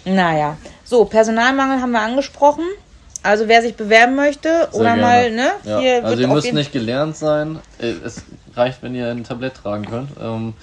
Mhm. 0.06 0.16
Naja. 0.16 0.58
So, 0.84 1.06
Personalmangel 1.06 1.82
haben 1.82 1.92
wir 1.92 2.02
angesprochen. 2.02 2.66
Also 3.24 3.48
wer 3.48 3.62
sich 3.62 3.76
bewerben 3.76 4.16
möchte 4.16 4.50
Sehr 4.50 4.74
oder 4.74 4.96
gerne. 4.96 5.02
mal, 5.02 5.32
ne? 5.32 5.52
Ja. 5.64 5.80
Hier 5.80 6.06
also 6.06 6.22
ihr 6.22 6.28
müsst 6.28 6.54
nicht 6.54 6.74
gelernt 6.74 7.16
sein. 7.16 7.60
Äh, 7.80 7.94
es 8.06 8.24
reicht, 8.56 8.84
wenn 8.84 8.94
ihr 8.94 9.10
ein 9.10 9.24
Tablett 9.24 9.56
tragen 9.56 9.86
könnt. 9.86 10.10
Ähm, 10.22 10.56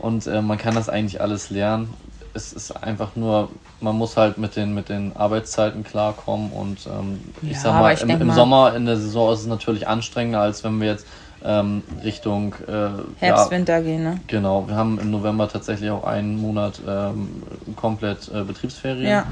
und 0.00 0.26
äh, 0.26 0.42
man 0.42 0.58
kann 0.58 0.74
das 0.74 0.88
eigentlich 0.88 1.20
alles 1.20 1.50
lernen 1.50 1.94
es 2.34 2.52
ist 2.52 2.70
einfach 2.72 3.16
nur, 3.16 3.48
man 3.80 3.96
muss 3.96 4.16
halt 4.16 4.38
mit 4.38 4.56
den, 4.56 4.74
mit 4.74 4.88
den 4.88 5.16
Arbeitszeiten 5.16 5.84
klarkommen 5.84 6.52
und 6.52 6.86
ähm, 6.86 7.20
ich 7.42 7.52
ja, 7.52 7.58
sag 7.58 7.80
mal, 7.80 7.94
ich 7.94 8.02
im, 8.02 8.10
im 8.10 8.26
mal, 8.26 8.34
Sommer 8.34 8.74
in 8.74 8.86
der 8.86 8.96
Saison 8.96 9.32
ist 9.32 9.40
es 9.40 9.46
natürlich 9.46 9.88
anstrengender, 9.88 10.40
als 10.40 10.62
wenn 10.64 10.80
wir 10.80 10.88
jetzt 10.88 11.06
ähm, 11.44 11.82
Richtung 12.04 12.54
äh, 12.66 12.90
Herbst, 13.18 13.46
ja, 13.46 13.50
Winter 13.50 13.82
gehen. 13.82 14.02
Ne? 14.02 14.20
Genau, 14.26 14.68
wir 14.68 14.76
haben 14.76 14.98
im 14.98 15.10
November 15.10 15.48
tatsächlich 15.48 15.90
auch 15.90 16.04
einen 16.04 16.40
Monat 16.40 16.80
ähm, 16.86 17.42
komplett 17.76 18.30
äh, 18.32 18.42
Betriebsferien, 18.42 19.10
ja. 19.10 19.26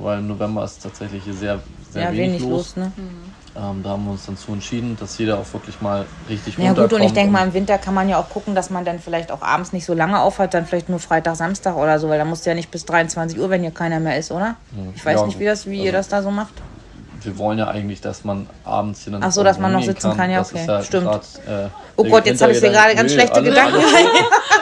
weil 0.00 0.20
im 0.20 0.28
November 0.28 0.64
ist 0.64 0.82
tatsächlich 0.82 1.24
sehr, 1.24 1.60
sehr 1.90 2.04
ja, 2.04 2.12
wenig, 2.12 2.40
wenig 2.40 2.42
los. 2.42 2.50
los 2.50 2.76
ne? 2.76 2.92
mhm. 2.96 3.29
Ähm, 3.56 3.82
da 3.82 3.90
haben 3.90 4.04
wir 4.04 4.12
uns 4.12 4.26
dann 4.26 4.36
zu 4.36 4.52
entschieden, 4.52 4.96
dass 5.00 5.18
jeder 5.18 5.38
auch 5.38 5.52
wirklich 5.52 5.80
mal 5.80 6.06
richtig 6.28 6.56
Ja 6.56 6.72
gut, 6.72 6.92
und 6.92 7.02
ich 7.02 7.12
denke 7.12 7.32
mal, 7.32 7.44
im 7.44 7.52
Winter 7.52 7.78
kann 7.78 7.94
man 7.94 8.08
ja 8.08 8.18
auch 8.18 8.28
gucken, 8.28 8.54
dass 8.54 8.70
man 8.70 8.84
dann 8.84 9.00
vielleicht 9.00 9.32
auch 9.32 9.42
abends 9.42 9.72
nicht 9.72 9.84
so 9.84 9.92
lange 9.92 10.20
aufhört, 10.20 10.54
dann 10.54 10.66
vielleicht 10.66 10.88
nur 10.88 11.00
Freitag, 11.00 11.34
Samstag 11.34 11.76
oder 11.76 11.98
so, 11.98 12.08
weil 12.08 12.18
da 12.18 12.24
musst 12.24 12.46
du 12.46 12.50
ja 12.50 12.54
nicht 12.54 12.70
bis 12.70 12.84
23 12.84 13.38
Uhr, 13.40 13.50
wenn 13.50 13.62
hier 13.62 13.72
keiner 13.72 13.98
mehr 13.98 14.16
ist, 14.18 14.30
oder? 14.30 14.54
Ich 14.94 15.04
weiß 15.04 15.20
ja, 15.20 15.26
nicht, 15.26 15.40
wie, 15.40 15.46
das, 15.46 15.66
wie 15.66 15.78
also, 15.78 15.84
ihr 15.86 15.92
das 15.92 16.08
da 16.08 16.22
so 16.22 16.30
macht. 16.30 16.54
Wir 17.22 17.36
wollen 17.38 17.58
ja 17.58 17.68
eigentlich, 17.68 18.00
dass 18.00 18.24
man 18.24 18.46
abends 18.64 19.02
hier 19.02 19.12
dann. 19.12 19.22
Ach 19.22 19.32
so, 19.32 19.42
dass 19.42 19.58
man 19.58 19.72
noch 19.72 19.82
sitzen 19.82 20.10
kann, 20.10 20.16
kann 20.16 20.30
ja, 20.30 20.40
okay. 20.40 20.64
Ja 20.66 20.82
Stimmt. 20.82 21.06
Grad, 21.06 21.24
äh, 21.46 21.68
oh 21.96 22.04
Gott, 22.04 22.26
jetzt 22.26 22.40
habe 22.40 22.52
ich 22.52 22.60
dir 22.60 22.70
gerade 22.70 22.94
ganz 22.94 23.12
schlechte 23.12 23.34
alle, 23.34 23.50
Gedanken. 23.50 23.78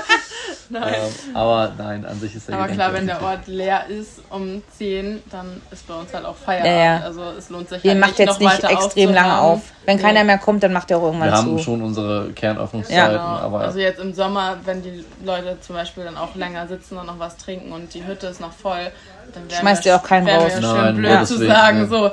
Nein. 0.81 0.95
Ähm, 0.95 1.37
aber 1.37 1.73
nein, 1.77 2.05
an 2.05 2.21
sich 2.21 2.35
ist 2.35 2.49
der 2.49 2.57
Aber 2.57 2.69
klar, 2.69 2.93
wenn 2.93 3.07
der 3.07 3.23
Ort 3.23 3.47
leer 3.47 3.87
ist 3.89 4.21
um 4.31 4.63
10, 4.77 5.23
dann 5.31 5.61
ist 5.71 5.87
bei 5.87 5.95
uns 5.95 6.13
halt 6.13 6.25
auch 6.25 6.37
Feierabend. 6.37 6.77
Ja, 6.77 6.85
ja. 6.85 7.01
Also 7.01 7.23
es 7.37 7.51
lohnt 7.51 7.69
sich 7.69 7.85
Ihr 7.85 7.93
halt 7.93 8.01
macht 8.01 8.19
jetzt 8.19 8.41
nicht 8.41 8.65
extrem 8.65 9.13
lange 9.13 9.39
auf. 9.39 9.61
Wenn 9.89 9.99
keiner 9.99 10.23
mehr 10.23 10.37
kommt, 10.37 10.63
dann 10.63 10.75
macht 10.75 10.91
er 10.91 10.99
auch 10.99 11.05
irgendwann 11.05 11.31
Wir 11.31 11.37
zu. 11.39 11.47
Wir 11.47 11.53
haben 11.53 11.59
schon 11.61 11.83
unsere 11.83 12.29
Kernöffnungszeiten. 12.35 12.95
Ja. 12.95 13.09
Genau. 13.09 13.47
Aber 13.47 13.61
also 13.61 13.79
jetzt 13.79 13.99
im 13.99 14.13
Sommer, 14.13 14.59
wenn 14.67 14.83
die 14.83 15.03
Leute 15.25 15.57
zum 15.63 15.77
Beispiel 15.77 16.05
dann 16.05 16.19
auch 16.19 16.35
länger 16.35 16.69
sitzen 16.69 16.99
und 16.99 17.07
noch 17.07 17.19
was 17.19 17.39
trinken 17.39 17.73
und 17.73 17.95
die 17.95 18.07
Hütte 18.07 18.27
ist 18.27 18.39
noch 18.39 18.53
voll, 18.53 18.93
dann 19.33 19.45
schmeißt 19.49 19.87
ihr 19.87 19.97
auch 19.97 20.03
keinen 20.03 20.29
raus. 20.29 20.53
Schön 20.53 20.61
Nein, 20.61 20.97
blöd 20.97 21.11
ja. 21.11 21.25
zu 21.25 21.39
sagen. 21.39 21.81
Nee. 21.81 21.87
So, 21.87 22.11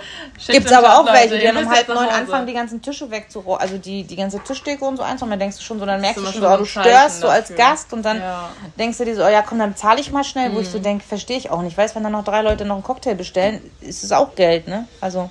Gibt 0.54 0.68
es 0.68 0.72
aber 0.72 0.98
auch 0.98 1.06
welche, 1.06 1.38
die 1.38 1.44
dann 1.44 1.58
um 1.58 1.70
halb 1.70 1.90
neun 1.90 2.08
anfangen, 2.08 2.48
die 2.48 2.54
ganzen 2.54 2.82
Tische 2.82 3.12
wegzuräumen, 3.12 3.60
also 3.60 3.78
die, 3.78 4.06
die 4.06 4.16
ganze 4.16 4.40
Tischdeko 4.40 4.88
und 4.88 4.96
so 4.96 5.04
einzuräumen. 5.04 5.32
Dann 5.32 5.40
denkst 5.40 5.58
du 5.58 5.64
schon 5.64 5.78
so, 5.78 5.86
dann 5.86 6.00
merkst 6.00 6.22
du 6.22 6.32
schon 6.32 6.42
so, 6.42 6.48
oh, 6.48 6.56
du 6.56 6.64
störst 6.64 7.20
so 7.20 7.28
als 7.28 7.54
Gast 7.56 7.92
und 7.92 8.06
dann 8.06 8.20
ja. 8.20 8.52
denkst 8.80 9.00
du 9.00 9.04
dir 9.04 9.18
so, 9.18 9.26
oh 9.26 9.28
ja 9.28 9.42
komm, 9.42 9.60
dann 9.60 9.76
zahle 9.76 10.00
ich 10.00 10.14
mal 10.14 10.24
schnell, 10.24 10.48
mhm. 10.48 10.56
wo 10.56 10.60
ich 10.62 10.70
so 10.70 10.78
mhm. 10.78 10.84
denke, 10.84 11.04
verstehe 11.04 11.36
ich 11.36 11.50
auch 11.50 11.62
nicht. 11.62 11.78
Weißt, 11.78 11.94
wenn 11.94 12.04
dann 12.04 12.14
noch 12.14 12.24
drei 12.24 12.42
Leute 12.42 12.64
noch 12.64 12.76
einen 12.76 12.86
Cocktail 12.86 13.16
bestellen, 13.16 13.60
ist 13.82 14.06
es 14.06 14.14
auch 14.14 14.34
Geld, 14.36 14.70
ne? 14.70 14.88
Also. 15.02 15.30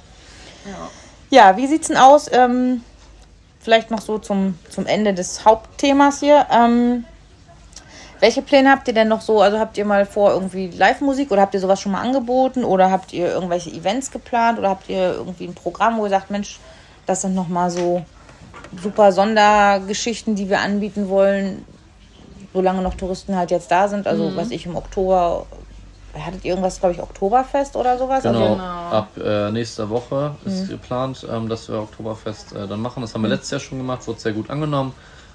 Ja, 0.67 0.91
ja 1.35 1.57
wie 1.57 1.67
sieht's 1.67 1.89
denn 1.89 1.97
aus? 1.97 2.31
Ähm, 2.33 2.83
vielleicht 3.61 3.91
noch 3.91 4.01
so 4.01 4.19
zum, 4.19 4.59
zum 4.71 4.87
Ende 4.87 5.15
des 5.15 5.45
Hauptthemas 5.45 6.21
hier. 6.21 6.47
Ähm, 6.51 7.05
welche 8.21 8.43
Pläne 8.43 8.71
habt 8.71 8.89
ihr 8.89 8.95
denn 8.95 9.09
noch 9.09 9.21
so? 9.21 9.43
Also 9.43 9.59
habt 9.59 9.77
ihr 9.77 9.85
mal 9.85 10.07
vor 10.07 10.33
irgendwie 10.33 10.69
Live-Musik 10.69 11.31
oder 11.31 11.43
habt 11.43 11.55
ihr 11.55 11.61
sowas 11.61 11.81
schon 11.81 11.93
mal 11.93 12.01
angeboten 12.01 12.65
oder 12.65 12.91
habt 12.91 13.13
ihr 13.13 13.29
irgendwelche 13.29 13.71
Events 13.71 14.11
geplant 14.11 14.59
oder 14.59 14.71
habt 14.71 14.89
ihr 14.89 15.15
irgendwie 15.15 15.45
ein 15.45 15.55
Programm, 15.55 15.99
wo 15.99 16.05
ihr 16.05 16.11
sagt, 16.11 16.31
Mensch, 16.31 16.59
das 17.07 17.23
sind 17.23 17.35
nochmal 17.35 17.71
so 17.71 18.03
super 18.83 19.13
Sondergeschichten, 19.13 20.37
die 20.37 20.49
wir 20.49 20.61
anbieten 20.61 21.09
wollen, 21.09 21.65
solange 22.53 22.83
noch 22.83 22.95
Touristen 22.95 23.37
halt 23.37 23.51
jetzt 23.51 23.71
da 23.71 23.89
sind. 23.89 24.07
Also, 24.07 24.31
mhm. 24.31 24.37
was 24.37 24.51
ich 24.51 24.67
im 24.67 24.77
Oktober 24.77 25.47
hattet 26.21 26.45
ihr 26.45 26.51
irgendwas, 26.51 26.81
glaube 26.81 26.95
ich, 26.95 27.03
Oktoberfest 27.03 27.77
oder 27.77 27.99
sowas? 27.99 28.23
Genau, 28.23 28.41
also, 28.41 28.53
genau. 28.55 28.65
ab 28.65 29.09
äh, 29.17 29.51
nächster 29.51 29.89
Woche 29.91 30.35
ist 30.45 30.65
mhm. 30.65 30.69
geplant, 30.69 31.27
ähm, 31.31 31.49
dass 31.49 31.69
wir 31.69 31.79
Oktoberfest 31.79 32.55
äh, 32.55 32.67
dann 32.67 32.81
machen. 32.81 33.01
Das 33.01 33.15
haben 33.15 33.23
wir 33.23 33.29
mhm. 33.29 33.35
letztes 33.35 33.51
Jahr 33.51 33.61
schon 33.61 33.79
gemacht, 33.79 34.07
wurde 34.07 34.21
sehr 34.21 34.33
gut 34.33 34.51
angenommen 34.51 34.93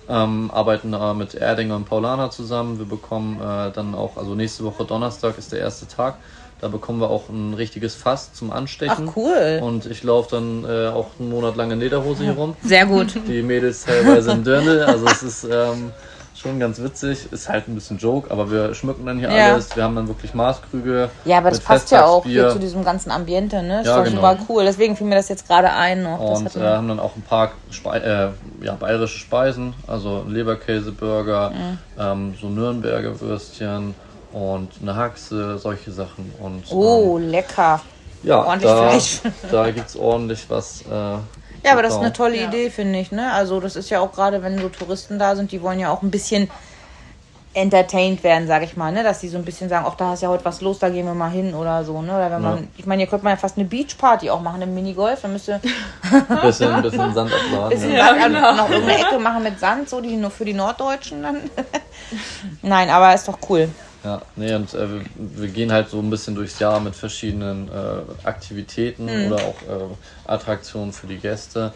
ähm, 0.09 0.49
arbeiten 0.51 0.91
da 0.91 1.13
mit 1.13 1.35
Erdinger 1.35 1.75
und 1.75 1.85
Paulana 1.85 2.31
zusammen. 2.31 2.79
Wir 2.79 2.87
bekommen 2.87 3.39
äh, 3.39 3.71
dann 3.71 3.93
auch, 3.93 4.17
also 4.17 4.33
nächste 4.33 4.63
Woche 4.63 4.83
Donnerstag 4.83 5.37
ist 5.37 5.51
der 5.51 5.59
erste 5.59 5.87
Tag. 5.87 6.15
Da 6.61 6.67
bekommen 6.67 6.99
wir 6.99 7.09
auch 7.09 7.29
ein 7.29 7.53
richtiges 7.53 7.95
Fass 7.95 8.33
zum 8.33 8.51
Anstechen. 8.51 9.09
Ach 9.09 9.15
cool. 9.15 9.61
Und 9.61 9.85
ich 9.85 10.03
laufe 10.03 10.35
dann 10.35 10.65
äh, 10.65 10.87
auch 10.87 11.07
einen 11.17 11.29
Monat 11.29 11.55
lang 11.55 11.71
in 11.71 11.79
Lederhose 11.79 12.23
hier 12.23 12.33
rum. 12.33 12.57
Sehr 12.63 12.85
gut. 12.85 13.15
Die 13.27 13.41
Mädels 13.41 13.85
teilweise 13.85 14.31
in 14.31 14.43
Dirndl. 14.43 14.83
Also 14.83 15.05
es 15.05 15.23
ist 15.23 15.43
ähm, 15.45 15.93
schon 16.39 16.59
ganz 16.59 16.81
witzig. 16.81 17.31
Ist 17.31 17.49
halt 17.49 17.67
ein 17.67 17.75
bisschen 17.75 17.97
Joke, 17.97 18.31
aber 18.31 18.49
wir 18.51 18.73
schmücken 18.73 19.05
dann 19.05 19.19
hier 19.19 19.31
ja. 19.31 19.53
alles. 19.53 19.75
Wir 19.75 19.83
haben 19.83 19.95
dann 19.95 20.07
wirklich 20.07 20.33
Maßkrüge. 20.33 21.09
Ja, 21.25 21.37
aber 21.37 21.49
das 21.49 21.59
passt 21.59 21.91
ja 21.91 22.05
auch 22.05 22.23
hier 22.23 22.49
zu 22.49 22.59
diesem 22.59 22.83
ganzen 22.83 23.11
Ambiente, 23.11 23.61
ne? 23.61 23.79
Das 23.79 23.87
ja, 23.87 24.01
ist 24.01 24.09
genau. 24.09 24.21
super 24.21 24.45
cool. 24.49 24.65
Deswegen 24.65 24.95
fiel 24.95 25.07
mir 25.07 25.15
das 25.15 25.29
jetzt 25.29 25.47
gerade 25.47 25.71
ein 25.71 26.03
noch. 26.03 26.19
Und 26.19 26.55
äh, 26.55 26.59
haben 26.59 26.87
dann 26.87 26.99
auch 26.99 27.15
ein 27.15 27.21
paar 27.21 27.51
Spe 27.71 28.33
äh, 28.61 28.65
ja, 28.65 28.75
bayerische 28.75 29.19
Speisen, 29.19 29.73
also 29.87 30.23
Leberkäseburger, 30.27 31.51
mhm. 31.51 31.77
ähm, 31.99 32.35
so 32.39 32.47
Nürnberger 32.47 33.19
Würstchen 33.19 33.93
und 34.31 34.69
eine 34.81 34.95
Haxe, 34.95 35.57
solche 35.57 35.91
Sachen. 35.91 36.31
Und, 36.39 36.63
oh, 36.71 37.17
ähm, 37.17 37.29
lecker. 37.29 37.81
Ja, 38.23 38.43
ordentlich 38.43 38.71
da, 38.71 38.89
Fleisch. 38.89 39.21
da 39.51 39.71
gibt 39.71 39.89
es 39.89 39.95
ordentlich 39.95 40.45
was. 40.49 40.81
Äh, 40.81 41.17
ja, 41.63 41.71
aber 41.73 41.81
das 41.81 41.93
ist 41.93 41.99
eine 41.99 42.13
tolle 42.13 42.37
ja. 42.37 42.47
Idee, 42.47 42.69
finde 42.69 42.99
ich. 42.99 43.11
Ne? 43.11 43.31
Also 43.31 43.59
das 43.59 43.75
ist 43.75 43.89
ja 43.89 43.99
auch 43.99 44.11
gerade, 44.11 44.41
wenn 44.43 44.59
so 44.59 44.69
Touristen 44.69 45.19
da 45.19 45.35
sind, 45.35 45.51
die 45.51 45.61
wollen 45.61 45.79
ja 45.79 45.91
auch 45.91 46.01
ein 46.01 46.11
bisschen 46.11 46.49
entertained 47.53 48.23
werden, 48.23 48.47
sage 48.47 48.65
ich 48.65 48.77
mal, 48.77 48.91
ne? 48.91 49.03
Dass 49.03 49.19
die 49.19 49.27
so 49.27 49.37
ein 49.37 49.43
bisschen 49.43 49.69
sagen, 49.69 49.85
ach, 49.87 49.95
da 49.95 50.13
ist 50.13 50.21
ja 50.21 50.29
heute 50.29 50.45
was 50.45 50.61
los, 50.61 50.77
da 50.77 50.89
gehen 50.89 51.05
wir 51.05 51.15
mal 51.15 51.31
hin 51.31 51.55
oder 51.55 51.83
so, 51.83 52.01
ne? 52.01 52.15
Oder 52.15 52.31
wenn 52.31 52.41
man, 52.41 52.67
ich 52.77 52.85
meine, 52.85 53.01
hier 53.01 53.09
könnte 53.09 53.23
man 53.23 53.33
ja 53.33 53.37
fast 53.37 53.57
eine 53.57 53.67
Beachparty 53.67 54.29
auch 54.29 54.41
machen 54.41 54.61
im 54.61 54.75
Minigolf, 54.75 55.21
dann 55.21 55.33
müsste 55.33 55.55
ein 55.55 56.41
bisschen, 56.41 56.71
ein 56.71 56.81
bisschen 56.83 57.13
Sand 57.13 57.31
abladen. 57.33 57.69
Bisschen 57.69 57.93
ja. 57.93 58.05
Sand, 58.07 58.23
genau. 58.23 58.53
noch 58.53 58.69
irgendeine 58.69 58.99
Ecke 58.99 59.17
machen 59.17 59.43
mit 59.43 59.59
Sand, 59.59 59.89
so 59.89 59.99
die 59.99 60.15
nur 60.15 60.29
für 60.29 60.45
die 60.45 60.53
Norddeutschen 60.53 61.23
dann. 61.23 61.37
Nein, 62.61 62.89
aber 62.89 63.15
ist 63.15 63.27
doch 63.27 63.39
cool. 63.49 63.69
Ja, 64.03 64.21
nee, 64.35 64.53
und 64.53 64.73
äh, 64.73 64.89
wir, 64.89 65.01
wir, 65.15 65.47
gehen 65.49 65.71
halt 65.71 65.89
so 65.89 65.99
ein 65.99 66.09
bisschen 66.09 66.33
durchs 66.35 66.59
Jahr 66.59 66.79
mit 66.79 66.95
verschiedenen 66.95 67.67
äh, 67.67 68.27
Aktivitäten 68.27 69.05
mhm. 69.05 69.31
oder 69.31 69.43
auch 69.43 69.61
äh, 69.63 70.31
Attraktionen 70.31 70.93
für 70.93 71.07
die 71.07 71.17
Gäste. 71.17 71.73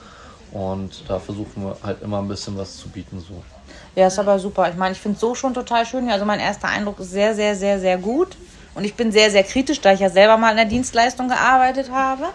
Und 0.52 1.04
da 1.08 1.20
versuchen 1.20 1.66
wir 1.66 1.78
halt 1.84 2.02
immer 2.02 2.20
ein 2.20 2.28
bisschen 2.28 2.58
was 2.58 2.78
zu 2.78 2.88
bieten. 2.88 3.20
So. 3.20 3.44
Ja, 3.96 4.08
ist 4.08 4.20
aber 4.20 4.40
super. 4.40 4.70
Ich 4.70 4.76
meine, 4.76 4.94
ich 4.94 5.02
finde 5.02 5.16
es 5.16 5.22
so 5.22 5.36
schon 5.36 5.54
total 5.54 5.86
schön. 5.86 6.10
Also 6.10 6.26
mein 6.26 6.40
erster 6.40 6.68
Eindruck 6.68 7.00
ist 7.00 7.12
sehr, 7.12 7.36
sehr, 7.36 7.56
sehr, 7.56 7.80
sehr 7.80 7.98
gut. 7.98 8.38
Und 8.76 8.86
ich 8.86 8.96
bin 8.96 9.12
sehr, 9.12 9.30
sehr 9.30 9.44
kritisch, 9.44 9.82
da 9.82 9.94
ich 9.94 10.00
ja 10.00 10.10
selber 10.10 10.38
mal 10.38 10.52
in 10.52 10.58
der 10.58 10.66
Dienstleistung 10.66 11.28
gearbeitet 11.28 11.92
habe. 11.92 12.26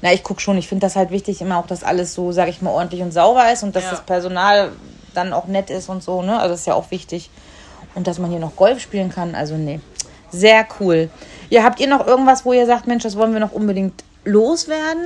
Na, 0.00 0.12
ich 0.12 0.22
gucke 0.22 0.40
schon, 0.40 0.58
ich 0.58 0.68
finde 0.68 0.84
das 0.84 0.96
halt 0.96 1.10
wichtig, 1.10 1.40
immer 1.40 1.58
auch, 1.58 1.66
dass 1.66 1.84
alles 1.84 2.14
so, 2.14 2.32
sage 2.32 2.50
ich 2.50 2.60
mal, 2.60 2.70
ordentlich 2.70 3.02
und 3.02 3.12
sauber 3.12 3.52
ist 3.52 3.62
und 3.62 3.74
dass 3.74 3.84
ja. 3.84 3.90
das 3.90 4.00
Personal 4.02 4.72
dann 5.14 5.32
auch 5.32 5.46
nett 5.46 5.70
ist 5.70 5.88
und 5.88 6.02
so, 6.02 6.22
ne? 6.22 6.38
Also 6.38 6.50
das 6.54 6.60
ist 6.60 6.66
ja 6.66 6.74
auch 6.74 6.90
wichtig. 6.90 7.30
Und 7.94 8.06
dass 8.06 8.18
man 8.18 8.30
hier 8.30 8.40
noch 8.40 8.56
Golf 8.56 8.80
spielen 8.80 9.10
kann, 9.10 9.34
also 9.34 9.56
nee. 9.56 9.80
Sehr 10.30 10.66
cool. 10.80 11.10
Ja, 11.50 11.62
habt 11.62 11.78
ihr 11.78 11.88
noch 11.88 12.06
irgendwas, 12.06 12.46
wo 12.46 12.54
ihr 12.54 12.64
sagt, 12.66 12.86
Mensch, 12.86 13.02
das 13.02 13.16
wollen 13.16 13.34
wir 13.34 13.40
noch 13.40 13.52
unbedingt 13.52 14.02
loswerden? 14.24 15.04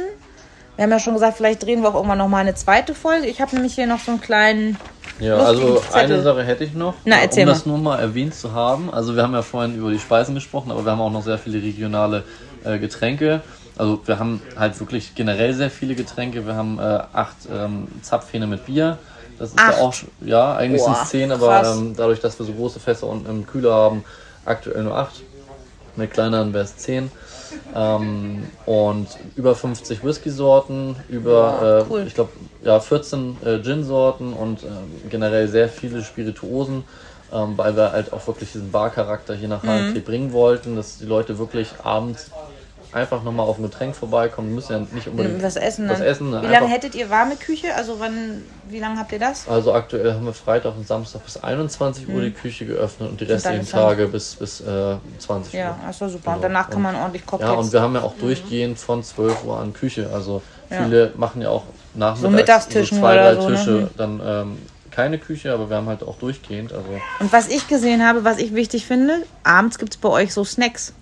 Wir 0.77 0.85
haben 0.85 0.90
ja 0.90 1.01
schon 1.01 1.14
gesagt, 1.14 1.38
vielleicht 1.38 1.64
drehen 1.64 1.81
wir 1.83 1.88
auch 1.88 1.94
irgendwann 1.94 2.18
noch 2.18 2.29
mal 2.29 2.38
eine 2.38 2.55
zweite 2.55 2.94
Folge. 2.94 3.27
Ich 3.27 3.40
habe 3.40 3.55
nämlich 3.55 3.75
hier 3.75 3.87
noch 3.87 3.99
so 3.99 4.12
einen 4.12 4.20
kleinen. 4.20 4.77
Ja, 5.18 5.38
also 5.38 5.83
eine 5.92 6.20
Sache 6.20 6.44
hätte 6.44 6.64
ich 6.64 6.75
noch, 6.75 6.94
Na, 7.07 7.16
erzähl 7.16 7.44
um 7.44 7.46
mal. 7.46 7.53
das 7.55 7.66
nur 7.66 7.79
mal 7.79 7.99
erwähnt 7.99 8.35
zu 8.35 8.53
haben. 8.53 8.92
Also 8.92 9.16
wir 9.16 9.22
haben 9.22 9.33
ja 9.33 9.40
vorhin 9.40 9.75
über 9.75 9.90
die 9.90 9.99
Speisen 9.99 10.35
gesprochen, 10.35 10.70
aber 10.70 10.85
wir 10.85 10.92
haben 10.92 11.01
auch 11.01 11.11
noch 11.11 11.22
sehr 11.22 11.38
viele 11.38 11.62
regionale 11.62 12.25
äh, 12.64 12.79
Getränke. 12.79 13.40
Also 13.79 14.01
wir 14.05 14.18
haben 14.18 14.42
halt 14.59 14.79
wirklich 14.79 15.14
generell 15.14 15.55
sehr 15.55 15.70
viele 15.70 15.94
Getränke. 15.94 16.46
Wir 16.46 16.55
haben 16.55 16.79
äh, 16.79 16.83
acht 16.83 17.37
ähm, 17.51 17.88
Zapfhähne 18.03 18.46
mit 18.46 18.66
Bier. 18.66 18.99
Das 19.38 19.51
ist 19.51 19.59
acht. 19.59 19.77
ja 19.77 19.83
auch, 19.83 19.94
ja, 20.20 20.57
eigentlich 20.57 20.83
sind 20.83 20.96
es 21.03 21.09
zehn, 21.11 21.33
aber 21.33 21.62
ähm, 21.64 21.94
dadurch, 21.96 22.20
dass 22.20 22.38
wir 22.38 22.46
so 22.46 22.53
große 22.53 22.81
Fässer 22.81 23.07
unten 23.07 23.29
im 23.29 23.46
Kühler 23.46 23.75
haben, 23.75 24.05
aktuell 24.44 24.83
nur 24.83 24.96
acht. 24.96 25.22
Mit 25.96 26.12
kleineren 26.12 26.53
wäre 26.53 26.64
es 26.64 26.77
zehn. 26.77 27.11
Ähm, 27.75 28.46
und 28.66 29.09
über 29.35 29.55
50 29.55 30.05
Whisky-Sorten, 30.05 30.96
über, 31.09 31.59
ja, 31.62 31.87
cool. 31.90 32.01
äh, 32.01 32.07
ich 32.07 32.14
glaube, 32.14 32.31
ja, 32.62 32.81
14 32.81 33.37
äh, 33.44 33.59
Gin-Sorten 33.62 34.33
und 34.33 34.62
äh, 34.62 34.66
generell 35.09 35.49
sehr 35.49 35.68
viele 35.68 36.03
Spirituosen, 36.03 36.85
ähm, 37.33 37.57
weil 37.57 37.77
wir 37.77 37.92
halt 37.92 38.12
auch 38.12 38.27
wirklich 38.27 38.53
diesen 38.53 38.70
Bar-Charakter 38.70 39.35
hier 39.35 39.49
nach 39.49 39.62
mhm. 39.62 40.03
bringen 40.05 40.33
wollten, 40.33 40.77
dass 40.77 40.99
die 40.99 41.07
Leute 41.07 41.38
wirklich 41.38 41.68
abends 41.83 42.31
einfach 42.92 43.22
nochmal 43.22 43.46
auf 43.46 43.59
ein 43.59 43.62
Getränk 43.62 43.94
vorbeikommen. 43.94 44.55
müssen 44.55 44.72
ja 44.72 44.87
nicht 44.92 45.09
unbedingt 45.09 45.42
was 45.42 45.57
essen. 45.57 45.88
Was 45.88 46.01
essen 46.01 46.33
wie 46.42 46.46
lange 46.46 46.68
hättet 46.68 46.94
ihr 46.94 47.11
warme 47.11 47.37
Küche? 47.37 47.75
Also 47.75 48.01
wann, 48.01 48.42
wie 48.68 48.79
lange 48.79 48.99
habt 48.99 49.12
ihr 49.12 49.18
das? 49.18 49.49
Also 49.49 49.72
aktuell 49.72 50.14
haben 50.14 50.25
wir 50.25 50.33
Freitag 50.33 50.77
und 50.77 50.87
Samstag 50.87 51.25
bis 51.25 51.37
21 51.37 52.09
Uhr 52.09 52.14
hm. 52.14 52.20
die 52.22 52.31
Küche 52.31 52.66
geöffnet 52.66 53.11
und 53.11 53.20
die 53.20 53.25
restlichen 53.25 53.68
Tage 53.68 54.09
bis, 54.09 54.37
bis 54.37 54.61
äh, 54.61 54.96
20 55.18 55.55
Uhr. 55.55 55.61
Ja, 55.61 55.79
das 55.87 56.01
war 56.01 56.09
super. 56.09 56.22
Genau. 56.25 56.37
Und 56.37 56.42
danach 56.42 56.70
kann 56.70 56.83
man 56.83 56.94
ordentlich 56.96 57.27
kochen. 57.27 57.42
Ja, 57.42 57.53
und 57.53 57.72
wir 57.72 57.81
haben 57.81 57.94
ja 57.94 58.03
auch 58.03 58.14
mhm. 58.16 58.20
durchgehend 58.20 58.79
von 58.79 59.03
12 59.03 59.44
Uhr 59.44 59.59
an 59.59 59.72
Küche. 59.72 60.11
Also 60.12 60.42
viele 60.68 61.07
ja. 61.07 61.11
machen 61.16 61.42
ja 61.42 61.51
auch 61.51 61.64
nachmittags 61.94 62.20
so, 62.20 62.31
Mittagstischen 62.31 62.96
so 62.96 63.03
zwei, 63.03 63.16
drei 63.16 63.35
so, 63.35 63.49
ne? 63.49 63.57
Tische, 63.57 63.70
ne? 63.70 63.90
dann 63.96 64.20
ähm, 64.25 64.59
keine 64.90 65.18
Küche, 65.18 65.53
aber 65.53 65.68
wir 65.68 65.77
haben 65.77 65.88
halt 65.88 66.03
auch 66.03 66.18
durchgehend. 66.18 66.72
Also 66.72 66.88
und 67.20 67.33
was 67.33 67.49
ich 67.49 67.68
gesehen 67.68 68.07
habe, 68.07 68.25
was 68.25 68.38
ich 68.38 68.55
wichtig 68.55 68.87
finde, 68.87 69.25
abends 69.44 69.79
gibt 69.79 69.94
es 69.94 70.01
bei 70.01 70.09
euch 70.09 70.33
so 70.33 70.42
Snacks. 70.42 70.94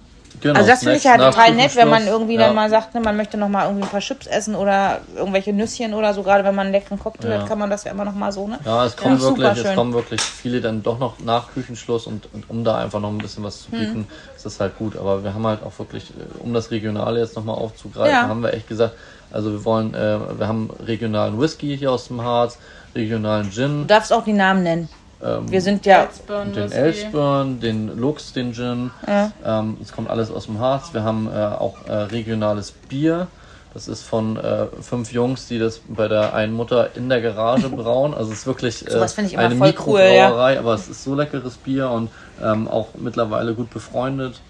Genau, 0.45 0.59
also 0.59 0.69
das 0.69 0.81
finde 0.81 0.97
ich 0.97 1.05
ja 1.05 1.17
total 1.17 1.55
nett, 1.55 1.75
wenn 1.75 1.89
man 1.89 2.07
irgendwie 2.07 2.35
ja. 2.35 2.41
dann 2.41 2.55
mal 2.55 2.69
sagt, 2.69 2.93
ne, 2.93 3.01
man 3.01 3.17
möchte 3.17 3.39
noch 3.39 3.49
mal 3.49 3.65
irgendwie 3.65 3.85
ein 3.85 3.89
paar 3.89 4.01
Chips 4.01 4.27
essen 4.27 4.55
oder 4.55 5.01
irgendwelche 5.17 5.55
Nüsschen 5.55 5.95
oder 5.95 6.13
so. 6.13 6.23
Gerade 6.23 6.45
wenn 6.45 6.55
man 6.55 6.67
einen 6.67 6.75
leckeren 6.75 6.99
Cocktail 6.99 7.31
ja. 7.31 7.41
hat, 7.41 7.49
kann 7.49 7.59
man 7.59 7.71
das 7.71 7.85
ja 7.85 7.93
immer 7.93 8.05
noch 8.05 8.15
mal 8.15 8.31
so. 8.31 8.47
Ne? 8.47 8.59
Ja, 8.63 8.85
es 8.85 8.95
kommen, 8.95 9.17
ja, 9.17 9.23
wirklich, 9.23 9.65
es 9.65 9.75
kommen 9.75 9.95
wirklich 9.95 10.21
viele 10.21 10.61
dann 10.61 10.83
doch 10.83 10.99
noch 10.99 11.19
nach 11.21 11.51
Küchenschluss 11.55 12.07
und, 12.07 12.29
und 12.35 12.51
um 12.51 12.63
da 12.63 12.77
einfach 12.77 13.01
noch 13.01 13.09
ein 13.09 13.17
bisschen 13.17 13.43
was 13.43 13.63
zu 13.63 13.73
hm. 13.73 13.79
bieten, 13.79 13.95
hm. 13.95 14.07
ist 14.37 14.45
das 14.45 14.61
halt 14.61 14.77
gut. 14.77 14.99
Aber 14.99 15.25
wir 15.25 15.33
haben 15.33 15.47
halt 15.47 15.63
auch 15.63 15.79
wirklich, 15.79 16.11
äh, 16.11 16.43
um 16.43 16.53
das 16.53 16.71
Regionale 16.71 17.21
jetzt 17.21 17.37
noch 17.37 17.45
mal 17.45 17.55
aufzugreifen, 17.55 18.29
haben 18.29 18.43
wir 18.43 18.53
echt 18.53 18.69
gesagt, 18.69 18.97
also 19.33 19.51
wir 19.51 19.65
wollen, 19.65 19.95
äh, 19.95 20.19
wir 20.39 20.47
haben 20.47 20.69
regionalen 20.87 21.41
Whisky 21.41 21.75
hier 21.79 21.91
aus 21.91 22.09
dem 22.09 22.21
Harz, 22.21 22.59
regionalen 22.95 23.51
Gin. 23.51 23.81
Du 23.81 23.87
darfst 23.87 24.13
auch 24.13 24.25
die 24.25 24.35
Namen 24.35 24.63
nennen. 24.63 24.91
Ähm, 25.25 25.51
wir 25.51 25.61
sind 25.61 25.87
ja 25.87 26.09
den 26.55 26.73
Elsburn, 26.73 27.61
den 27.61 27.97
Lux, 27.99 28.33
den 28.33 28.53
Gin. 28.53 28.91
Ja. 29.07 29.33
Ähm, 29.45 29.79
es 29.81 29.93
kommt 29.93 30.11
alles 30.11 30.31
aus 30.31 30.47
dem 30.47 30.59
Harz. 30.59 30.93
Wir 30.93 31.03
haben 31.03 31.29
äh, 31.29 31.39
auch 31.39 31.87
äh, 31.87 31.93
regionales 31.93 32.73
Bier. 32.73 33.29
Das 33.73 33.89
ist 33.89 34.03
von 34.03 34.37
äh, 34.37 34.67
fünf 34.83 35.13
Jungs, 35.13 35.49
die 35.49 35.59
das 35.59 35.81
bei 35.89 36.07
der 36.07 36.35
einen 36.35 36.53
Mutter 36.53 36.91
in 36.95 37.09
der 37.09 37.21
Garage 37.21 37.69
brauen. 37.71 38.15
Also 38.15 38.31
es 38.31 38.41
ist 38.41 38.47
wirklich 38.47 38.87
äh, 38.87 39.37
eine 39.37 39.55
Mikrobrauerei, 39.55 40.53
cool, 40.53 40.55
ja. 40.55 40.61
aber 40.61 40.75
es 40.75 40.89
ist 40.89 41.03
so 41.03 41.15
leckeres 41.15 41.57
Bier 41.57 41.91
und 41.91 42.11
ähm, 42.43 42.69
auch 42.69 42.89
mittlerweile 42.97 43.55
gut 43.55 43.71
befreundet. 43.71 44.41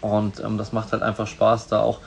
Und 0.00 0.40
ähm, 0.40 0.58
das 0.58 0.72
macht 0.72 0.92
halt 0.92 1.02
einfach 1.02 1.26
Spaß, 1.26 1.68
da 1.68 1.80
auch 1.80 1.98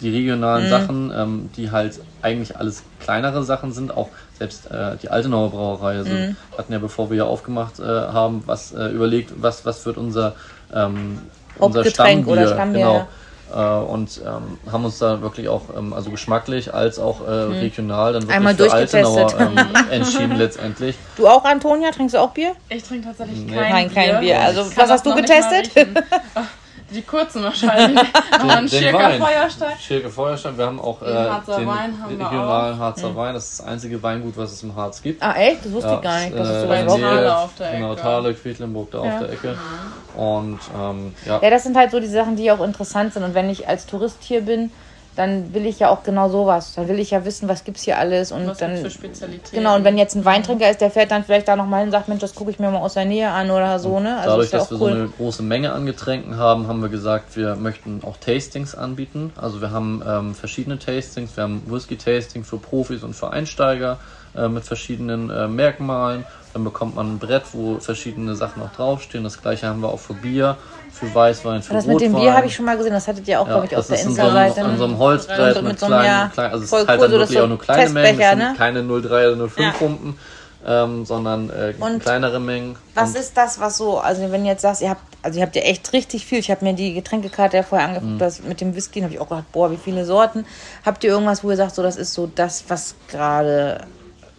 die 0.00 0.10
regionalen 0.10 0.66
mhm. 0.66 0.70
Sachen, 0.70 1.12
ähm, 1.16 1.50
die 1.56 1.70
halt 1.70 2.00
eigentlich 2.22 2.56
alles 2.56 2.82
kleinere 3.00 3.42
Sachen 3.44 3.72
sind, 3.72 3.96
auch 3.96 4.08
selbst 4.38 4.70
äh, 4.70 4.96
die 5.02 5.10
Altenauer 5.10 5.50
Brauerei, 5.50 5.96
also 5.98 6.12
mhm. 6.12 6.36
hatten 6.56 6.72
ja 6.72 6.78
bevor 6.78 7.10
wir 7.10 7.14
hier 7.14 7.26
aufgemacht 7.26 7.78
äh, 7.78 7.82
haben, 7.84 8.42
was 8.46 8.72
äh, 8.72 8.86
überlegt, 8.88 9.32
was, 9.36 9.64
was 9.64 9.84
wird 9.86 9.96
unser, 9.96 10.34
ähm, 10.74 11.18
unser 11.58 11.84
Stammbier, 11.84 12.32
oder 12.32 12.48
Stammbier. 12.48 12.80
Genau. 12.80 13.08
Äh, 13.54 13.84
und 13.84 14.20
ähm, 14.24 14.58
haben 14.72 14.84
uns 14.84 14.98
da 14.98 15.20
wirklich 15.20 15.48
auch, 15.48 15.62
ähm, 15.76 15.92
also 15.92 16.10
geschmacklich 16.10 16.74
als 16.74 16.98
auch 16.98 17.20
äh, 17.20 17.46
mhm. 17.46 17.52
regional, 17.52 18.12
dann 18.12 18.22
wirklich 18.22 18.36
Einmal 18.36 18.54
für 18.56 18.72
Altenauer 18.72 19.32
ähm, 19.38 19.58
entschieden 19.90 20.36
letztendlich. 20.36 20.96
Du 21.16 21.28
auch, 21.28 21.44
Antonia? 21.44 21.90
Trinkst 21.90 22.14
du 22.14 22.18
auch 22.18 22.30
Bier? 22.30 22.52
Ich 22.68 22.82
trinke 22.82 23.06
tatsächlich 23.06 23.44
nee. 23.44 23.54
kein, 23.54 23.92
kein 23.92 24.10
Bier. 24.10 24.18
Bier. 24.20 24.40
Also, 24.40 24.64
was 24.76 24.90
hast 24.90 25.06
du 25.06 25.14
getestet? 25.14 25.70
Die 26.94 27.02
kurzen 27.02 27.42
wahrscheinlich. 27.42 28.00
Nochmal 28.30 28.58
ein 28.58 28.68
Schirker 28.68 29.10
Feuerstein. 29.10 29.78
Schirker 29.80 30.10
Feuerstein. 30.10 30.56
Wir 30.56 30.66
haben 30.66 30.80
auch 30.80 31.02
äh, 31.02 31.06
den, 31.06 31.66
Wein 31.66 32.00
haben 32.00 32.10
regionalen 32.10 32.78
Harzer 32.78 33.10
mhm. 33.10 33.16
Wein. 33.16 33.34
Das 33.34 33.50
ist 33.50 33.60
das 33.60 33.66
einzige 33.66 34.02
Weingut, 34.02 34.36
was 34.36 34.52
es 34.52 34.62
im 34.62 34.76
Harz 34.76 35.02
gibt. 35.02 35.22
Ah 35.22 35.34
echt? 35.34 35.64
Das 35.64 35.72
wusste 35.72 35.90
ja, 35.90 35.96
ich 35.96 36.02
gar 36.02 36.20
nicht. 36.20 36.38
Das 36.38 36.48
ist 36.48 36.60
so 36.60 36.72
äh, 36.72 36.86
Thale 36.86 37.36
auf 37.36 37.54
der 37.58 37.68
Ecke. 37.68 37.76
Genau, 37.78 37.94
Thale, 37.96 38.34
Quedlinburg 38.34 38.90
da 38.92 39.04
ja. 39.04 39.12
auf 39.12 39.18
der 39.20 39.32
Ecke. 39.32 39.48
Mhm. 39.48 40.20
Und 40.20 40.60
ähm, 40.78 41.14
ja. 41.26 41.40
Ja, 41.42 41.50
das 41.50 41.64
sind 41.64 41.76
halt 41.76 41.90
so 41.90 41.98
die 41.98 42.06
Sachen, 42.06 42.36
die 42.36 42.50
auch 42.52 42.60
interessant 42.60 43.12
sind. 43.12 43.24
Und 43.24 43.34
wenn 43.34 43.50
ich 43.50 43.66
als 43.66 43.86
Tourist 43.86 44.18
hier 44.20 44.42
bin, 44.42 44.70
dann 45.16 45.54
will 45.54 45.66
ich 45.66 45.78
ja 45.78 45.90
auch 45.90 46.02
genau 46.02 46.28
sowas. 46.28 46.74
Dann 46.74 46.88
will 46.88 46.98
ich 46.98 47.10
ja 47.10 47.24
wissen, 47.24 47.48
was 47.48 47.64
gibt 47.64 47.76
es 47.76 47.84
hier 47.84 47.98
alles 47.98 48.32
und 48.32 48.46
was 48.46 48.58
dann. 48.58 48.76
Für 48.76 48.90
Spezialitäten. 48.90 49.56
Genau, 49.56 49.76
und 49.76 49.84
wenn 49.84 49.96
jetzt 49.96 50.14
ein 50.14 50.24
Weintrinker 50.24 50.70
ist, 50.70 50.80
der 50.80 50.90
fährt 50.90 51.10
dann 51.10 51.24
vielleicht 51.24 51.48
da 51.48 51.56
nochmal 51.56 51.80
hin 51.80 51.88
und 51.88 51.92
sagt, 51.92 52.08
Mensch, 52.08 52.20
das 52.20 52.34
gucke 52.34 52.50
ich 52.50 52.58
mir 52.58 52.70
mal 52.70 52.80
aus 52.80 52.94
der 52.94 53.04
Nähe 53.04 53.30
an 53.30 53.50
oder 53.50 53.78
so, 53.78 54.00
ne? 54.00 54.16
Also 54.16 54.30
dadurch, 54.30 54.50
dass 54.50 54.70
wir 54.70 54.80
cool. 54.80 54.90
so 54.90 54.94
eine 54.96 55.08
große 55.08 55.42
Menge 55.42 55.72
an 55.72 55.86
Getränken 55.86 56.36
haben, 56.36 56.66
haben 56.66 56.82
wir 56.82 56.88
gesagt, 56.88 57.36
wir 57.36 57.56
möchten 57.56 58.00
auch 58.04 58.16
Tastings 58.16 58.74
anbieten. 58.74 59.32
Also 59.36 59.60
wir 59.60 59.70
haben 59.70 60.02
ähm, 60.06 60.34
verschiedene 60.34 60.78
Tastings. 60.78 61.36
Wir 61.36 61.44
haben 61.44 61.62
Whisky-Tasting 61.66 62.44
für 62.44 62.58
Profis 62.58 63.02
und 63.02 63.14
für 63.14 63.30
Einsteiger 63.30 63.98
äh, 64.36 64.48
mit 64.48 64.64
verschiedenen 64.64 65.30
äh, 65.30 65.46
Merkmalen. 65.46 66.24
Dann 66.52 66.64
bekommt 66.64 66.94
man 66.94 67.14
ein 67.14 67.18
Brett, 67.18 67.42
wo 67.52 67.78
verschiedene 67.80 68.36
Sachen 68.36 68.62
auch 68.62 68.72
draufstehen. 68.72 69.24
Das 69.24 69.42
gleiche 69.42 69.66
haben 69.66 69.80
wir 69.80 69.88
auch 69.88 69.98
für 69.98 70.14
Bier 70.14 70.56
für 70.94 71.12
Weißwein, 71.12 71.62
für 71.62 71.74
Das 71.74 71.86
mit 71.86 72.00
dem 72.00 72.14
Bier 72.14 72.34
habe 72.34 72.46
ich 72.46 72.54
schon 72.54 72.64
mal 72.64 72.76
gesehen, 72.76 72.92
das 72.92 73.08
hattet 73.08 73.26
ihr 73.26 73.40
auch, 73.40 73.46
ja, 73.46 73.54
glaube 73.54 73.66
ich, 73.66 73.76
auf 73.76 73.86
der 73.86 74.00
Insta-Seite. 74.00 74.60
In 74.60 74.78
so 74.78 74.84
einem 74.84 74.98
Holzbrett 74.98 75.56
mit, 75.56 75.64
mit 75.64 75.80
so 75.80 75.86
kleinen, 75.86 76.04
ja, 76.04 76.30
klein, 76.32 76.52
also 76.52 76.64
es 76.64 76.72
ist 76.72 76.88
halt 76.88 76.88
cool, 76.88 77.08
dann 77.08 77.10
wirklich 77.10 77.38
so 77.38 77.44
auch 77.44 77.48
nur 77.48 77.58
kleine 77.58 77.90
Mengen, 77.90 78.20
es 78.20 78.28
sind 78.28 78.38
ne? 78.38 78.54
keine 78.56 78.80
0,3 78.80 79.04
oder 79.06 79.44
0,5 79.44 79.62
ja. 79.62 79.70
Pumpen, 79.72 80.18
ähm, 80.66 81.04
sondern 81.04 81.50
äh, 81.50 81.74
kleinere 81.98 82.38
Mengen. 82.38 82.76
Was 82.94 83.10
und 83.10 83.16
ist 83.16 83.36
das, 83.36 83.58
was 83.58 83.76
so, 83.76 83.98
also 83.98 84.22
wenn 84.30 84.44
ihr 84.44 84.52
jetzt 84.52 84.62
sagst, 84.62 84.82
ihr 84.82 84.90
habt, 84.90 85.02
also 85.22 85.40
ihr 85.40 85.44
habt 85.44 85.56
ja 85.56 85.62
echt 85.62 85.92
richtig 85.92 86.26
viel, 86.26 86.38
ich 86.38 86.50
habe 86.50 86.64
mir 86.64 86.74
die 86.74 86.94
Getränkekarte 86.94 87.56
ja 87.56 87.62
vorher 87.64 87.88
angeguckt, 87.88 88.12
mhm. 88.12 88.18
das 88.18 88.42
mit 88.42 88.60
dem 88.60 88.76
Whisky, 88.76 89.00
habe 89.00 89.12
ich 89.12 89.20
auch 89.20 89.28
gedacht, 89.28 89.50
boah, 89.52 89.72
wie 89.72 89.76
viele 89.76 90.04
Sorten. 90.04 90.46
Habt 90.86 91.02
ihr 91.02 91.10
irgendwas, 91.10 91.42
wo 91.42 91.50
ihr 91.50 91.56
sagt, 91.56 91.74
so 91.74 91.82
das 91.82 91.96
ist 91.96 92.14
so 92.14 92.30
das, 92.32 92.64
was 92.68 92.94
gerade, 93.08 93.80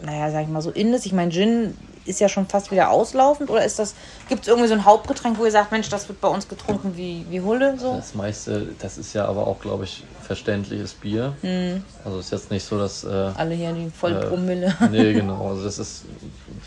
naja, 0.01 0.31
sag 0.31 0.43
ich 0.43 0.47
mal, 0.47 0.61
so 0.61 0.71
in 0.71 0.93
ist? 0.93 1.05
Ich 1.05 1.13
meine, 1.13 1.31
Gin 1.31 1.75
ist 2.05 2.19
ja 2.19 2.29
schon 2.29 2.47
fast 2.47 2.71
wieder 2.71 2.91
auslaufend 2.91 3.49
oder 3.49 3.65
ist 3.65 3.79
das, 3.79 3.95
gibt 4.29 4.43
es 4.43 4.47
irgendwie 4.47 4.67
so 4.67 4.75
ein 4.75 4.85
Hauptgetränk, 4.85 5.37
wo 5.37 5.45
ihr 5.45 5.51
sagt, 5.51 5.71
Mensch, 5.71 5.89
das 5.89 6.07
wird 6.07 6.21
bei 6.21 6.27
uns 6.27 6.47
getrunken 6.47 6.95
wie, 6.95 7.25
wie 7.29 7.41
Hulle? 7.41 7.77
So? 7.77 7.95
Das 7.95 8.13
meiste, 8.13 8.67
das 8.79 8.97
ist 8.97 9.13
ja 9.13 9.25
aber 9.25 9.47
auch, 9.47 9.59
glaube 9.59 9.85
ich, 9.85 10.03
verständliches 10.25 10.93
Bier. 10.93 11.35
Mhm. 11.41 11.83
Also 12.03 12.19
ist 12.19 12.31
jetzt 12.31 12.51
nicht 12.51 12.65
so, 12.65 12.77
dass. 12.77 13.03
Äh, 13.03 13.31
Alle 13.35 13.55
hier 13.55 13.71
die 13.73 13.89
Vollbrummille. 13.89 14.75
Äh, 14.81 14.87
nee, 14.91 15.13
genau. 15.13 15.49
Also 15.49 15.63
das 15.63 15.79
ist, 15.79 16.05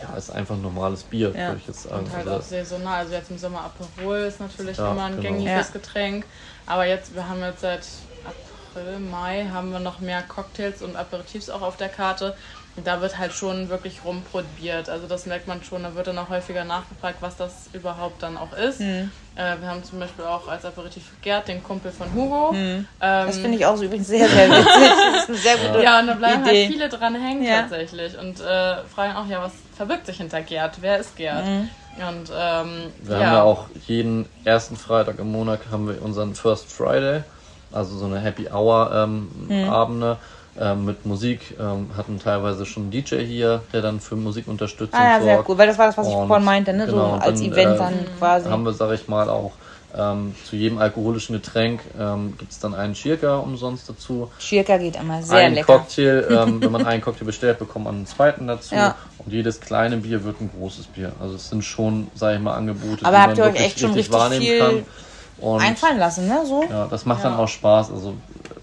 ja, 0.00 0.16
ist 0.16 0.30
einfach 0.30 0.56
normales 0.56 1.02
Bier, 1.02 1.30
ja. 1.30 1.48
würde 1.48 1.60
ich 1.60 1.66
jetzt 1.66 1.82
sagen. 1.82 2.06
Und 2.06 2.12
halt 2.12 2.26
also 2.26 2.38
auch 2.38 2.42
saisonal. 2.42 3.00
Also 3.00 3.14
jetzt 3.14 3.30
im 3.30 3.38
Sommer 3.38 3.64
Aperol 3.64 4.18
ist 4.18 4.40
natürlich 4.40 4.76
ja, 4.76 4.90
immer 4.90 5.04
ein 5.04 5.16
genau. 5.16 5.22
gängiges 5.22 5.68
ja. 5.68 5.72
Getränk. 5.72 6.24
Aber 6.66 6.86
jetzt, 6.86 7.14
wir 7.14 7.28
haben 7.28 7.40
jetzt 7.40 7.60
seit 7.60 7.82
April, 8.24 8.98
Mai 8.98 9.48
haben 9.52 9.72
wir 9.72 9.80
noch 9.80 10.00
mehr 10.00 10.22
Cocktails 10.22 10.82
und 10.82 10.96
Aperitifs 10.96 11.50
auch 11.50 11.62
auf 11.62 11.76
der 11.76 11.88
Karte 11.88 12.34
da 12.86 13.00
wird 13.00 13.18
halt 13.18 13.32
schon 13.32 13.68
wirklich 13.68 14.04
rumprobiert. 14.04 14.88
Also 14.88 15.06
das 15.06 15.26
merkt 15.26 15.48
man 15.48 15.62
schon, 15.62 15.82
da 15.82 15.94
wird 15.94 16.06
dann 16.06 16.18
auch 16.18 16.28
häufiger 16.28 16.64
nachgefragt, 16.64 17.16
was 17.20 17.36
das 17.36 17.68
überhaupt 17.72 18.22
dann 18.22 18.36
auch 18.36 18.52
ist. 18.52 18.80
Mhm. 18.80 19.10
Äh, 19.36 19.60
wir 19.60 19.68
haben 19.68 19.82
zum 19.84 20.00
Beispiel 20.00 20.24
auch 20.24 20.48
als 20.48 20.64
Aperitif 20.64 21.04
Gerd, 21.22 21.48
den 21.48 21.62
Kumpel 21.62 21.92
von 21.92 22.12
Hugo. 22.14 22.52
Mhm. 22.52 22.56
Ähm, 22.56 22.86
das 23.00 23.38
finde 23.38 23.56
ich 23.58 23.66
auch 23.66 23.76
so 23.76 23.84
übrigens 23.84 24.08
sehr, 24.08 24.28
sehr 24.28 24.50
witzig. 24.50 24.66
Das 24.66 25.22
ist 25.22 25.28
eine 25.28 25.38
sehr 25.38 25.56
gute 25.56 25.82
Ja, 25.82 26.00
und 26.00 26.06
da 26.08 26.14
bleiben 26.14 26.44
halt 26.44 26.52
Idee. 26.52 26.64
halt 26.64 26.72
viele 26.72 26.88
dran 26.88 27.14
hängen 27.14 27.44
ja. 27.44 27.62
tatsächlich 27.62 28.18
und 28.18 28.40
äh, 28.40 28.84
fragen 28.84 29.16
auch, 29.16 29.26
ja, 29.26 29.42
was 29.42 29.52
verbirgt 29.76 30.06
sich 30.06 30.16
hinter 30.18 30.42
Gerd? 30.42 30.78
Wer 30.80 30.98
ist 30.98 31.16
Gerd? 31.16 31.46
Mhm. 31.46 31.68
Und, 31.98 32.30
ähm, 32.30 32.92
wir 33.02 33.18
ja. 33.18 33.26
haben 33.26 33.34
ja 33.34 33.42
auch 33.42 33.66
jeden 33.86 34.26
ersten 34.44 34.76
Freitag 34.76 35.18
im 35.18 35.32
Monat 35.32 35.60
haben 35.72 35.88
wir 35.88 36.00
unseren 36.00 36.34
First 36.34 36.70
Friday, 36.70 37.24
also 37.72 37.96
so 37.98 38.06
eine 38.06 38.20
Happy 38.20 38.48
Hour 38.52 38.92
ähm, 38.94 39.30
mhm. 39.48 39.68
Abende 39.68 40.16
ähm, 40.60 40.84
mit 40.84 41.06
Musik, 41.06 41.56
ähm, 41.58 41.90
hatten 41.96 42.18
teilweise 42.18 42.66
schon 42.66 42.84
einen 42.84 42.90
DJ 42.90 43.16
hier, 43.24 43.62
der 43.72 43.82
dann 43.82 44.00
für 44.00 44.16
Musikunterstützung 44.16 44.98
ah, 44.98 45.18
ja, 45.18 45.20
sehr 45.22 45.42
gut, 45.42 45.58
weil 45.58 45.66
das 45.66 45.78
war 45.78 45.86
das, 45.86 45.96
was 45.96 46.08
ich 46.08 46.14
vorhin 46.14 46.44
meinte, 46.44 46.72
ne? 46.72 46.86
Genau, 46.86 47.10
so 47.10 47.12
als 47.14 47.40
dann, 47.40 47.52
Event 47.52 47.74
äh, 47.74 47.78
dann 47.78 47.94
quasi. 48.18 48.48
Haben 48.48 48.64
wir, 48.64 48.72
sag 48.72 48.92
ich 48.92 49.08
mal, 49.08 49.28
auch 49.28 49.52
ähm, 49.96 50.34
zu 50.44 50.56
jedem 50.56 50.78
alkoholischen 50.78 51.34
Getränk 51.34 51.80
ähm, 51.98 52.34
gibt 52.36 52.52
es 52.52 52.58
dann 52.58 52.74
einen 52.74 52.94
Schirka 52.94 53.38
umsonst 53.38 53.88
dazu. 53.88 54.30
Schirka 54.38 54.76
geht 54.76 54.96
immer 54.96 55.22
sehr 55.22 55.38
ein 55.38 55.54
lecker. 55.54 55.78
Cocktail, 55.78 56.26
ähm, 56.30 56.62
wenn 56.62 56.72
man 56.72 56.86
einen 56.86 57.02
Cocktail 57.02 57.24
bestellt, 57.24 57.58
bekommt 57.58 57.86
man 57.86 57.94
einen 57.96 58.06
zweiten 58.06 58.46
dazu. 58.46 58.74
Ja. 58.74 58.96
Und 59.18 59.32
jedes 59.32 59.60
kleine 59.60 59.96
Bier 59.96 60.24
wird 60.24 60.40
ein 60.40 60.50
großes 60.58 60.86
Bier. 60.88 61.12
Also 61.20 61.36
es 61.36 61.48
sind 61.48 61.64
schon, 61.64 62.08
sag 62.14 62.34
ich 62.34 62.40
mal, 62.40 62.54
Angebote, 62.54 63.04
Aber 63.04 63.16
die 63.16 63.22
habt 63.22 63.38
man 63.38 63.46
ihr 63.46 63.52
euch 63.52 63.64
echt 63.64 63.80
schon 63.80 63.92
richtig 63.92 64.12
wahrnehmen 64.12 64.42
viel 64.42 64.58
kann. 64.58 64.86
Und 65.40 65.60
einfallen 65.60 65.98
lassen, 65.98 66.26
ne? 66.26 66.40
So. 66.44 66.64
Ja, 66.68 66.86
das 66.86 67.06
macht 67.06 67.22
ja. 67.22 67.30
dann 67.30 67.38
auch 67.38 67.48
Spaß. 67.48 67.92
Also 67.92 68.14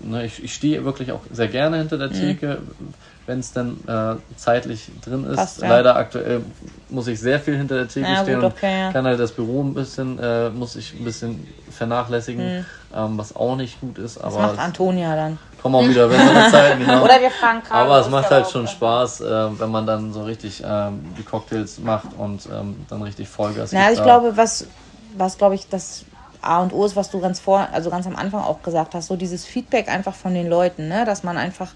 ne, 0.02 0.26
ich, 0.26 0.44
ich 0.44 0.54
stehe 0.54 0.84
wirklich 0.86 1.12
auch 1.12 1.22
sehr 1.32 1.48
gerne 1.48 1.78
hinter 1.78 1.98
der 1.98 2.10
mhm. 2.10 2.14
Theke, 2.14 2.60
mhm. 2.62 2.94
wenn 3.26 3.40
es 3.40 3.54
dann 3.54 3.78
äh, 3.88 4.16
zeitlich 4.38 4.90
drin 5.04 5.26
ist. 5.26 5.38
Passt, 5.38 5.62
ja. 5.62 5.70
Leider 5.70 5.96
aktuell 5.96 6.42
muss 6.90 7.08
ich 7.08 7.20
sehr 7.20 7.40
viel 7.40 7.58
hinter 7.58 7.76
der 7.76 7.88
Theke 7.88 8.08
ja, 8.08 8.24
stehen 8.24 8.42
gut, 8.42 8.52
okay, 8.52 8.88
und 8.88 8.94
kann 8.94 9.06
halt 9.06 9.20
das 9.20 9.32
Büro 9.32 9.64
ein 9.64 9.74
bisschen, 9.74 10.20
äh, 10.20 10.50
muss 10.50 10.76
ich 10.76 10.94
ein 10.94 11.04
bisschen 11.04 11.48
vernachlässigen, 11.72 12.60
mhm. 12.60 12.66
ähm, 12.96 13.18
was 13.18 13.36
auch 13.36 13.56
nicht 13.56 13.80
gut 13.82 13.98
ist. 13.98 14.18
Aber 14.18 14.38
das 14.38 14.52
macht 14.56 14.60
Antonia 14.60 15.16
dann. 15.16 15.38
Kommen 15.62 15.76
auch 15.76 15.88
wieder 15.88 16.08
bessere 16.10 16.52
Zeiten, 16.52 16.82
genau. 16.82 17.04
Oder 17.04 17.20
wir 17.20 17.32
fragen 17.32 17.64
Karl, 17.64 17.86
Aber 17.86 18.00
es 18.00 18.10
macht 18.10 18.30
halt 18.30 18.50
schon 18.50 18.68
Spaß, 18.68 19.22
äh, 19.22 19.60
wenn 19.60 19.72
man 19.72 19.88
dann 19.88 20.14
so 20.14 20.24
richtig 20.24 20.64
ähm, 20.66 21.14
die 21.18 21.24
Cocktails 21.24 21.80
macht 21.80 22.10
und 22.18 22.48
ähm, 22.48 22.86
dann 22.88 23.02
richtig 23.02 23.28
Vollgas 23.28 23.72
Na, 23.72 23.92
ich 23.92 24.02
glaube, 24.02 24.38
was, 24.38 24.68
was 25.18 25.38
glaube 25.38 25.56
ich, 25.56 25.68
das 25.68 26.06
A 26.46 26.62
und 26.62 26.74
O 26.74 26.86
ist, 26.86 26.96
was 26.96 27.10
du 27.10 27.20
ganz 27.20 27.40
vor, 27.40 27.68
also 27.72 27.90
ganz 27.90 28.08
am 28.08 28.16
Anfang 28.16 28.42
auch 28.42 28.62
gesagt 28.62 28.94
hast, 28.94 29.08
so 29.08 29.16
dieses 29.16 29.46
Feedback 29.46 29.90
einfach 29.90 30.16
von 30.16 30.34
den 30.34 30.48
Leuten, 30.48 30.88
ne? 30.88 31.06
dass 31.06 31.24
man 31.24 31.38
einfach 31.38 31.72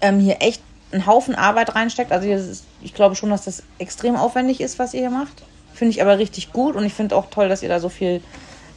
ähm, 0.00 0.18
hier 0.18 0.36
echt 0.40 0.62
einen 0.92 1.06
Haufen 1.06 1.34
Arbeit 1.34 1.74
reinsteckt. 1.74 2.12
Also 2.12 2.28
ist, 2.28 2.64
ich 2.82 2.94
glaube 2.94 3.14
schon, 3.14 3.30
dass 3.30 3.44
das 3.44 3.62
extrem 3.78 4.16
aufwendig 4.16 4.60
ist, 4.60 4.78
was 4.78 4.94
ihr 4.94 5.00
hier 5.00 5.10
macht. 5.10 5.42
Finde 5.74 5.90
ich 5.90 6.02
aber 6.02 6.18
richtig 6.18 6.52
gut 6.52 6.76
und 6.76 6.84
ich 6.84 6.94
finde 6.94 7.16
auch 7.16 7.30
toll, 7.30 7.48
dass 7.48 7.62
ihr 7.62 7.68
da 7.68 7.80
so 7.80 7.88
viel 7.88 8.22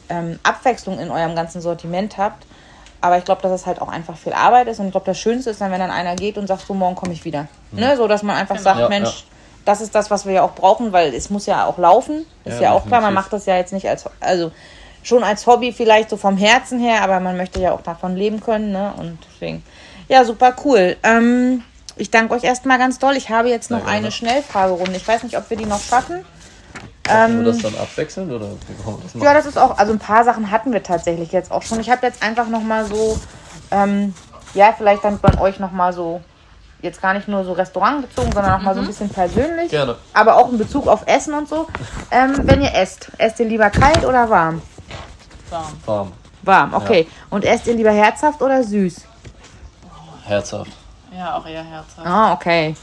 ähm, 0.08 0.38
Abwechslung 0.42 0.98
in 0.98 1.10
eurem 1.10 1.34
ganzen 1.34 1.60
Sortiment 1.60 2.16
habt. 2.16 2.46
Aber 3.00 3.18
ich 3.18 3.24
glaube, 3.24 3.42
dass 3.42 3.52
es 3.52 3.66
halt 3.66 3.80
auch 3.80 3.88
einfach 3.88 4.16
viel 4.16 4.32
Arbeit 4.32 4.68
ist 4.68 4.80
und 4.80 4.86
ich 4.86 4.92
glaube, 4.92 5.06
das 5.06 5.18
Schönste 5.18 5.50
ist 5.50 5.60
dann, 5.60 5.70
wenn 5.70 5.80
dann 5.80 5.90
einer 5.90 6.16
geht 6.16 6.38
und 6.38 6.46
sagt, 6.46 6.66
so 6.66 6.74
morgen 6.74 6.96
komme 6.96 7.12
ich 7.12 7.24
wieder. 7.24 7.46
Mhm. 7.70 7.80
Ne? 7.80 7.96
So, 7.96 8.08
dass 8.08 8.22
man 8.22 8.36
einfach 8.36 8.56
genau. 8.56 8.64
sagt, 8.64 8.80
ja, 8.80 8.88
Mensch, 8.88 9.08
ja. 9.08 9.24
das 9.66 9.82
ist 9.82 9.94
das, 9.94 10.10
was 10.10 10.24
wir 10.24 10.32
ja 10.32 10.42
auch 10.42 10.54
brauchen, 10.54 10.92
weil 10.92 11.14
es 11.14 11.28
muss 11.28 11.46
ja 11.46 11.66
auch 11.66 11.76
laufen. 11.76 12.24
Ist 12.44 12.56
ja, 12.56 12.62
ja 12.62 12.72
auch 12.72 12.86
klar, 12.86 13.02
man 13.02 13.12
macht 13.12 13.32
das 13.32 13.44
ja 13.46 13.56
jetzt 13.56 13.72
nicht 13.72 13.88
als, 13.88 14.06
also 14.20 14.50
schon 15.06 15.22
als 15.22 15.46
Hobby 15.46 15.72
vielleicht 15.72 16.10
so 16.10 16.16
vom 16.16 16.36
Herzen 16.36 16.80
her, 16.80 17.02
aber 17.02 17.20
man 17.20 17.36
möchte 17.36 17.60
ja 17.60 17.72
auch 17.72 17.82
davon 17.82 18.16
leben 18.16 18.40
können, 18.40 18.72
ne? 18.72 18.92
Und 18.96 19.18
deswegen, 19.32 19.62
ja, 20.08 20.24
super 20.24 20.54
cool. 20.64 20.96
Ähm, 21.02 21.62
ich 21.96 22.10
danke 22.10 22.34
euch 22.34 22.44
erstmal 22.44 22.78
ganz 22.78 22.98
doll. 22.98 23.16
Ich 23.16 23.30
habe 23.30 23.48
jetzt 23.48 23.70
noch 23.70 23.84
Sehr 23.84 23.88
eine 23.88 24.10
Schnellfragerunde. 24.10 24.96
Ich 24.96 25.06
weiß 25.06 25.22
nicht, 25.22 25.38
ob 25.38 25.48
wir 25.48 25.56
die 25.56 25.66
noch 25.66 25.80
schaffen. 25.80 26.24
Machen 27.06 27.38
ähm, 27.38 27.44
wir 27.44 27.52
das 27.52 27.62
dann 27.62 27.74
abwechseln 27.76 28.32
oder 28.32 28.48
das 28.48 29.22
Ja, 29.22 29.32
das 29.32 29.46
ist 29.46 29.56
auch, 29.56 29.78
also 29.78 29.92
ein 29.92 30.00
paar 30.00 30.24
Sachen 30.24 30.50
hatten 30.50 30.72
wir 30.72 30.82
tatsächlich 30.82 31.30
jetzt 31.30 31.52
auch 31.52 31.62
schon. 31.62 31.78
Ich 31.80 31.88
habe 31.88 32.04
jetzt 32.04 32.22
einfach 32.22 32.48
nochmal 32.48 32.84
so, 32.84 33.18
ähm, 33.70 34.12
ja, 34.54 34.74
vielleicht 34.76 35.04
dann 35.04 35.20
von 35.20 35.38
euch 35.38 35.60
nochmal 35.60 35.92
so, 35.92 36.20
jetzt 36.82 37.00
gar 37.00 37.14
nicht 37.14 37.28
nur 37.28 37.44
so 37.44 37.52
restaurantbezogen, 37.52 38.32
sondern 38.32 38.52
nochmal 38.52 38.74
mhm. 38.74 38.78
so 38.78 38.80
ein 38.80 38.84
mhm. 38.84 38.88
bisschen 38.88 39.08
persönlich. 39.10 39.70
Gerne. 39.70 39.96
Aber 40.12 40.36
auch 40.36 40.50
in 40.50 40.58
Bezug 40.58 40.88
auf 40.88 41.06
Essen 41.06 41.32
und 41.32 41.48
so. 41.48 41.68
Ähm, 42.10 42.40
wenn 42.42 42.60
ihr 42.60 42.74
esst, 42.74 43.12
esst 43.18 43.38
ihr 43.38 43.46
lieber 43.46 43.70
kalt 43.70 44.04
oder 44.04 44.28
warm? 44.28 44.60
Warm. 45.50 45.72
Warm. 45.84 46.12
Warm, 46.42 46.74
okay. 46.74 47.02
Ja. 47.08 47.26
Und 47.30 47.44
esst 47.44 47.66
ihr 47.66 47.74
lieber 47.74 47.90
herzhaft 47.90 48.40
oder 48.42 48.62
süß? 48.62 49.02
Herzhaft. 50.24 50.70
Ja, 51.16 51.36
auch 51.36 51.46
eher 51.46 51.62
herzhaft. 51.62 52.06
Ah, 52.06 52.32
okay. 52.32 52.74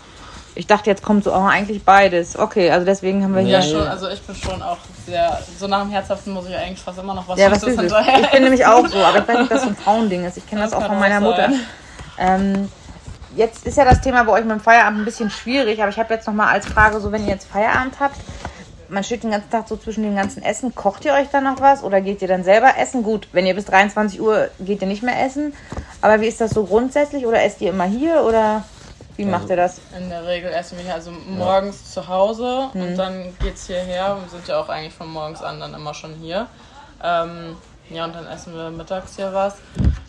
Ich 0.55 0.67
dachte, 0.67 0.89
jetzt 0.89 1.01
kommt 1.01 1.23
so 1.23 1.33
oh, 1.33 1.45
eigentlich 1.45 1.83
beides. 1.83 2.37
Okay, 2.37 2.69
also 2.69 2.85
deswegen 2.85 3.23
haben 3.23 3.35
wir 3.35 3.41
ja, 3.41 3.59
hier. 3.59 3.79
schon, 3.79 3.87
also 3.87 4.07
ich 4.09 4.21
bin 4.21 4.35
schon 4.35 4.61
auch 4.61 4.77
sehr. 5.05 5.39
So 5.57 5.67
nach 5.67 5.81
dem 5.81 5.89
Herzhaften 5.89 6.31
muss 6.31 6.47
ich 6.47 6.55
eigentlich 6.55 6.79
fast 6.79 6.99
immer 6.99 7.15
noch 7.15 7.27
was 7.27 7.39
Ja, 7.39 7.49
was 7.49 7.63
ist 7.63 7.79
hinterher. 7.79 8.19
Ich 8.21 8.31
bin 8.31 8.43
nämlich 8.43 8.65
auch 8.65 8.87
so, 8.87 8.97
aber 8.97 9.19
ich 9.19 9.27
weiß 9.27 9.37
nicht, 9.39 9.43
ob 9.43 9.49
das 9.49 9.63
so 9.63 9.69
ein 9.69 9.75
Frauending 9.75 10.25
ist. 10.25 10.37
Ich 10.37 10.47
kenne 10.47 10.61
das, 10.61 10.71
das, 10.71 10.81
auch 10.81 10.87
von 10.87 10.99
meiner 10.99 11.19
Mutter. 11.19 11.49
Ähm, 12.19 12.69
jetzt 13.35 13.65
ist 13.65 13.77
ja 13.77 13.85
das 13.85 14.01
Thema 14.01 14.23
bei 14.23 14.33
euch 14.33 14.43
mit 14.43 14.51
dem 14.51 14.59
Feierabend 14.59 14.99
ein 14.99 15.05
bisschen 15.05 15.31
schwierig, 15.31 15.81
aber 15.81 15.89
ich 15.89 15.97
habe 15.97 16.13
jetzt 16.13 16.27
nochmal 16.27 16.49
als 16.49 16.67
Frage, 16.67 16.99
so 16.99 17.11
wenn 17.11 17.23
ihr 17.23 17.31
jetzt 17.31 17.47
Feierabend 17.47 17.99
habt, 17.99 18.17
man 18.89 19.03
steht 19.03 19.23
den 19.23 19.31
ganzen 19.31 19.49
Tag 19.49 19.67
so 19.67 19.77
zwischen 19.77 20.03
dem 20.03 20.15
ganzen 20.15 20.43
Essen. 20.43 20.75
Kocht 20.75 21.05
ihr 21.05 21.13
euch 21.13 21.29
dann 21.29 21.43
noch 21.43 21.59
was 21.61 21.83
oder 21.83 22.01
geht 22.01 22.21
ihr 22.21 22.27
dann 22.27 22.43
selber 22.43 22.77
essen? 22.77 23.03
Gut, 23.03 23.27
wenn 23.31 23.45
ihr 23.45 23.55
bis 23.55 23.65
23 23.65 24.21
Uhr 24.21 24.49
geht 24.59 24.81
ihr 24.81 24.87
nicht 24.87 25.03
mehr 25.03 25.23
essen. 25.25 25.53
Aber 26.01 26.21
wie 26.21 26.27
ist 26.27 26.41
das 26.41 26.51
so 26.51 26.65
grundsätzlich? 26.65 27.25
Oder 27.25 27.43
esst 27.43 27.61
ihr 27.61 27.69
immer 27.69 27.85
hier 27.85 28.23
oder 28.23 28.63
wie 29.15 29.25
macht 29.25 29.49
ihr 29.49 29.55
das? 29.55 29.79
In 29.97 30.09
der 30.09 30.25
Regel 30.25 30.51
essen 30.51 30.77
wir 30.77 30.85
hier 30.85 30.95
also 30.95 31.11
morgens 31.11 31.81
ja. 31.85 32.01
zu 32.01 32.07
Hause 32.07 32.69
hm. 32.71 32.81
und 32.81 32.97
dann 32.97 33.37
geht 33.39 33.55
es 33.55 33.67
hierher. 33.67 34.17
Wir 34.21 34.29
sind 34.29 34.47
ja 34.47 34.59
auch 34.59 34.69
eigentlich 34.69 34.93
von 34.93 35.07
morgens 35.09 35.41
an 35.41 35.59
dann 35.59 35.73
immer 35.73 35.93
schon 35.93 36.15
hier. 36.15 36.47
Ähm, 37.03 37.55
ja, 37.93 38.05
und 38.05 38.15
dann 38.15 38.27
essen 38.27 38.55
wir 38.55 38.69
mittags 38.69 39.15
hier 39.15 39.33
was. 39.33 39.57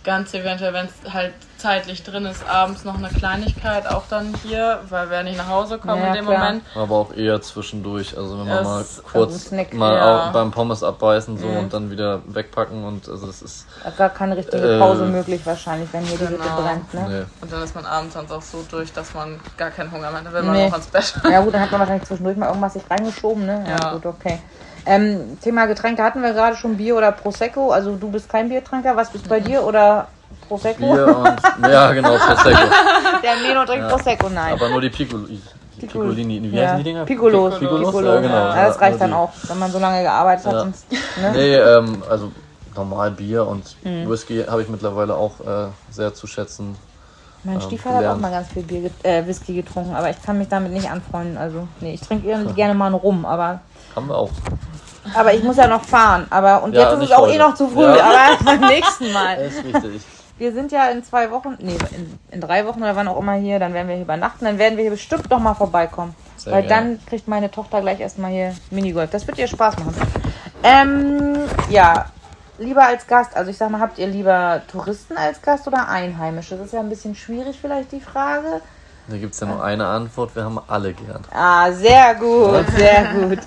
Ganz 0.05 0.35
eventuell, 0.35 0.75
wenn 0.75 0.87
es 0.87 1.13
halt 1.13 1.33
zeitlich 1.57 2.03
drin 2.03 2.27
ist, 2.27 2.47
abends 2.47 2.85
noch 2.85 2.99
eine 2.99 3.09
Kleinigkeit 3.09 3.87
auch 3.87 4.03
dann 4.11 4.35
hier, 4.43 4.81
weil 4.91 5.09
wir 5.09 5.23
nicht 5.23 5.39
nach 5.39 5.49
Hause 5.49 5.79
kommen 5.79 6.03
ja, 6.03 6.09
in 6.09 6.15
dem 6.15 6.27
klar. 6.27 6.39
Moment. 6.39 6.65
Aber 6.75 6.95
auch 6.95 7.15
eher 7.15 7.41
zwischendurch. 7.41 8.15
Also 8.19 8.39
wenn 8.39 8.47
man 8.47 8.65
mal 8.65 8.85
kurz 9.11 9.51
mal 9.73 9.97
ja. 9.97 10.31
beim 10.31 10.51
Pommes 10.51 10.83
abbeißen 10.83 11.39
so 11.39 11.47
mhm. 11.47 11.57
und 11.57 11.73
dann 11.73 11.91
wieder 11.91 12.21
wegpacken 12.27 12.85
und 12.85 13.09
also 13.09 13.27
es 13.29 13.41
ist. 13.41 13.67
Gar 13.97 14.11
keine 14.11 14.37
richtige 14.37 14.79
Pause 14.79 15.05
äh, 15.05 15.09
möglich 15.09 15.41
wahrscheinlich, 15.45 15.89
wenn 15.93 16.03
hier 16.03 16.19
genau. 16.19 16.29
die 16.29 16.35
Hütte 16.35 16.49
genau. 16.49 16.61
brennt. 16.61 16.95
Ne? 16.95 17.07
Nee. 17.09 17.25
Und 17.41 17.53
dann 17.53 17.63
ist 17.63 17.75
man 17.75 17.87
abends 17.87 18.13
sonst 18.13 18.31
auch 18.31 18.43
so 18.43 18.63
durch, 18.71 18.93
dass 18.93 19.15
man 19.15 19.41
gar 19.57 19.71
keinen 19.71 19.91
Hunger 19.91 20.11
mehr 20.11 20.19
hat. 20.19 20.27
Dann 20.27 20.35
will 20.35 20.43
man 20.43 20.57
nee. 20.57 20.67
auch 20.67 20.73
ans 20.73 20.87
Bett. 20.89 21.15
Ja 21.31 21.41
gut, 21.41 21.55
dann 21.55 21.63
hat 21.63 21.71
man 21.71 21.81
wahrscheinlich 21.81 22.07
zwischendurch 22.07 22.37
mal 22.37 22.49
irgendwas 22.49 22.75
sich 22.75 22.83
reingeschoben, 22.91 23.47
ne? 23.47 23.65
Ja, 23.67 23.77
ja. 23.83 23.93
gut, 23.95 24.05
okay. 24.05 24.39
Ähm, 24.87 25.39
Thema 25.41 25.67
Getränke 25.67 26.03
hatten 26.03 26.23
wir 26.23 26.33
gerade 26.33 26.57
schon 26.57 26.77
Bier 26.77 26.97
oder 26.97 27.13
Prosecco. 27.13 27.71
Also 27.71 27.97
du 27.97 28.11
bist 28.11 28.29
kein 28.29 28.49
Biertrinker. 28.49 28.97
Was 28.97 29.11
bist 29.11 29.29
bei 29.29 29.41
dir 29.41 29.63
oder 29.63 30.09
Prosecco? 30.49 30.93
Bier 30.93 31.17
und, 31.17 31.71
ja, 31.71 31.93
genau, 31.93 32.17
Prosecco. 32.17 32.59
Der 33.23 33.37
Meno 33.37 33.65
trinkt 33.65 33.85
ja, 33.85 33.89
Prosecco, 33.89 34.29
nein. 34.29 34.53
Aber 34.53 34.69
nur 34.69 34.81
die 34.81 34.91
Piccoli. 34.91 35.41
Piccolini, 35.79 36.43
wie 36.43 36.57
ja. 36.57 36.65
heißen 36.65 36.79
die 36.79 36.85
Dinger? 36.85 37.05
Piccolos. 37.05 37.59
Piccolos, 37.59 37.87
Piccolos. 37.87 38.15
Ja, 38.15 38.21
genau. 38.21 38.35
Ja, 38.35 38.67
das 38.69 38.81
reicht 38.81 39.01
dann 39.01 39.13
auch, 39.13 39.33
wenn 39.49 39.59
man 39.59 39.71
so 39.71 39.79
lange 39.79 40.03
gearbeitet 40.03 40.47
hat. 40.47 40.53
Sonst, 40.53 40.93
ne? 40.93 41.33
Nee, 41.33 41.57
ähm, 41.57 42.03
also 42.09 42.31
normal 42.77 43.11
Bier 43.11 43.47
und 43.47 43.77
mhm. 43.85 44.09
Whisky 44.09 44.45
habe 44.45 44.63
ich 44.63 44.69
mittlerweile 44.69 45.15
auch 45.15 45.41
äh, 45.41 45.69
sehr 45.91 46.15
zu 46.15 46.27
schätzen. 46.27 46.77
Mein 47.45 47.57
ähm, 47.57 47.61
Stiefvater 47.61 47.99
hat 47.99 48.17
auch 48.17 48.21
mal 48.21 48.31
ganz 48.31 48.49
viel 48.49 48.63
Bier, 48.63 48.91
äh, 49.03 49.27
Whisky 49.27 49.55
getrunken, 49.55 49.95
aber 49.95 50.11
ich 50.11 50.21
kann 50.23 50.39
mich 50.39 50.49
damit 50.49 50.73
nicht 50.73 50.91
anfreunden. 50.91 51.37
Also, 51.37 51.69
nee, 51.81 51.95
ich 51.95 52.01
trinke 52.01 52.27
gerne 52.55 52.75
mal 52.75 52.87
einen 52.87 52.95
Rum, 52.95 53.27
aber. 53.27 53.61
Haben 53.95 54.09
wir 54.09 54.17
auch. 54.17 54.31
Aber 55.15 55.35
ich 55.35 55.43
muss 55.43 55.57
ja 55.57 55.67
noch 55.67 55.85
fahren. 55.85 56.27
Aber 56.31 56.63
und 56.63 56.75
ja, 56.75 56.83
jetzt 56.83 57.03
ist 57.03 57.11
es 57.11 57.13
auch 57.13 57.23
heute. 57.23 57.35
eh 57.35 57.39
noch 57.39 57.55
zu 57.55 57.69
früh, 57.69 57.83
ja. 57.83 58.37
aber 58.37 58.45
beim 58.45 58.61
nächsten 58.61 59.13
Mal. 59.13 59.37
Das 59.45 59.55
ist 59.55 59.65
richtig. 59.65 60.03
Wir 60.37 60.53
sind 60.53 60.73
ja 60.73 60.89
in 60.89 61.05
zwei 61.05 61.31
Wochen, 61.31 61.57
nee, 61.61 61.77
in, 61.97 62.19
in, 62.33 62.41
drei 62.41 62.67
Wochen 62.67 62.81
oder 62.81 62.97
wann 62.97 63.07
auch 63.07 63.21
immer 63.21 63.35
hier, 63.35 63.61
dann 63.61 63.73
werden 63.73 63.87
wir 63.87 63.95
hier 63.95 64.03
übernachten, 64.03 64.45
dann 64.45 64.59
werden 64.59 64.77
wir 64.77 64.83
hier 64.83 64.91
bestimmt 64.91 65.31
noch 65.31 65.39
mal 65.39 65.55
vorbeikommen. 65.55 66.13
Sehr 66.37 66.53
weil 66.53 66.65
gerne. 66.65 66.97
dann 66.97 67.07
kriegt 67.07 67.29
meine 67.29 67.53
Tochter 67.53 67.81
gleich 67.81 68.01
erstmal 68.01 68.33
hier 68.33 68.53
Minigolf. 68.71 69.11
Das 69.11 69.27
wird 69.29 69.39
ihr 69.39 69.47
Spaß 69.47 69.79
machen. 69.79 69.95
Ähm, 70.65 71.37
ja, 71.71 72.07
lieber 72.59 72.85
als 72.85 73.07
Gast, 73.07 73.37
also 73.37 73.51
ich 73.51 73.57
sag 73.57 73.71
mal, 73.71 73.81
habt 73.81 73.99
ihr 73.99 74.09
lieber 74.09 74.63
Touristen 74.67 75.17
als 75.17 75.41
Gast 75.41 75.69
oder 75.69 75.89
Einheimische? 75.89 76.57
Das 76.57 76.67
ist 76.67 76.73
ja 76.73 76.81
ein 76.81 76.89
bisschen 76.89 77.15
schwierig 77.15 77.57
vielleicht 77.61 77.93
die 77.93 78.01
Frage. 78.01 78.61
Da 79.09 79.19
gibt 79.19 79.35
es 79.35 79.41
ja 79.41 79.47
nur 79.47 79.63
eine 79.63 79.87
Antwort, 79.87 80.35
wir 80.35 80.45
haben 80.45 80.59
alle 80.67 80.95
gern. 80.95 81.23
Ah, 81.31 81.71
sehr 81.73 82.15
gut, 82.15 82.65
sehr 82.77 83.05
gut. 83.13 83.39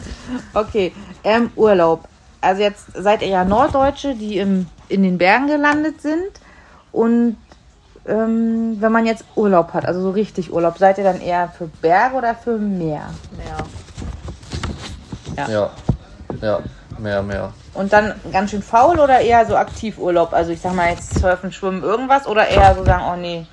Okay, 0.53 0.93
ähm, 1.23 1.51
Urlaub. 1.55 2.07
Also 2.41 2.61
jetzt 2.61 2.85
seid 2.93 3.23
ihr 3.23 3.29
ja 3.29 3.43
Norddeutsche, 3.43 4.13
die 4.13 4.37
im, 4.37 4.67
in 4.87 5.01
den 5.01 5.17
Bergen 5.17 5.47
gelandet 5.47 6.01
sind. 6.01 6.29
Und 6.91 7.37
ähm, 8.05 8.77
wenn 8.79 8.91
man 8.91 9.05
jetzt 9.05 9.25
Urlaub 9.35 9.73
hat, 9.73 9.85
also 9.85 10.01
so 10.01 10.11
richtig 10.11 10.53
Urlaub, 10.53 10.77
seid 10.77 10.99
ihr 10.99 11.03
dann 11.03 11.19
eher 11.19 11.49
für 11.49 11.67
Berge 11.67 12.15
oder 12.15 12.35
für 12.35 12.57
Meer? 12.57 13.09
Meer. 13.35 13.57
Ja. 15.35 15.49
Ja, 15.49 15.69
ja 16.41 16.59
mehr, 16.99 17.23
mehr. 17.23 17.53
Und 17.73 17.93
dann 17.93 18.13
ganz 18.31 18.51
schön 18.51 18.61
faul 18.61 18.99
oder 18.99 19.19
eher 19.19 19.45
so 19.45 19.55
aktiv 19.55 19.97
Urlaub? 19.97 20.33
Also 20.33 20.51
ich 20.51 20.61
sag 20.61 20.73
mal 20.73 20.89
jetzt 20.89 21.19
surfen, 21.19 21.51
schwimmen, 21.51 21.83
irgendwas 21.83 22.27
oder 22.27 22.47
eher 22.47 22.75
so 22.75 22.83
sagen, 22.85 23.03
oh 23.11 23.15
nee, 23.15 23.45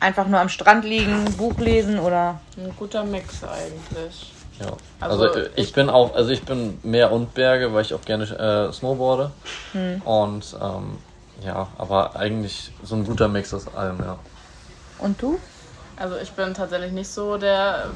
einfach 0.00 0.26
nur 0.26 0.40
am 0.40 0.48
Strand 0.48 0.84
liegen, 0.84 1.24
Buch 1.36 1.58
lesen 1.58 1.98
oder? 1.98 2.40
Ein 2.56 2.74
guter 2.76 3.04
Mix 3.04 3.42
eigentlich. 3.44 4.32
Ja. 4.60 4.66
Also, 5.00 5.24
also 5.24 5.40
ich, 5.40 5.48
ich, 5.56 5.72
bin 5.72 5.90
auch, 5.90 6.14
also 6.14 6.30
ich 6.30 6.42
bin 6.42 6.78
Meer 6.82 7.10
und 7.10 7.34
Berge, 7.34 7.72
weil 7.72 7.82
ich 7.82 7.94
auch 7.94 8.02
gerne 8.02 8.24
äh, 8.24 8.72
snowboarde. 8.72 9.30
Hm. 9.72 10.02
Und 10.02 10.56
ähm, 10.60 10.98
ja, 11.44 11.68
aber 11.78 12.16
eigentlich 12.16 12.70
so 12.82 12.94
ein 12.94 13.04
guter 13.04 13.28
Mix 13.28 13.52
aus 13.52 13.74
allem, 13.74 13.98
ja. 13.98 14.18
Und 14.98 15.20
du? 15.20 15.38
Also 15.96 16.16
ich 16.16 16.32
bin 16.32 16.54
tatsächlich 16.54 16.92
nicht 16.92 17.08
so 17.08 17.36
der 17.36 17.90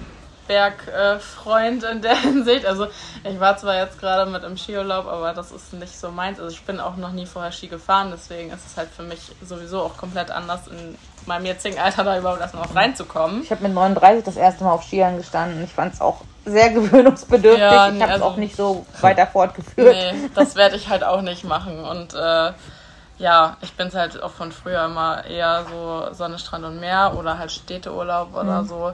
Bergfreund 0.49 1.85
in 1.85 2.03
der 2.03 2.17
Hinsicht. 2.21 2.67
Also 2.67 2.89
ich 3.23 3.39
war 3.39 3.57
zwar 3.57 3.77
jetzt 3.77 4.01
gerade 4.01 4.29
mit 4.29 4.43
im 4.43 4.57
Skiurlaub, 4.57 5.07
aber 5.07 5.35
das 5.35 5.53
ist 5.53 5.73
nicht 5.75 5.97
so 5.97 6.11
meins. 6.11 6.41
Also 6.41 6.51
ich 6.51 6.63
bin 6.65 6.81
auch 6.81 6.97
noch 6.97 7.13
nie 7.13 7.27
vorher 7.27 7.53
Ski 7.53 7.69
gefahren, 7.69 8.11
deswegen 8.11 8.51
ist 8.51 8.67
es 8.67 8.77
halt 8.77 8.89
für 8.91 9.03
mich 9.03 9.21
sowieso 9.43 9.83
auch 9.83 9.97
komplett 9.97 10.31
anders 10.31 10.67
in 10.67 10.97
meinem 11.29 11.47
jetzigen 11.47 11.79
Alter 11.79 12.03
da 12.03 12.19
überhaupt 12.19 12.41
erstmal 12.41 12.67
noch 12.67 12.75
reinzukommen. 12.75 13.43
Ich 13.43 13.51
habe 13.53 13.63
mit 13.63 13.73
39 13.73 14.25
das 14.25 14.37
erste 14.37 14.65
Mal 14.65 14.73
auf 14.73 14.83
Skiern 14.83 15.17
gestanden. 15.17 15.63
Ich 15.63 15.73
fand 15.73 15.95
es 15.95 16.01
auch 16.01 16.23
sehr 16.45 16.71
gewöhnungsbedürftig. 16.73 17.63
Ja, 17.63 17.91
nee, 17.91 17.97
ich 17.97 18.03
habe 18.03 18.13
es 18.13 18.21
also, 18.21 18.25
auch 18.25 18.37
nicht 18.37 18.57
so 18.57 18.87
weiter 19.01 19.27
fortgeführt. 19.27 19.95
Nee, 19.95 20.31
das 20.35 20.57
werde 20.57 20.77
ich 20.77 20.89
halt 20.89 21.05
auch 21.05 21.23
nicht 21.23 21.45
machen. 21.45 21.85
Und 21.85 22.15
äh, 22.15 22.53
ja, 23.19 23.57
ich 23.61 23.75
bin 23.75 23.89
es 23.89 23.95
halt 23.95 24.21
auch 24.23 24.33
von 24.33 24.51
früher 24.51 24.85
immer 24.85 25.25
eher 25.25 25.65
so 25.71 26.13
Sonne, 26.13 26.39
Strand 26.39 26.65
und 26.65 26.81
Meer 26.81 27.15
oder 27.17 27.39
halt 27.39 27.53
Städteurlaub 27.53 28.35
oder 28.35 28.63
mhm. 28.63 28.67
so. 28.67 28.93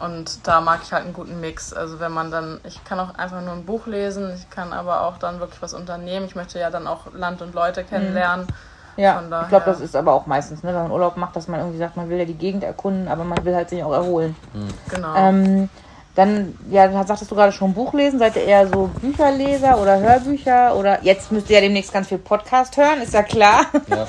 Und 0.00 0.46
da 0.46 0.60
mag 0.60 0.80
ich 0.82 0.92
halt 0.92 1.04
einen 1.04 1.12
guten 1.12 1.40
Mix. 1.40 1.72
Also 1.72 2.00
wenn 2.00 2.12
man 2.12 2.30
dann, 2.30 2.60
ich 2.64 2.82
kann 2.84 2.98
auch 2.98 3.14
einfach 3.14 3.40
nur 3.40 3.52
ein 3.52 3.64
Buch 3.64 3.86
lesen, 3.86 4.32
ich 4.34 4.50
kann 4.50 4.72
aber 4.72 5.02
auch 5.02 5.18
dann 5.18 5.40
wirklich 5.40 5.62
was 5.62 5.74
unternehmen. 5.74 6.26
Ich 6.26 6.34
möchte 6.34 6.58
ja 6.58 6.70
dann 6.70 6.86
auch 6.86 7.12
Land 7.12 7.42
und 7.42 7.54
Leute 7.54 7.82
mhm. 7.82 8.48
Ja, 8.96 9.22
ich 9.42 9.48
glaube, 9.48 9.64
das 9.66 9.80
ist 9.80 9.96
aber 9.96 10.12
auch 10.12 10.26
meistens, 10.26 10.62
ne, 10.62 10.74
wenn 10.74 10.82
man 10.82 10.90
Urlaub 10.90 11.16
macht, 11.16 11.34
dass 11.36 11.48
man 11.48 11.60
irgendwie 11.60 11.78
sagt, 11.78 11.96
man 11.96 12.08
will 12.08 12.18
ja 12.18 12.24
die 12.24 12.34
Gegend 12.34 12.64
erkunden, 12.64 13.08
aber 13.08 13.24
man 13.24 13.44
will 13.44 13.54
halt 13.54 13.70
sich 13.70 13.82
auch 13.82 13.92
erholen. 13.92 14.36
Mhm. 14.52 14.68
Genau. 14.90 15.14
Ähm, 15.16 15.68
Dann, 16.14 16.56
ja, 16.70 16.86
dann 16.86 17.06
sagtest 17.06 17.30
du 17.30 17.34
gerade 17.34 17.50
schon 17.50 17.74
Buch 17.74 17.92
lesen. 17.92 18.20
Seid 18.20 18.36
ihr 18.36 18.44
eher 18.44 18.68
so 18.68 18.88
Bücherleser 19.00 19.80
oder 19.80 19.98
Hörbücher? 19.98 20.76
Oder 20.76 21.02
jetzt 21.02 21.32
müsst 21.32 21.50
ihr 21.50 21.56
ja 21.56 21.62
demnächst 21.62 21.92
ganz 21.92 22.06
viel 22.06 22.18
Podcast 22.18 22.76
hören, 22.76 23.02
ist 23.02 23.14
ja 23.14 23.24
klar. 23.24 23.66
Ja. 23.88 24.06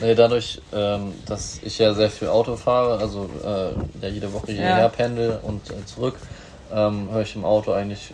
Nee, 0.00 0.14
dadurch, 0.14 0.60
ähm, 0.74 1.14
dass 1.24 1.58
ich 1.62 1.78
ja 1.78 1.94
sehr 1.94 2.10
viel 2.10 2.28
Auto 2.28 2.56
fahre, 2.56 2.98
also 2.98 3.30
äh, 3.42 4.04
ja 4.04 4.08
jede 4.08 4.30
Woche 4.32 4.52
hierher 4.52 4.78
ja. 4.78 4.88
pendel 4.88 5.38
und 5.42 5.70
äh, 5.70 5.86
zurück, 5.86 6.16
ähm, 6.70 7.08
höre 7.10 7.22
ich 7.22 7.34
im 7.34 7.46
Auto 7.46 7.72
eigentlich, 7.72 8.12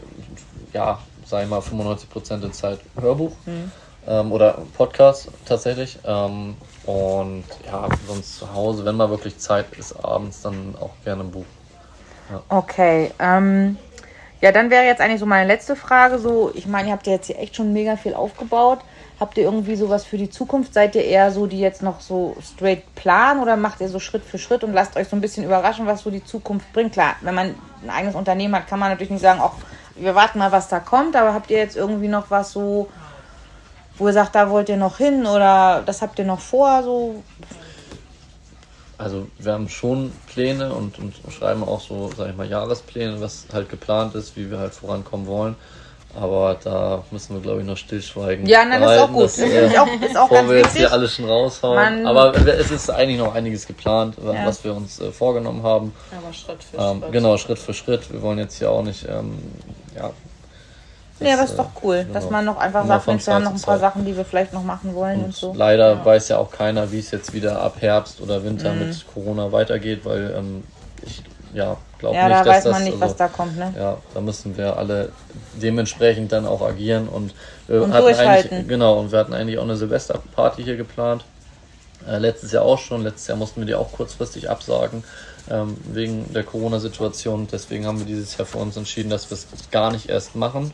ja, 0.72 1.00
sag 1.26 1.42
ich 1.42 1.50
mal, 1.50 1.58
95% 1.58 2.36
der 2.38 2.52
Zeit 2.52 2.78
Hörbuch 3.00 3.32
mhm. 3.46 3.72
Ähm, 4.06 4.32
oder 4.32 4.58
Podcast 4.76 5.28
tatsächlich. 5.44 5.98
Ähm, 6.04 6.56
und 6.84 7.44
ja, 7.66 7.88
sonst 8.06 8.38
zu 8.38 8.52
Hause, 8.52 8.84
wenn 8.84 8.96
mal 8.96 9.10
wirklich 9.10 9.38
Zeit 9.38 9.66
ist, 9.78 9.92
abends 10.04 10.42
dann 10.42 10.74
auch 10.80 10.92
gerne 11.04 11.22
ein 11.22 11.30
Buch. 11.30 11.44
Ja. 12.30 12.42
Okay. 12.48 13.12
Ähm, 13.18 13.76
ja, 14.40 14.50
dann 14.50 14.70
wäre 14.70 14.84
jetzt 14.84 15.00
eigentlich 15.00 15.20
so 15.20 15.26
meine 15.26 15.46
letzte 15.46 15.76
Frage. 15.76 16.18
So, 16.18 16.50
ich 16.54 16.66
meine, 16.66 16.88
ihr 16.88 16.94
habt 16.94 17.06
ja 17.06 17.12
jetzt 17.12 17.26
hier 17.26 17.38
echt 17.38 17.54
schon 17.54 17.72
mega 17.72 17.96
viel 17.96 18.14
aufgebaut. 18.14 18.80
Habt 19.20 19.38
ihr 19.38 19.44
irgendwie 19.44 19.76
sowas 19.76 20.04
für 20.04 20.18
die 20.18 20.30
Zukunft? 20.30 20.74
Seid 20.74 20.96
ihr 20.96 21.04
eher 21.04 21.30
so, 21.30 21.46
die 21.46 21.60
jetzt 21.60 21.80
noch 21.80 22.00
so 22.00 22.36
straight 22.42 22.82
planen 22.96 23.40
oder 23.40 23.56
macht 23.56 23.80
ihr 23.80 23.88
so 23.88 24.00
Schritt 24.00 24.24
für 24.24 24.38
Schritt 24.38 24.64
und 24.64 24.72
lasst 24.72 24.96
euch 24.96 25.06
so 25.06 25.14
ein 25.14 25.20
bisschen 25.20 25.44
überraschen, 25.44 25.86
was 25.86 26.02
so 26.02 26.10
die 26.10 26.24
Zukunft 26.24 26.72
bringt? 26.72 26.94
Klar, 26.94 27.14
wenn 27.20 27.36
man 27.36 27.54
ein 27.84 27.90
eigenes 27.90 28.16
Unternehmen 28.16 28.56
hat, 28.56 28.66
kann 28.66 28.80
man 28.80 28.90
natürlich 28.90 29.10
nicht 29.10 29.22
sagen, 29.22 29.40
auch 29.40 29.54
wir 29.94 30.16
warten 30.16 30.38
mal, 30.38 30.50
was 30.50 30.68
da 30.68 30.80
kommt, 30.80 31.14
aber 31.14 31.34
habt 31.34 31.50
ihr 31.50 31.58
jetzt 31.58 31.76
irgendwie 31.76 32.08
noch 32.08 32.30
was 32.30 32.52
so, 32.52 32.88
wo 33.98 34.06
ihr 34.06 34.12
sagt, 34.12 34.34
da 34.34 34.50
wollt 34.50 34.68
ihr 34.68 34.76
noch 34.76 34.98
hin 34.98 35.26
oder 35.26 35.82
das 35.84 36.02
habt 36.02 36.18
ihr 36.18 36.24
noch 36.24 36.40
vor? 36.40 36.82
So? 36.82 37.22
Also 38.98 39.26
wir 39.38 39.52
haben 39.52 39.68
schon 39.68 40.12
Pläne 40.32 40.72
und, 40.72 40.98
und 40.98 41.14
schreiben 41.32 41.64
auch 41.64 41.80
so, 41.80 42.10
sag 42.16 42.30
ich 42.30 42.36
mal, 42.36 42.48
Jahrespläne, 42.48 43.20
was 43.20 43.46
halt 43.52 43.68
geplant 43.68 44.14
ist, 44.14 44.36
wie 44.36 44.50
wir 44.50 44.58
halt 44.58 44.74
vorankommen 44.74 45.26
wollen. 45.26 45.56
Aber 46.14 46.58
da 46.62 47.02
müssen 47.10 47.34
wir, 47.34 47.40
glaube 47.40 47.60
ich, 47.60 47.66
noch 47.66 47.76
stillschweigen. 47.76 48.46
Ja, 48.46 48.64
nein, 48.64 48.82
das 48.82 48.92
ist 48.92 48.98
auch 48.98 49.12
gut. 49.12 49.24
Das, 49.24 49.38
äh, 49.38 49.78
auch, 49.78 49.86
ist 50.00 50.16
auch 50.16 50.28
ganz 50.28 50.48
wir 50.48 50.58
jetzt 50.58 50.76
hier 50.76 50.92
alles 50.92 51.14
schon 51.14 51.24
raushauen. 51.24 51.74
Man 51.74 52.06
Aber 52.06 52.36
es 52.36 52.70
ist 52.70 52.90
eigentlich 52.90 53.18
noch 53.18 53.34
einiges 53.34 53.66
geplant, 53.66 54.16
ja. 54.22 54.46
was 54.46 54.62
wir 54.62 54.74
uns 54.74 55.00
äh, 55.00 55.10
vorgenommen 55.10 55.62
haben. 55.62 55.94
Aber 56.10 56.32
Schritt 56.34 56.62
für 56.62 56.76
ähm, 56.76 57.00
Schritt. 57.00 57.12
Genau, 57.12 57.36
Schritt 57.38 57.58
für 57.58 57.72
Schritt. 57.72 58.12
Wir 58.12 58.20
wollen 58.20 58.38
jetzt 58.38 58.58
hier 58.58 58.70
auch 58.70 58.82
nicht, 58.82 59.06
ähm, 59.08 59.38
ja. 59.96 60.10
Das, 61.22 61.30
ja, 61.30 61.34
aber 61.34 61.44
ist 61.44 61.58
doch 61.58 61.70
cool, 61.82 62.06
dass 62.12 62.30
man 62.30 62.44
noch 62.44 62.58
einfach 62.58 62.86
sagt, 62.86 63.06
Mensch, 63.06 63.26
wir 63.26 63.34
haben 63.34 63.44
noch 63.44 63.54
ein 63.54 63.60
paar 63.60 63.78
Sachen, 63.78 64.04
die 64.04 64.16
wir 64.16 64.24
vielleicht 64.24 64.52
noch 64.52 64.64
machen 64.64 64.94
wollen 64.94 65.18
und, 65.18 65.24
und 65.26 65.34
so. 65.34 65.54
Leider 65.54 65.92
ja. 65.94 66.04
weiß 66.04 66.28
ja 66.28 66.38
auch 66.38 66.50
keiner, 66.50 66.90
wie 66.92 66.98
es 66.98 67.10
jetzt 67.10 67.32
wieder 67.32 67.60
ab 67.60 67.76
Herbst 67.80 68.20
oder 68.20 68.44
Winter 68.44 68.72
mhm. 68.72 68.88
mit 68.88 69.06
Corona 69.12 69.52
weitergeht, 69.52 70.04
weil 70.04 70.34
ähm, 70.36 70.64
ich 71.04 71.22
ja, 71.54 71.76
glaube 71.98 72.16
ja, 72.16 72.28
nicht, 72.28 72.40
da 72.40 72.46
weiß 72.46 72.64
man 72.64 72.72
das, 72.72 72.82
nicht, 72.82 72.92
also, 72.94 73.04
was 73.04 73.16
da 73.16 73.28
kommt, 73.28 73.58
ne? 73.58 73.74
Ja, 73.78 73.98
da 74.14 74.20
müssen 74.20 74.56
wir 74.56 74.76
alle 74.76 75.10
dementsprechend 75.60 76.32
dann 76.32 76.46
auch 76.46 76.62
agieren 76.62 77.08
und 77.08 77.34
wir 77.66 77.82
und 77.82 77.92
hatten 77.92 78.14
eigentlich 78.14 78.68
genau 78.68 78.98
und 78.98 79.12
wir 79.12 79.18
hatten 79.18 79.34
eigentlich 79.34 79.58
auch 79.58 79.64
eine 79.64 79.76
Silvesterparty 79.76 80.64
hier 80.64 80.76
geplant. 80.76 81.24
Äh, 82.08 82.18
letztes 82.18 82.52
Jahr 82.52 82.64
auch 82.64 82.78
schon. 82.78 83.02
Letztes 83.02 83.28
Jahr 83.28 83.36
mussten 83.36 83.60
wir 83.60 83.66
die 83.66 83.74
auch 83.74 83.92
kurzfristig 83.92 84.50
absagen 84.50 85.04
ähm, 85.50 85.76
wegen 85.92 86.32
der 86.32 86.42
Corona-Situation. 86.42 87.48
Deswegen 87.50 87.86
haben 87.86 87.98
wir 87.98 88.06
dieses 88.06 88.36
Jahr 88.36 88.46
für 88.46 88.58
uns 88.58 88.76
entschieden, 88.76 89.10
dass 89.10 89.30
wir 89.30 89.36
es 89.36 89.46
gar 89.70 89.92
nicht 89.92 90.08
erst 90.08 90.34
machen. 90.34 90.72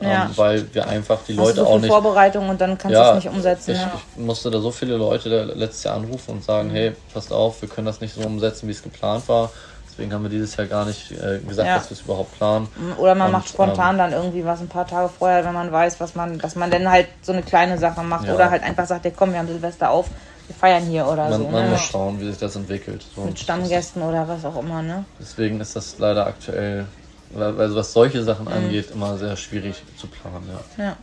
Ähm, 0.00 0.10
ja. 0.10 0.30
weil 0.34 0.74
wir 0.74 0.88
einfach 0.88 1.20
die 1.26 1.34
Leute 1.34 1.60
so 1.60 1.66
auch 1.66 1.78
nicht. 1.78 1.88
Vorbereitung 1.88 2.48
und 2.48 2.60
dann 2.60 2.76
kannst 2.76 2.94
ja, 2.94 3.12
du 3.12 3.18
es 3.18 3.24
nicht 3.24 3.32
umsetzen. 3.32 3.70
Ich, 3.72 3.78
ja. 3.78 3.92
ich, 4.16 4.20
musste 4.20 4.50
da 4.50 4.58
so 4.58 4.70
viele 4.72 4.96
Leute 4.96 5.44
letztes 5.54 5.84
Jahr 5.84 5.96
anrufen 5.96 6.32
und 6.32 6.44
sagen, 6.44 6.68
mhm. 6.68 6.74
hey, 6.74 6.92
passt 7.12 7.32
auf, 7.32 7.62
wir 7.62 7.68
können 7.68 7.86
das 7.86 8.00
nicht 8.00 8.14
so 8.14 8.22
umsetzen, 8.22 8.66
wie 8.66 8.72
es 8.72 8.82
geplant 8.82 9.28
war. 9.28 9.50
Deswegen 9.94 10.12
haben 10.12 10.24
wir 10.24 10.30
dieses 10.30 10.56
Jahr 10.56 10.66
gar 10.66 10.84
nicht 10.84 11.12
äh, 11.12 11.38
gesagt, 11.46 11.68
ja. 11.68 11.76
dass 11.76 11.88
wir 11.88 11.94
es 11.94 12.00
überhaupt 12.00 12.36
planen. 12.36 12.66
Oder 12.98 13.14
man 13.14 13.26
und, 13.26 13.32
macht 13.32 13.48
spontan 13.48 13.94
ähm, 13.94 13.98
dann 13.98 14.12
irgendwie 14.12 14.44
was 14.44 14.60
ein 14.60 14.66
paar 14.66 14.88
Tage 14.88 15.08
vorher, 15.08 15.44
wenn 15.44 15.54
man 15.54 15.70
weiß, 15.70 16.00
was 16.00 16.16
man, 16.16 16.38
dass 16.38 16.56
man 16.56 16.72
dann 16.72 16.90
halt 16.90 17.06
so 17.22 17.30
eine 17.30 17.42
kleine 17.42 17.78
Sache 17.78 18.02
macht. 18.02 18.26
Ja. 18.26 18.34
Oder 18.34 18.50
halt 18.50 18.64
einfach 18.64 18.86
sagt, 18.86 19.04
ja 19.04 19.12
komm, 19.14 19.30
wir 19.30 19.38
haben 19.38 19.46
Silvester 19.46 19.90
auf, 19.90 20.06
wir 20.48 20.56
feiern 20.56 20.82
hier 20.82 21.06
oder 21.06 21.28
man, 21.28 21.40
so. 21.40 21.48
Man 21.48 21.64
ne? 21.64 21.70
muss 21.70 21.82
schauen, 21.82 22.20
wie 22.20 22.26
sich 22.26 22.38
das 22.38 22.56
entwickelt. 22.56 23.06
So 23.14 23.22
Mit 23.22 23.38
Stammgästen 23.38 24.02
oder 24.02 24.26
was 24.26 24.44
auch 24.44 24.58
immer, 24.58 24.82
ne? 24.82 25.04
Deswegen 25.20 25.60
ist 25.60 25.76
das 25.76 25.96
leider 26.00 26.26
aktuell, 26.26 26.86
also 27.36 27.76
was 27.76 27.92
solche 27.92 28.22
Sachen 28.22 28.46
mhm. 28.46 28.52
angeht, 28.52 28.90
immer 28.92 29.16
sehr 29.18 29.36
schwierig 29.36 29.82
zu 29.96 30.06
planen, 30.06 30.48
ja. 30.48 30.84
Ja, 30.84 30.96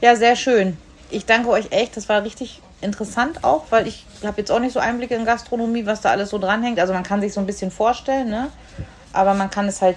ja 0.00 0.16
sehr 0.16 0.36
schön. 0.36 0.76
Ich 1.10 1.26
danke 1.26 1.48
euch 1.48 1.66
echt, 1.70 1.96
das 1.96 2.08
war 2.08 2.24
richtig 2.24 2.60
interessant 2.80 3.44
auch, 3.44 3.64
weil 3.70 3.86
ich 3.86 4.04
habe 4.24 4.40
jetzt 4.40 4.50
auch 4.50 4.58
nicht 4.58 4.72
so 4.72 4.80
Einblicke 4.80 5.14
in 5.14 5.24
Gastronomie, 5.24 5.86
was 5.86 6.00
da 6.00 6.10
alles 6.10 6.30
so 6.30 6.38
dranhängt. 6.38 6.78
Also 6.78 6.92
man 6.92 7.02
kann 7.02 7.20
sich 7.20 7.32
so 7.32 7.40
ein 7.40 7.46
bisschen 7.46 7.70
vorstellen, 7.70 8.28
ne? 8.28 8.50
aber 9.14 9.34
man 9.34 9.50
kann 9.50 9.66
es 9.68 9.80
halt 9.80 9.96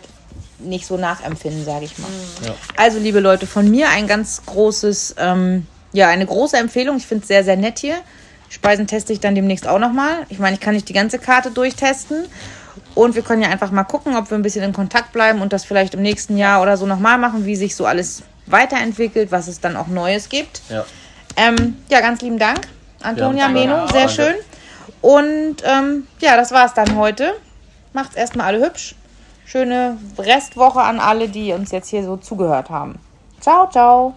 nicht 0.60 0.88
so 0.88 0.98
nachempfinden, 0.98 1.66
sage 1.66 1.86
ich 1.86 1.98
mal. 1.98 2.08
Ja. 2.46 2.54
Also 2.78 3.00
liebe 3.00 3.20
Leute, 3.20 3.46
von 3.46 3.70
mir 3.70 3.90
ein 3.90 4.08
ganz 4.08 4.44
großes, 4.46 5.16
ähm, 5.18 5.68
ja, 5.94 6.08
eine 6.08 6.26
große 6.26 6.58
Empfehlung. 6.58 6.98
Ich 6.98 7.06
finde 7.06 7.24
es 7.24 7.28
sehr, 7.28 7.44
sehr 7.44 7.58
nett 7.58 7.80
hier. 7.80 7.98
Speisen 8.50 8.88
teste 8.88 9.12
ich 9.12 9.20
dann 9.20 9.36
demnächst 9.36 9.68
auch 9.68 9.80
nochmal. 9.80 10.26
Ich 10.30 10.40
meine, 10.40 10.56
ich 10.56 10.62
kann 10.62 10.74
nicht 10.74 10.88
die 10.88 10.94
ganze 10.94 11.20
Karte 11.20 11.52
durchtesten. 11.52 12.26
Und 12.98 13.14
wir 13.14 13.22
können 13.22 13.44
ja 13.44 13.50
einfach 13.50 13.70
mal 13.70 13.84
gucken, 13.84 14.16
ob 14.16 14.32
wir 14.32 14.38
ein 14.40 14.42
bisschen 14.42 14.64
in 14.64 14.74
Kontakt 14.74 15.14
bleiben 15.14 15.44
und 15.44 15.54
das 15.54 15.64
vielleicht 15.66 15.94
im 15.94 16.02
nächsten 16.02 16.36
Jahr 16.36 16.64
oder 16.64 16.78
so 16.78 16.88
nochmal 16.88 17.20
machen, 17.20 17.46
wie 17.46 17.56
sich 17.56 17.76
so 17.76 17.86
alles 17.86 18.24
weiterentwickelt, 18.48 19.32
was 19.32 19.48
es 19.48 19.60
dann 19.60 19.78
auch 19.78 19.86
Neues 19.86 20.30
gibt. 20.30 20.64
Ja, 20.68 20.84
ähm, 21.36 21.78
ja 21.90 22.02
ganz 22.02 22.24
lieben 22.24 22.40
Dank. 22.40 22.62
Antonia 23.04 23.46
ja, 23.46 23.50
Meno, 23.50 23.88
sehr 23.88 24.10
schön. 24.10 24.34
Und 25.02 25.58
ähm, 25.64 26.08
ja, 26.22 26.38
das 26.38 26.52
war's 26.52 26.74
dann 26.74 26.96
heute. 26.96 27.34
Macht's 27.94 28.16
erstmal 28.16 28.48
alle 28.48 28.66
hübsch. 28.66 28.96
Schöne 29.46 30.00
Restwoche 30.18 30.82
an 30.82 31.00
alle, 31.00 31.30
die 31.30 31.54
uns 31.54 31.70
jetzt 31.70 31.90
hier 31.90 32.04
so 32.04 32.18
zugehört 32.18 32.72
haben. 32.72 32.98
Ciao, 33.40 33.70
ciao. 33.70 34.16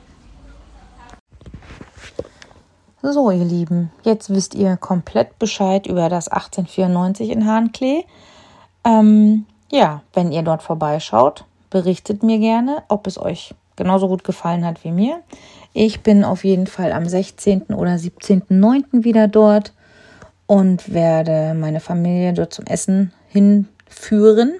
So, 3.02 3.30
ihr 3.30 3.44
Lieben, 3.44 3.92
jetzt 4.04 4.30
wisst 4.30 4.54
ihr 4.54 4.78
komplett 4.78 5.38
Bescheid 5.38 5.86
über 5.86 6.08
das 6.08 6.28
1894 6.28 7.28
in 7.28 7.46
Hahnklee. 7.46 8.06
Ähm, 8.84 9.46
ja, 9.70 10.02
wenn 10.14 10.32
ihr 10.32 10.42
dort 10.42 10.62
vorbeischaut, 10.62 11.44
berichtet 11.70 12.22
mir 12.22 12.38
gerne, 12.38 12.82
ob 12.88 13.06
es 13.06 13.20
euch 13.20 13.54
genauso 13.76 14.08
gut 14.08 14.24
gefallen 14.24 14.64
hat 14.64 14.84
wie 14.84 14.90
mir. 14.90 15.20
Ich 15.72 16.00
bin 16.00 16.24
auf 16.24 16.44
jeden 16.44 16.66
Fall 16.66 16.92
am 16.92 17.06
16. 17.06 17.62
oder 17.74 17.92
17.09. 17.92 19.04
wieder 19.04 19.28
dort 19.28 19.72
und 20.46 20.92
werde 20.92 21.54
meine 21.54 21.80
Familie 21.80 22.32
dort 22.32 22.52
zum 22.52 22.66
Essen 22.66 23.12
hinführen 23.28 24.54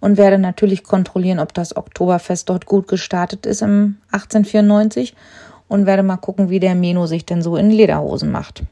und 0.00 0.16
werde 0.16 0.38
natürlich 0.38 0.84
kontrollieren, 0.84 1.40
ob 1.40 1.52
das 1.54 1.76
Oktoberfest 1.76 2.48
dort 2.48 2.66
gut 2.66 2.86
gestartet 2.86 3.46
ist 3.46 3.62
im 3.62 3.96
1894 4.12 5.14
und 5.66 5.86
werde 5.86 6.02
mal 6.02 6.18
gucken, 6.18 6.50
wie 6.50 6.60
der 6.60 6.74
Meno 6.74 7.06
sich 7.06 7.26
denn 7.26 7.42
so 7.42 7.56
in 7.56 7.70
Lederhosen 7.70 8.30
macht. 8.30 8.62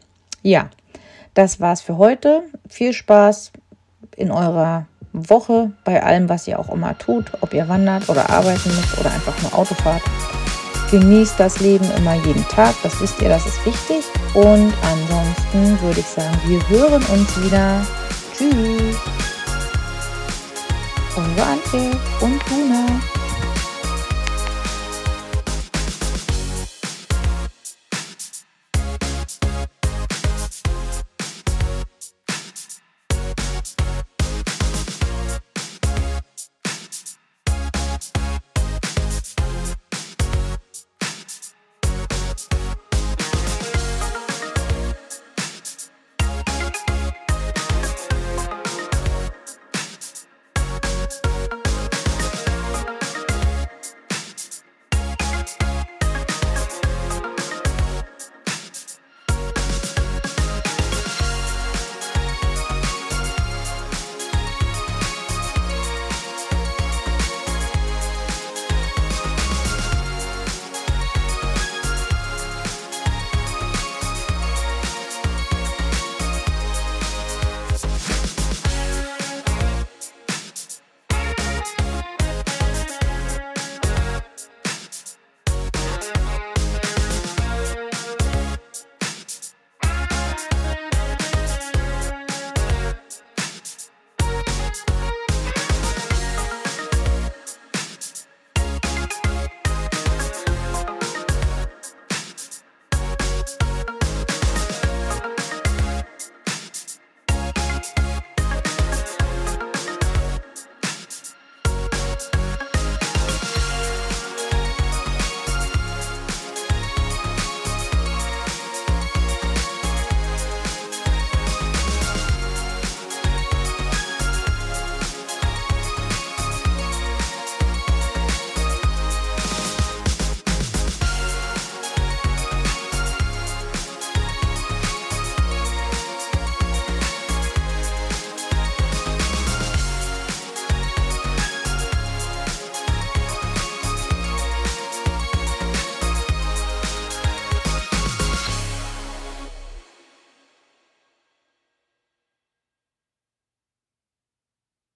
Ja, 0.42 0.70
das 1.34 1.58
war's 1.58 1.80
für 1.80 1.96
heute. 1.96 2.42
Viel 2.68 2.92
Spaß 2.92 3.52
in 4.16 4.30
eurer 4.30 4.86
Woche 5.12 5.70
bei 5.84 6.02
allem, 6.02 6.28
was 6.28 6.48
ihr 6.48 6.58
auch 6.58 6.70
immer 6.70 6.96
tut, 6.98 7.26
ob 7.40 7.52
ihr 7.52 7.68
wandert 7.68 8.08
oder 8.08 8.30
arbeiten 8.30 8.68
müsst 8.68 8.98
oder 8.98 9.12
einfach 9.12 9.34
nur 9.42 9.54
Auto 9.54 9.74
fahrt. 9.74 10.02
Genießt 10.90 11.38
das 11.38 11.60
Leben 11.60 11.86
immer 11.96 12.14
jeden 12.14 12.46
Tag, 12.48 12.74
das 12.82 13.00
wisst 13.00 13.20
ihr, 13.22 13.28
das 13.28 13.46
ist 13.46 13.64
wichtig. 13.64 14.04
Und 14.34 14.72
ansonsten 14.82 15.80
würde 15.80 16.00
ich 16.00 16.06
sagen, 16.06 16.38
wir 16.46 16.68
hören 16.68 17.02
uns 17.04 17.42
wieder. 17.42 17.86
Tschüss. 18.36 18.96
Eure 21.16 21.46
Antje 21.46 21.90
und 22.20 22.40
Luna. 22.50 22.81